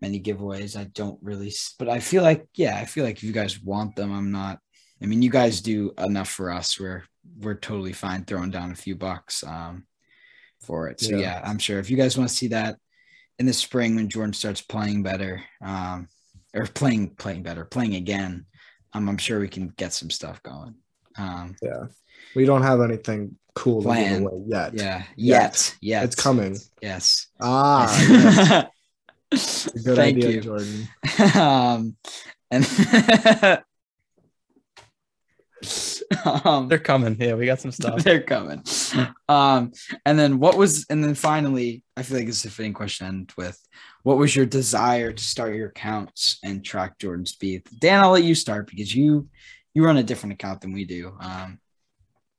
many 0.00 0.20
giveaways. 0.20 0.78
I 0.78 0.84
don't 0.84 1.18
really, 1.22 1.52
but 1.78 1.88
I 1.88 2.00
feel 2.00 2.22
like, 2.22 2.46
yeah, 2.54 2.76
I 2.76 2.84
feel 2.86 3.04
like 3.04 3.16
if 3.16 3.22
you 3.22 3.32
guys 3.32 3.60
want 3.60 3.96
them, 3.96 4.12
I'm 4.12 4.30
not. 4.30 4.58
I 5.02 5.06
mean, 5.06 5.22
you 5.22 5.30
guys 5.30 5.60
do 5.60 5.92
enough 5.98 6.28
for 6.28 6.50
us. 6.50 6.78
We're 6.78 7.04
we're 7.38 7.54
totally 7.54 7.92
fine 7.92 8.24
throwing 8.24 8.50
down 8.50 8.70
a 8.70 8.74
few 8.74 8.96
bucks 8.96 9.44
um 9.44 9.86
for 10.62 10.88
it. 10.88 11.00
So 11.00 11.16
Yeah. 11.16 11.18
yeah, 11.18 11.40
I'm 11.44 11.58
sure 11.58 11.78
if 11.78 11.90
you 11.90 11.96
guys 11.96 12.16
want 12.18 12.28
to 12.28 12.36
see 12.36 12.48
that 12.48 12.76
in 13.38 13.46
the 13.46 13.52
spring 13.52 13.96
when 13.96 14.08
Jordan 14.10 14.34
starts 14.34 14.60
playing 14.60 15.02
better, 15.02 15.42
um, 15.62 16.08
or 16.54 16.66
playing 16.66 17.14
playing 17.16 17.42
better, 17.42 17.64
playing 17.64 17.94
again, 17.94 18.44
um, 18.92 19.08
I'm 19.08 19.18
sure 19.18 19.40
we 19.40 19.48
can 19.48 19.68
get 19.76 19.92
some 19.92 20.10
stuff 20.10 20.42
going. 20.42 20.74
Um, 21.16 21.54
yeah, 21.62 21.84
We 22.34 22.44
don't 22.44 22.62
have 22.62 22.80
anything 22.80 23.36
cool 23.54 23.84
away 23.84 24.24
yet. 24.46 24.74
yeah, 24.74 25.02
Yet. 25.16 25.76
yet, 25.80 26.04
It's 26.04 26.14
coming. 26.16 26.56
Yes. 26.80 27.28
Ah, 27.40 27.88
yes. 29.32 29.68
good 29.84 29.96
Thank 29.96 30.16
idea, 30.18 30.30
you. 30.30 30.40
Jordan. 30.40 30.88
um, 31.34 31.96
and 32.50 32.64
um, 36.44 36.68
They're 36.68 36.78
coming. 36.78 37.16
Yeah, 37.18 37.34
we 37.34 37.46
got 37.46 37.60
some 37.60 37.70
stuff. 37.80 38.02
they're 38.02 38.22
coming. 38.22 38.62
Um, 39.28 39.72
and 40.04 40.18
then 40.18 40.38
what 40.38 40.56
was, 40.56 40.86
and 40.90 41.02
then 41.04 41.14
finally, 41.14 41.84
I 41.96 42.02
feel 42.02 42.18
like 42.18 42.28
it's 42.28 42.44
a 42.44 42.50
fitting 42.50 42.72
question 42.72 43.06
to 43.06 43.12
end 43.12 43.32
with. 43.36 43.60
What 44.02 44.16
was 44.18 44.34
your 44.34 44.46
desire 44.46 45.12
to 45.12 45.24
start 45.24 45.54
your 45.54 45.68
accounts 45.68 46.38
and 46.42 46.64
track 46.64 46.98
Jordan 46.98 47.26
Spieth? 47.26 47.66
Dan, 47.80 48.00
I'll 48.02 48.10
let 48.12 48.24
you 48.24 48.34
start 48.34 48.66
because 48.68 48.94
you 48.94 49.28
you 49.74 49.84
run 49.84 49.98
a 49.98 50.02
different 50.02 50.32
account 50.32 50.62
than 50.62 50.72
we 50.72 50.84
do. 50.84 51.12
Um, 51.20 51.60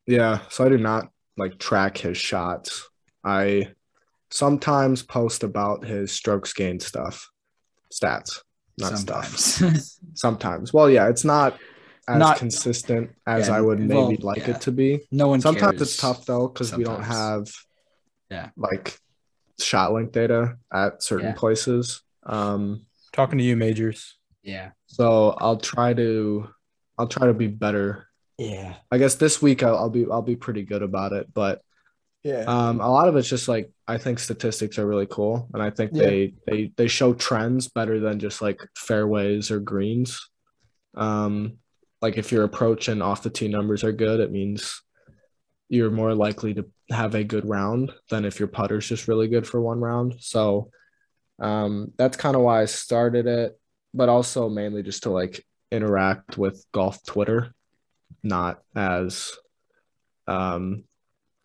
Yeah, 0.08 0.40
so 0.50 0.66
I 0.66 0.70
do 0.70 0.78
not 0.78 1.10
like 1.38 1.58
track 1.60 1.98
his 1.98 2.18
shots. 2.18 2.90
I 3.24 3.70
sometimes 4.32 5.04
post 5.04 5.44
about 5.44 5.86
his 5.86 6.12
strokes 6.12 6.52
gained 6.54 6.82
stuff, 6.82 7.30
stats, 7.94 8.40
not 8.78 8.98
stuff. 8.98 9.28
sometimes. 9.28 10.00
Sometimes. 10.16 10.74
Well, 10.74 10.90
yeah, 10.90 11.08
it's 11.10 11.24
not 11.24 11.58
as 12.14 12.20
Not- 12.20 12.38
consistent 12.38 13.12
as 13.26 13.48
Yeah, 13.48 13.56
I 13.58 13.62
would 13.62 13.80
maybe 13.80 13.94
well, 13.94 14.16
like 14.22 14.48
yeah. 14.48 14.56
it 14.56 14.62
to 14.62 14.72
be. 14.72 15.02
no 15.12 15.28
one. 15.28 15.42
Sometimes 15.42 15.78
cares. 15.78 15.82
it's 15.82 15.98
tough 15.98 16.26
though 16.26 16.48
because 16.48 16.76
we 16.76 16.84
don't 16.84 17.04
have 17.04 17.48
Yeah. 18.30 18.50
like 18.58 18.98
ShotLink 19.60 20.12
data 20.12 20.58
at 20.74 21.04
certain 21.04 21.28
Yeah. 21.28 21.34
places. 21.36 22.02
Um, 22.24 22.86
Talking 23.14 23.38
to 23.40 23.44
you, 23.44 23.56
majors. 23.56 24.18
Yeah. 24.44 24.72
so 24.88 25.36
I'll 25.38 25.58
try 25.58 25.94
to 25.94 26.50
I'll 26.98 27.08
try 27.08 27.28
to 27.28 27.34
be 27.34 27.48
better. 27.48 28.08
Yeah. 28.38 28.76
I 28.92 28.98
guess 28.98 29.16
this 29.16 29.42
week 29.42 29.64
I'll, 29.64 29.78
I'll 29.78 29.90
be 29.90 30.06
I'll 30.10 30.22
be 30.22 30.36
pretty 30.36 30.64
good 30.64 30.82
about 30.82 31.14
it, 31.14 31.32
but 31.34 31.62
Yeah. 32.24 32.44
um, 32.48 32.80
a 32.82 32.90
lot 32.92 33.08
of 33.08 33.16
it's 33.16 33.30
just 33.30 33.48
like 33.48 33.72
I 33.88 33.98
think 33.98 34.20
statistics 34.20 34.80
are 34.80 34.88
really 34.88 35.06
cool, 35.08 35.48
and 35.54 35.62
I 35.62 35.70
think 35.70 35.92
Yeah. 35.94 36.04
they 36.06 36.34
they 36.48 36.72
they 36.78 36.88
show 36.88 37.14
trends 37.14 37.68
better 37.68 38.00
than 38.00 38.20
just 38.20 38.42
like 38.42 38.60
fairways 38.76 39.52
or 39.52 39.60
greens. 39.60 40.20
Um, 40.96 41.58
like 42.02 42.18
if 42.18 42.32
your 42.32 42.44
approach 42.44 42.88
and 42.88 43.04
off 43.04 43.24
the 43.24 43.30
tee 43.30 43.48
numbers 43.48 43.84
are 43.84 43.92
good, 43.92 44.20
it 44.20 44.32
means 44.32 44.82
you're 45.70 45.92
more 45.92 46.14
likely 46.14 46.54
to 46.54 46.66
have 46.90 47.16
a 47.16 47.24
good 47.24 47.48
round 47.48 47.92
than 48.10 48.26
if 48.26 48.40
your 48.40 48.48
putter's 48.48 48.88
just 48.88 49.08
really 49.08 49.28
good 49.28 49.48
for 49.48 49.62
one 49.62 49.80
round. 49.80 50.16
So 50.20 50.72
um, 51.40 51.94
that's 51.98 52.18
kind 52.18 52.36
of 52.36 52.42
why 52.42 52.62
I 52.62 52.66
started 52.66 53.28
it, 53.28 53.58
but 53.94 54.10
also 54.10 54.50
mainly 54.50 54.84
just 54.84 55.04
to 55.04 55.12
like 55.12 55.46
interact 55.72 56.38
with 56.38 56.66
golf 56.74 57.04
Twitter, 57.06 57.54
not 58.24 58.62
as 58.76 59.32
um, 60.28 60.84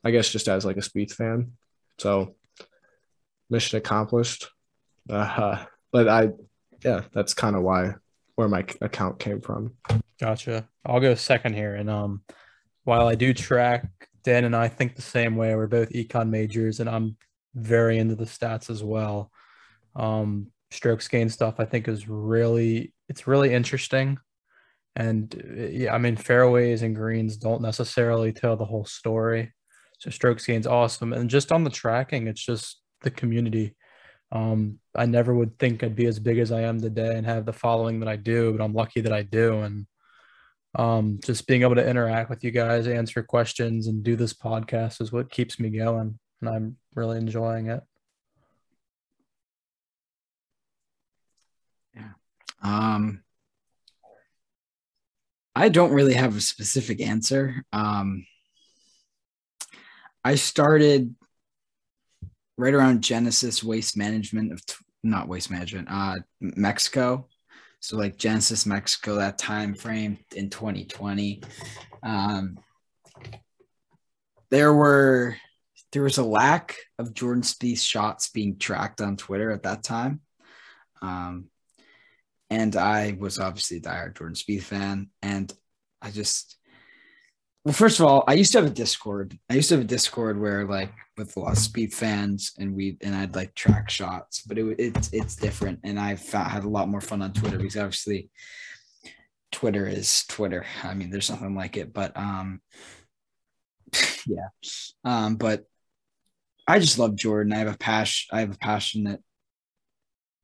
I 0.03 0.11
guess 0.11 0.31
just 0.31 0.49
as 0.49 0.65
like 0.65 0.77
a 0.77 0.81
Spieth 0.81 1.13
fan. 1.13 1.53
So 1.99 2.35
mission 3.51 3.79
accomplished. 3.79 4.49
Uh, 5.09 5.65
but 5.93 6.09
I, 6.09 6.31
yeah, 6.85 7.03
that's 7.13 7.35
kind 7.35 7.57
of 7.57 7.63
why 7.63 7.95
where 8.37 8.49
my 8.49 8.65
account 8.81 9.19
came 9.19 9.41
from. 9.41 9.75
Gotcha. 10.21 10.69
I'll 10.85 11.01
go 11.01 11.15
second 11.15 11.55
here. 11.55 11.75
And 11.75 11.91
um, 11.91 12.23
while 12.85 13.09
I 13.09 13.17
do 13.17 13.35
track, 13.35 13.87
Dan 14.25 14.45
and 14.45 14.57
I 14.57 14.69
think 14.69 14.95
the 14.95 15.03
same 15.03 15.37
way. 15.37 15.55
We're 15.55 15.67
both 15.67 15.91
econ 15.91 16.31
majors, 16.31 16.81
and 16.81 16.89
I'm 16.89 17.17
very 17.55 17.99
into 17.99 18.15
the 18.15 18.25
stats 18.25 18.71
as 18.71 18.83
well. 18.83 19.31
Um, 19.95 20.49
strokes 20.71 21.07
gain 21.09 21.29
stuff 21.29 21.55
I 21.59 21.65
think 21.65 21.89
is 21.89 22.09
really 22.09 22.93
it's 23.09 23.27
really 23.27 23.53
interesting. 23.53 24.19
And 24.97 25.71
yeah, 25.73 25.95
I 25.95 25.99
mean 25.99 26.17
fairways 26.17 26.83
and 26.83 26.97
greens 26.97 27.37
don't 27.37 27.63
necessarily 27.63 28.33
tell 28.33 28.57
the 28.57 28.65
whole 28.65 28.85
story. 28.85 29.53
So 29.99 30.11
strokes 30.11 30.45
gain's 30.45 30.67
awesome. 30.67 31.13
And 31.13 31.31
just 31.31 31.53
on 31.53 31.65
the 31.65 31.71
tracking, 31.71 32.27
it's 32.27 32.45
just 32.45 32.81
the 33.03 33.11
community. 33.11 33.75
Um, 34.33 34.81
I 34.95 35.07
never 35.07 35.35
would 35.35 35.59
think 35.59 35.83
I'd 35.83 35.97
be 35.97 36.07
as 36.07 36.19
big 36.19 36.39
as 36.39 36.51
I 36.51 36.63
am 36.63 36.81
today 36.81 37.17
and 37.17 37.27
have 37.27 37.47
the 37.47 37.53
following 37.53 38.01
that 38.01 38.09
I 38.09 38.17
do, 38.17 38.53
but 38.53 38.63
I'm 38.63 38.75
lucky 38.75 39.01
that 39.03 39.13
I 39.13 39.23
do. 39.23 39.61
And 39.61 39.87
um, 40.75 41.21
just 41.25 41.47
being 41.47 41.63
able 41.63 41.77
to 41.77 41.89
interact 41.89 42.29
with 42.29 42.45
you 42.45 42.51
guys, 42.51 42.87
answer 42.87 43.23
questions, 43.23 43.87
and 43.87 44.03
do 44.03 44.17
this 44.17 44.35
podcast 44.35 45.01
is 45.01 45.13
what 45.13 45.31
keeps 45.31 45.59
me 45.59 45.71
going. 45.71 46.19
And 46.41 46.51
I'm 46.51 46.77
really 46.95 47.19
enjoying 47.19 47.69
it. 47.69 47.83
Yeah. 51.95 52.11
Um, 52.63 53.23
I 55.55 55.71
don't 55.71 55.93
really 55.93 56.15
have 56.15 56.37
a 56.37 56.41
specific 56.43 57.01
answer. 57.01 57.65
Um, 57.73 58.27
I 60.23 60.35
started 60.35 61.15
right 62.59 62.75
around 62.75 63.03
Genesis 63.03 63.63
Waste 63.63 63.97
Management 63.97 64.53
of 64.53 64.61
not 65.03 65.29
Waste 65.29 65.51
Management, 65.51 65.89
uh, 65.91 66.17
Mexico. 66.41 67.29
So 67.81 67.97
like 67.97 68.17
Genesis 68.17 68.67
Mexico, 68.67 69.17
that 69.17 69.39
time 69.39 69.75
frame 69.75 70.19
in 70.35 70.51
2020. 70.51 71.43
Um, 72.03 72.59
there 74.51 74.73
were 74.73 75.37
there 75.93 76.03
was 76.03 76.19
a 76.19 76.25
lack 76.25 76.77
of 76.99 77.15
Jordan 77.15 77.43
Spieth 77.43 77.81
shots 77.81 78.31
being 78.31 78.59
tracked 78.59 79.01
on 79.01 79.17
Twitter 79.17 79.51
at 79.51 79.63
that 79.63 79.83
time. 79.83 80.21
Um, 81.01 81.47
and 82.51 82.75
I 82.77 83.17
was 83.19 83.39
obviously 83.39 83.79
a 83.79 83.81
diehard 83.81 84.19
Jordan 84.19 84.35
Spieth 84.35 84.63
fan, 84.63 85.11
and 85.23 85.53
I 86.03 86.11
just 86.11 86.57
well, 87.65 87.73
first 87.73 87.99
of 87.99 88.07
all, 88.07 88.23
I 88.29 88.35
used 88.35 88.53
to 88.53 88.59
have 88.59 88.71
a 88.71 88.75
Discord. 88.75 89.37
I 89.51 89.55
used 89.55 89.71
to 89.71 89.75
have 89.75 89.85
a 89.85 89.89
Discord 89.89 90.41
where 90.41 90.65
like 90.67 90.93
with 91.17 91.37
a 91.37 91.41
lot 91.41 91.53
of 91.53 91.59
Spieth 91.59 91.95
fans, 91.95 92.53
and 92.59 92.75
we 92.75 92.97
and 93.03 93.15
I'd 93.15 93.35
like 93.35 93.55
track 93.55 93.91
shots, 93.91 94.43
but 94.43 94.59
it 94.59 94.77
it's 94.79 95.13
it's 95.13 95.37
different, 95.37 95.81
and 95.85 95.99
I've 95.99 96.27
had 96.31 96.65
a 96.65 96.69
lot 96.69 96.89
more 96.89 97.01
fun 97.01 97.23
on 97.23 97.33
Twitter 97.33 97.59
because 97.59 97.77
obviously 97.77 98.31
Twitter 99.53 99.87
is 99.87 100.25
Twitter. 100.27 100.67
I 100.83 100.95
mean, 100.95 101.11
there's 101.11 101.31
nothing 101.31 101.55
like 101.55 101.77
it, 101.77 101.93
but 101.93 102.17
um, 102.17 102.61
yeah, 104.27 104.49
um, 105.05 105.37
but 105.37 105.65
I 106.67 106.79
just 106.79 106.99
love 106.99 107.17
Jordan. 107.17 107.53
I 107.53 107.59
have 107.59 107.75
a 107.75 107.79
passion. 107.79 108.37
I 108.37 108.41
have 108.41 108.55
a 108.55 108.59
passionate 108.59 109.23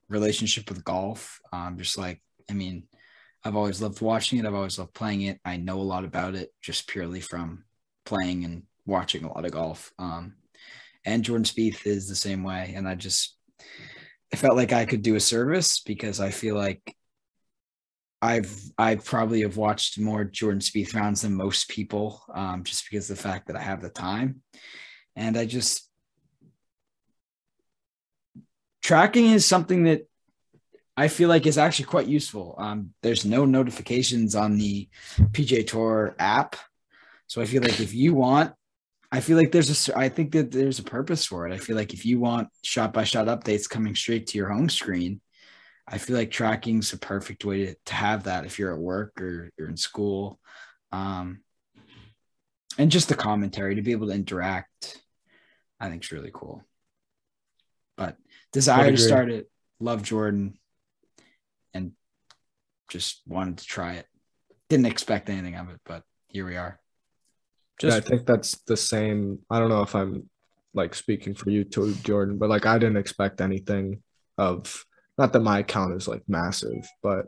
relationship 0.08 0.68
with 0.68 0.84
golf. 0.84 1.40
Um, 1.52 1.76
just 1.78 1.98
like, 1.98 2.22
I 2.48 2.52
mean, 2.52 2.84
I've 3.44 3.56
always 3.56 3.82
loved 3.82 4.00
watching 4.00 4.38
it. 4.38 4.46
I've 4.46 4.54
always 4.54 4.78
loved 4.78 4.94
playing 4.94 5.22
it. 5.22 5.40
I 5.44 5.56
know 5.56 5.80
a 5.80 5.82
lot 5.82 6.04
about 6.04 6.34
it 6.34 6.50
just 6.60 6.86
purely 6.86 7.20
from 7.20 7.64
playing 8.04 8.44
and 8.44 8.62
watching 8.86 9.24
a 9.24 9.32
lot 9.32 9.44
of 9.44 9.52
golf. 9.52 9.92
Um, 9.98 10.34
and 11.04 11.24
Jordan 11.24 11.44
Spieth 11.44 11.86
is 11.86 12.08
the 12.08 12.14
same 12.14 12.42
way. 12.42 12.74
And 12.76 12.88
I 12.88 12.94
just, 12.94 13.36
I 14.32 14.36
felt 14.36 14.56
like 14.56 14.72
I 14.72 14.84
could 14.84 15.02
do 15.02 15.16
a 15.16 15.20
service 15.20 15.80
because 15.80 16.20
I 16.20 16.30
feel 16.30 16.54
like 16.54 16.96
I've 18.22 18.56
I 18.78 18.94
probably 18.94 19.42
have 19.42 19.56
watched 19.56 19.98
more 19.98 20.22
Jordan 20.22 20.60
Spieth 20.60 20.94
rounds 20.94 21.22
than 21.22 21.34
most 21.34 21.68
people, 21.68 22.22
um, 22.32 22.62
just 22.62 22.88
because 22.88 23.10
of 23.10 23.16
the 23.16 23.22
fact 23.22 23.48
that 23.48 23.56
I 23.56 23.60
have 23.60 23.82
the 23.82 23.88
time, 23.88 24.42
and 25.16 25.36
I 25.36 25.44
just 25.44 25.90
tracking 28.80 29.26
is 29.26 29.44
something 29.44 29.84
that 29.84 30.08
I 30.96 31.08
feel 31.08 31.28
like 31.28 31.46
is 31.46 31.58
actually 31.58 31.86
quite 31.86 32.06
useful. 32.06 32.54
Um, 32.58 32.90
there's 33.02 33.24
no 33.24 33.44
notifications 33.44 34.36
on 34.36 34.56
the 34.56 34.88
PGA 35.32 35.66
Tour 35.66 36.14
app, 36.20 36.54
so 37.26 37.42
I 37.42 37.46
feel 37.46 37.62
like 37.62 37.80
if 37.80 37.92
you 37.92 38.14
want, 38.14 38.54
I 39.14 39.20
feel 39.20 39.36
like 39.36 39.52
there's 39.52 39.88
a, 39.88 39.98
I 39.98 40.08
think 40.08 40.32
that 40.32 40.50
there's 40.50 40.78
a 40.78 40.84
purpose 40.84 41.26
for 41.26 41.46
it. 41.46 41.52
I 41.52 41.58
feel 41.58 41.76
like 41.76 41.92
if 41.92 42.06
you 42.06 42.18
want 42.18 42.48
shot 42.62 42.94
by 42.94 43.04
shot 43.04 43.26
updates 43.26 43.68
coming 43.68 43.94
straight 43.94 44.26
to 44.28 44.38
your 44.38 44.48
home 44.48 44.70
screen, 44.70 45.20
I 45.86 45.98
feel 45.98 46.16
like 46.16 46.30
tracking 46.30 46.78
is 46.78 46.94
a 46.94 46.98
perfect 46.98 47.44
way 47.44 47.66
to, 47.66 47.74
to 47.86 47.94
have 47.94 48.24
that 48.24 48.46
if 48.46 48.58
you're 48.58 48.72
at 48.72 48.80
work 48.80 49.20
or 49.20 49.50
you're 49.58 49.68
in 49.68 49.76
school. 49.76 50.40
Um, 50.92 51.42
and 52.78 52.90
just 52.90 53.10
the 53.10 53.14
commentary 53.14 53.74
to 53.74 53.82
be 53.82 53.92
able 53.92 54.06
to 54.06 54.14
interact, 54.14 55.02
I 55.78 55.90
think 55.90 56.04
is 56.04 56.12
really 56.12 56.30
cool. 56.32 56.64
But 57.98 58.16
desire 58.50 58.90
to 58.90 58.96
start 58.96 59.30
it, 59.30 59.50
love 59.78 60.02
Jordan, 60.02 60.58
and 61.74 61.92
just 62.88 63.20
wanted 63.26 63.58
to 63.58 63.66
try 63.66 63.94
it. 63.94 64.06
Didn't 64.70 64.86
expect 64.86 65.28
anything 65.28 65.56
of 65.56 65.68
it, 65.68 65.80
but 65.84 66.04
here 66.28 66.46
we 66.46 66.56
are. 66.56 66.80
Just, 67.78 67.94
yeah, 67.94 67.98
I 67.98 68.00
think 68.00 68.26
that's 68.26 68.58
the 68.66 68.76
same. 68.76 69.40
I 69.50 69.58
don't 69.58 69.68
know 69.68 69.82
if 69.82 69.94
I'm 69.94 70.28
like 70.74 70.94
speaking 70.94 71.34
for 71.34 71.50
you 71.50 71.64
too, 71.64 71.94
Jordan, 72.02 72.38
but 72.38 72.48
like 72.48 72.66
I 72.66 72.78
didn't 72.78 72.96
expect 72.96 73.40
anything 73.40 74.02
of 74.38 74.84
not 75.18 75.32
that 75.32 75.40
my 75.40 75.58
account 75.60 75.94
is 75.94 76.08
like 76.08 76.22
massive, 76.28 76.88
but 77.02 77.26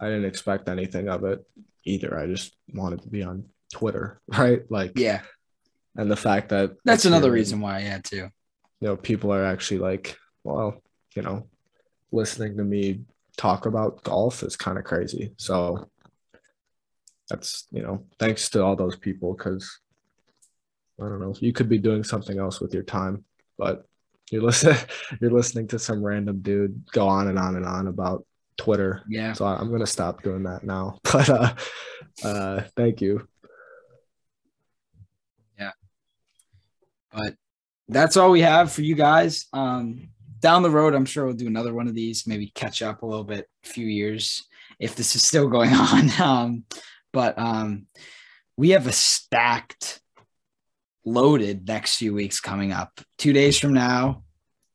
I 0.00 0.06
didn't 0.06 0.24
expect 0.24 0.68
anything 0.68 1.08
of 1.08 1.24
it 1.24 1.44
either. 1.84 2.18
I 2.18 2.26
just 2.26 2.56
wanted 2.72 3.02
to 3.02 3.08
be 3.08 3.22
on 3.22 3.44
Twitter, 3.72 4.20
right? 4.26 4.62
Like 4.70 4.92
yeah. 4.96 5.22
And 5.96 6.10
the 6.10 6.16
fact 6.16 6.48
that 6.50 6.72
that's 6.84 7.04
another 7.04 7.30
reason 7.30 7.60
why 7.60 7.76
I 7.76 7.80
had 7.80 8.04
to. 8.04 8.16
You 8.16 8.88
know, 8.88 8.96
people 8.96 9.32
are 9.32 9.44
actually 9.44 9.78
like, 9.78 10.16
well, 10.42 10.82
you 11.14 11.22
know, 11.22 11.46
listening 12.10 12.56
to 12.56 12.64
me 12.64 13.02
talk 13.36 13.66
about 13.66 14.02
golf 14.02 14.42
is 14.42 14.56
kind 14.56 14.78
of 14.78 14.84
crazy. 14.84 15.32
So 15.36 15.88
that's, 17.32 17.66
you 17.72 17.82
know, 17.82 18.04
thanks 18.18 18.50
to 18.50 18.62
all 18.62 18.76
those 18.76 18.96
people 18.96 19.34
because 19.34 19.80
I 21.00 21.08
don't 21.08 21.20
know, 21.20 21.34
you 21.40 21.52
could 21.52 21.68
be 21.68 21.78
doing 21.78 22.04
something 22.04 22.38
else 22.38 22.60
with 22.60 22.74
your 22.74 22.82
time, 22.82 23.24
but 23.58 23.86
you're 24.30 24.42
listening 24.42 24.76
you're 25.20 25.30
listening 25.30 25.66
to 25.68 25.78
some 25.78 26.04
random 26.04 26.40
dude 26.40 26.84
go 26.92 27.08
on 27.08 27.28
and 27.28 27.38
on 27.38 27.56
and 27.56 27.64
on 27.64 27.86
about 27.86 28.26
Twitter. 28.58 29.02
Yeah. 29.08 29.32
So 29.32 29.46
I'm 29.46 29.70
gonna 29.70 29.86
stop 29.86 30.22
doing 30.22 30.42
that 30.44 30.64
now. 30.64 30.98
But 31.12 31.30
uh 31.30 31.54
uh 32.22 32.62
thank 32.76 33.00
you. 33.00 33.26
Yeah. 35.58 35.72
But 37.12 37.34
that's 37.88 38.16
all 38.18 38.30
we 38.30 38.42
have 38.42 38.70
for 38.70 38.82
you 38.82 38.94
guys. 38.94 39.46
Um 39.54 40.10
down 40.40 40.62
the 40.62 40.70
road, 40.70 40.94
I'm 40.94 41.06
sure 41.06 41.24
we'll 41.24 41.34
do 41.34 41.46
another 41.46 41.72
one 41.72 41.88
of 41.88 41.94
these, 41.94 42.26
maybe 42.26 42.48
catch 42.54 42.82
up 42.82 43.02
a 43.02 43.06
little 43.06 43.24
bit, 43.24 43.48
a 43.64 43.68
few 43.68 43.86
years 43.86 44.46
if 44.82 44.96
this 44.96 45.14
is 45.14 45.22
still 45.22 45.48
going 45.48 45.70
on. 45.72 46.20
Um, 46.20 46.64
but 47.12 47.38
um, 47.38 47.86
we 48.56 48.70
have 48.70 48.86
a 48.86 48.92
stacked, 48.92 50.00
loaded 51.04 51.66
next 51.66 51.96
few 51.96 52.14
weeks 52.14 52.40
coming 52.40 52.72
up. 52.72 53.00
Two 53.18 53.32
days 53.32 53.58
from 53.58 53.74
now, 53.74 54.22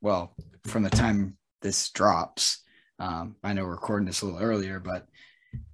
well, 0.01 0.35
from 0.65 0.83
the 0.83 0.89
time 0.89 1.37
this 1.61 1.89
drops, 1.89 2.63
um, 2.99 3.35
I 3.43 3.53
know 3.53 3.63
we're 3.63 3.71
recording 3.71 4.07
this 4.07 4.21
a 4.21 4.25
little 4.25 4.41
earlier, 4.41 4.79
but 4.79 5.07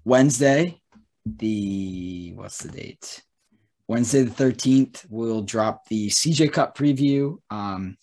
Wednesday, 0.04 0.82
the 1.26 2.34
what's 2.36 2.58
the 2.58 2.70
date? 2.70 3.24
Wednesday 3.88 4.24
the 4.24 4.32
13th, 4.32 5.06
we'll 5.10 5.42
drop 5.42 5.88
the 5.88 6.10
CJ 6.10 6.52
Cup 6.52 6.78
preview. 6.78 7.38
Um, 7.50 7.98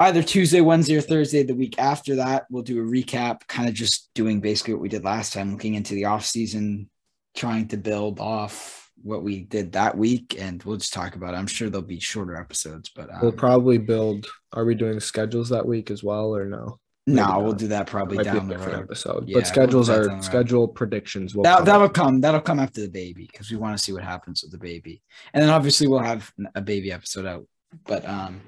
either 0.00 0.22
Tuesday, 0.22 0.60
Wednesday, 0.60 0.96
or 0.96 1.00
Thursday 1.00 1.42
the 1.42 1.54
week 1.54 1.78
after 1.78 2.16
that, 2.16 2.46
we'll 2.50 2.62
do 2.62 2.80
a 2.80 2.84
recap, 2.84 3.46
kind 3.48 3.68
of 3.68 3.74
just 3.74 4.10
doing 4.14 4.40
basically 4.40 4.74
what 4.74 4.82
we 4.82 4.88
did 4.88 5.04
last 5.04 5.32
time, 5.32 5.52
looking 5.52 5.74
into 5.74 5.94
the 5.94 6.06
off 6.06 6.24
season, 6.24 6.90
trying 7.36 7.68
to 7.68 7.76
build 7.76 8.18
off 8.18 8.90
what 9.02 9.22
we 9.22 9.40
did 9.40 9.72
that 9.72 9.96
week, 9.96 10.36
and 10.38 10.62
we'll 10.64 10.78
just 10.78 10.92
talk 10.92 11.14
about 11.14 11.34
it. 11.34 11.36
I'm 11.36 11.46
sure 11.46 11.70
there'll 11.70 11.86
be 11.86 12.00
shorter 12.00 12.36
episodes, 12.36 12.90
but 12.94 13.12
um, 13.12 13.20
we'll 13.22 13.32
probably 13.32 13.78
build. 13.78 14.26
Are 14.52 14.64
we 14.64 14.74
doing 14.74 14.98
schedules 14.98 15.50
that 15.50 15.66
week 15.66 15.90
as 15.90 16.02
well, 16.02 16.34
or 16.34 16.46
no? 16.46 16.80
no, 17.06 17.38
we'll 17.38 17.52
do 17.52 17.68
that 17.68 17.86
probably 17.86 18.24
down 18.24 18.48
the 18.48 18.58
road. 18.58 18.82
Episode, 18.82 19.28
yeah, 19.28 19.38
but 19.38 19.46
schedules 19.46 19.88
we'll 19.88 20.10
are 20.10 20.22
schedule 20.22 20.66
predictions. 20.66 21.36
Will 21.36 21.44
that, 21.44 21.64
that'll 21.64 21.88
come. 21.88 22.20
That'll 22.20 22.40
come 22.40 22.58
after 22.58 22.80
the 22.80 22.88
baby 22.88 23.28
because 23.30 23.50
we 23.50 23.56
want 23.56 23.78
to 23.78 23.82
see 23.82 23.92
what 23.92 24.02
happens 24.02 24.42
with 24.42 24.50
the 24.50 24.58
baby, 24.58 25.02
and 25.32 25.42
then 25.42 25.50
obviously 25.50 25.86
we'll 25.86 26.00
have 26.00 26.32
a 26.54 26.60
baby 26.60 26.90
episode 26.90 27.26
out. 27.26 27.46
But 27.86 28.08
um, 28.08 28.40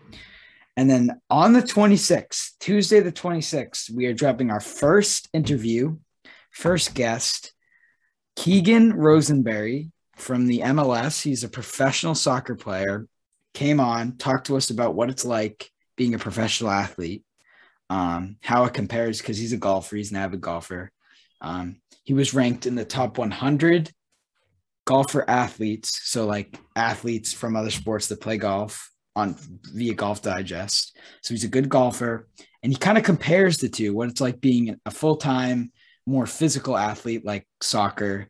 and 0.77 0.89
then 0.89 1.21
on 1.31 1.53
the 1.53 1.63
26th, 1.63 2.53
Tuesday 2.59 3.01
the 3.01 3.13
26th, 3.13 3.91
we 3.91 4.07
are 4.07 4.15
dropping 4.15 4.51
our 4.51 4.61
first 4.61 5.29
interview, 5.33 5.97
first 6.51 6.95
guest, 6.95 7.53
Keegan 8.39 8.93
Rosenberry 8.93 9.91
from 10.15 10.47
the 10.47 10.61
MLS. 10.61 11.21
He's 11.21 11.43
a 11.43 11.49
professional 11.49 12.15
soccer 12.15 12.55
player. 12.55 13.09
Came 13.53 13.81
on, 13.81 14.17
talked 14.17 14.47
to 14.47 14.57
us 14.57 14.71
about 14.71 14.95
what 14.95 15.11
it's 15.11 15.25
like 15.25 15.73
being 15.97 16.15
a 16.15 16.21
professional 16.21 16.71
athlete, 16.71 17.25
um, 17.91 18.37
how 18.41 18.65
it 18.65 18.75
compares 18.75 19.19
because 19.19 19.39
he's 19.39 19.53
a 19.53 19.57
golfer, 19.57 19.97
he's 19.97 20.13
an 20.13 20.19
avid 20.19 20.41
golfer. 20.41 20.93
Um, 21.41 21.81
he 22.05 22.15
was 22.15 22.33
ranked 22.33 22.67
in 22.67 22.77
the 22.77 22.85
top 22.85 23.19
100 23.19 23.91
golfer 24.85 25.29
athletes, 25.29 26.01
so 26.05 26.25
like 26.25 26.57
athletes 26.77 27.33
from 27.33 27.57
other 27.57 27.71
sports 27.71 28.07
that 28.07 28.21
play 28.21 28.37
golf 28.37 28.93
on 29.17 29.35
via 29.75 29.95
Golf 29.95 30.23
Digest. 30.23 30.97
So 31.23 31.35
he's 31.35 31.43
a 31.43 31.49
good 31.49 31.69
golfer, 31.69 32.29
and 32.63 32.73
he 32.73 32.79
kind 32.79 32.99
of 32.99 33.03
compares 33.03 33.59
the 33.59 33.69
two, 33.69 33.95
what 33.95 34.09
it's 34.09 34.21
like 34.21 34.41
being 34.41 34.79
a 34.87 34.93
full 34.93 35.17
time, 35.17 35.73
more 36.09 36.27
physical 36.27 36.77
athlete 36.77 37.25
like 37.25 37.47
soccer, 37.61 38.29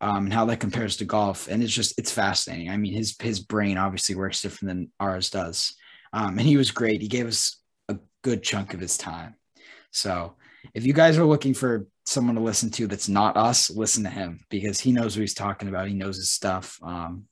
um, 0.00 0.24
and 0.24 0.32
how 0.32 0.44
that 0.46 0.60
compares 0.60 0.96
to 0.96 1.04
golf. 1.04 1.48
And 1.48 1.62
it's 1.62 1.72
just 1.72 1.98
it's 1.98 2.12
fascinating. 2.12 2.70
I 2.70 2.76
mean, 2.76 2.94
his 2.94 3.16
his 3.20 3.40
brain 3.40 3.78
obviously 3.78 4.14
works 4.14 4.42
different 4.42 4.68
than 4.68 4.92
ours 4.98 5.30
does, 5.30 5.74
um, 6.12 6.38
and 6.38 6.46
he 6.46 6.56
was 6.56 6.70
great. 6.70 7.02
He 7.02 7.08
gave 7.08 7.26
us 7.26 7.60
a 7.88 7.98
good 8.22 8.42
chunk 8.42 8.74
of 8.74 8.80
his 8.80 8.96
time. 8.96 9.34
So 9.90 10.34
if 10.74 10.86
you 10.86 10.92
guys 10.92 11.18
are 11.18 11.24
looking 11.24 11.54
for 11.54 11.86
someone 12.06 12.34
to 12.36 12.40
listen 12.40 12.70
to 12.70 12.86
that's 12.86 13.08
not 13.08 13.36
us, 13.36 13.70
listen 13.70 14.04
to 14.04 14.10
him 14.10 14.40
because 14.48 14.80
he 14.80 14.92
knows 14.92 15.16
what 15.16 15.20
he's 15.20 15.34
talking 15.34 15.68
about. 15.68 15.88
He 15.88 15.94
knows 15.94 16.16
his 16.16 16.30
stuff. 16.30 16.78
Um, 16.82 17.24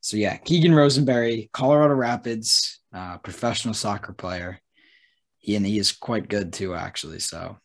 so 0.00 0.16
yeah, 0.16 0.36
Keegan 0.36 0.74
Rosenberry, 0.74 1.48
Colorado 1.52 1.94
Rapids, 1.94 2.80
uh, 2.94 3.18
professional 3.18 3.74
soccer 3.74 4.12
player. 4.12 4.60
He, 5.38 5.56
and 5.56 5.66
he 5.66 5.78
is 5.78 5.92
quite 5.92 6.28
good 6.28 6.52
too, 6.52 6.74
actually. 6.74 7.20
So 7.20 7.58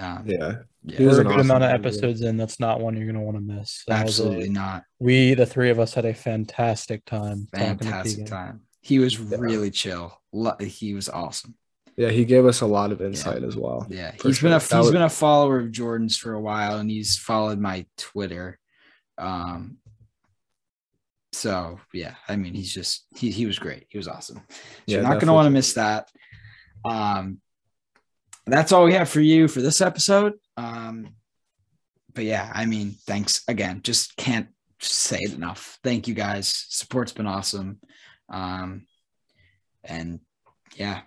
Um, 0.00 0.24
Yeah. 0.26 0.58
yeah, 0.84 0.96
He 0.98 1.04
We're 1.06 1.12
a 1.12 1.16
good 1.24 1.26
awesome 1.26 1.40
amount 1.40 1.64
of 1.64 1.70
interview. 1.70 1.88
episodes 1.88 2.20
in. 2.22 2.36
That's 2.36 2.58
not 2.58 2.80
one 2.80 2.96
you're 2.96 3.06
gonna 3.06 3.22
want 3.22 3.36
to 3.36 3.42
miss. 3.42 3.84
That 3.86 4.04
was 4.06 4.18
a- 4.18 4.22
absolutely 4.24 4.48
not. 4.48 4.84
we, 4.98 5.34
the 5.34 5.46
three 5.46 5.70
of 5.70 5.78
us, 5.78 5.94
had 5.94 6.04
a 6.06 6.14
fantastic 6.14 7.04
time. 7.04 7.46
Fantastic 7.54 8.26
time. 8.26 8.62
He 8.80 8.98
was 8.98 9.18
Yeah. 9.18 9.36
really 9.38 9.70
chill. 9.70 10.18
He 10.60 10.94
was 10.94 11.08
awesome. 11.08 11.54
Yeah, 11.96 12.08
he 12.08 12.24
gave 12.24 12.46
us 12.46 12.62
a 12.62 12.66
lot 12.66 12.90
of 12.90 13.02
insight 13.02 13.44
as 13.44 13.54
well. 13.54 13.86
Yeah, 13.90 14.12
For 14.12 14.28
he's 14.28 14.40
been 14.40 14.52
a 14.54 14.58
sure. 14.60 14.68
That 14.70 14.76
he's 14.78 14.84
was- 14.86 14.92
been 14.92 15.02
a 15.02 15.10
follower 15.10 15.60
of 15.60 15.70
Jordan's 15.72 16.16
for 16.16 16.32
a 16.32 16.40
while, 16.40 16.78
and 16.78 16.90
he's 16.90 17.18
followed 17.18 17.58
my 17.58 17.84
Twitter. 17.98 18.58
Um, 19.18 19.76
so 21.32 21.80
yeah, 21.92 22.14
I 22.28 22.36
mean, 22.36 22.54
he's 22.54 22.72
just 22.72 23.06
he 23.16 23.30
he 23.30 23.46
was 23.46 23.58
great. 23.58 23.84
He 23.88 23.98
was 23.98 24.08
awesome. 24.08 24.42
So 24.48 24.56
Yeah, 24.86 24.96
you're 25.00 25.08
not 25.08 25.20
gonna 25.20 25.34
want 25.34 25.46
to 25.46 25.50
miss 25.50 25.74
that. 25.74 26.08
Um, 26.84 27.40
that's 28.46 28.72
all 28.72 28.84
we 28.84 28.94
have 28.94 29.08
for 29.08 29.20
you 29.20 29.48
for 29.48 29.60
this 29.60 29.80
episode. 29.80 30.34
Um, 30.56 31.14
but 32.14 32.24
yeah, 32.24 32.50
I 32.52 32.66
mean, 32.66 32.96
thanks 33.06 33.42
again. 33.48 33.80
Just 33.82 34.16
can't 34.16 34.48
say 34.80 35.18
it 35.20 35.34
enough. 35.34 35.78
Thank 35.82 36.08
you 36.08 36.14
guys. 36.14 36.66
Support's 36.68 37.12
been 37.12 37.26
awesome. 37.26 37.80
Um, 38.28 38.86
and 39.84 40.20
yeah, 40.76 41.02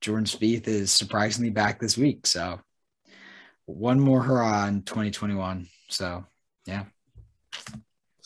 Jordan 0.00 0.26
Spieth 0.26 0.68
is 0.68 0.92
surprisingly 0.92 1.50
back 1.50 1.80
this 1.80 1.96
week. 1.96 2.26
So 2.26 2.60
one 3.64 3.98
more 3.98 4.22
hurrah 4.22 4.66
in 4.66 4.82
2021. 4.82 5.68
So 5.88 6.24
yeah. 6.66 6.84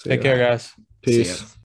Take 0.03 0.23
care, 0.23 0.39
guys. 0.39 0.73
Peace. 1.03 1.57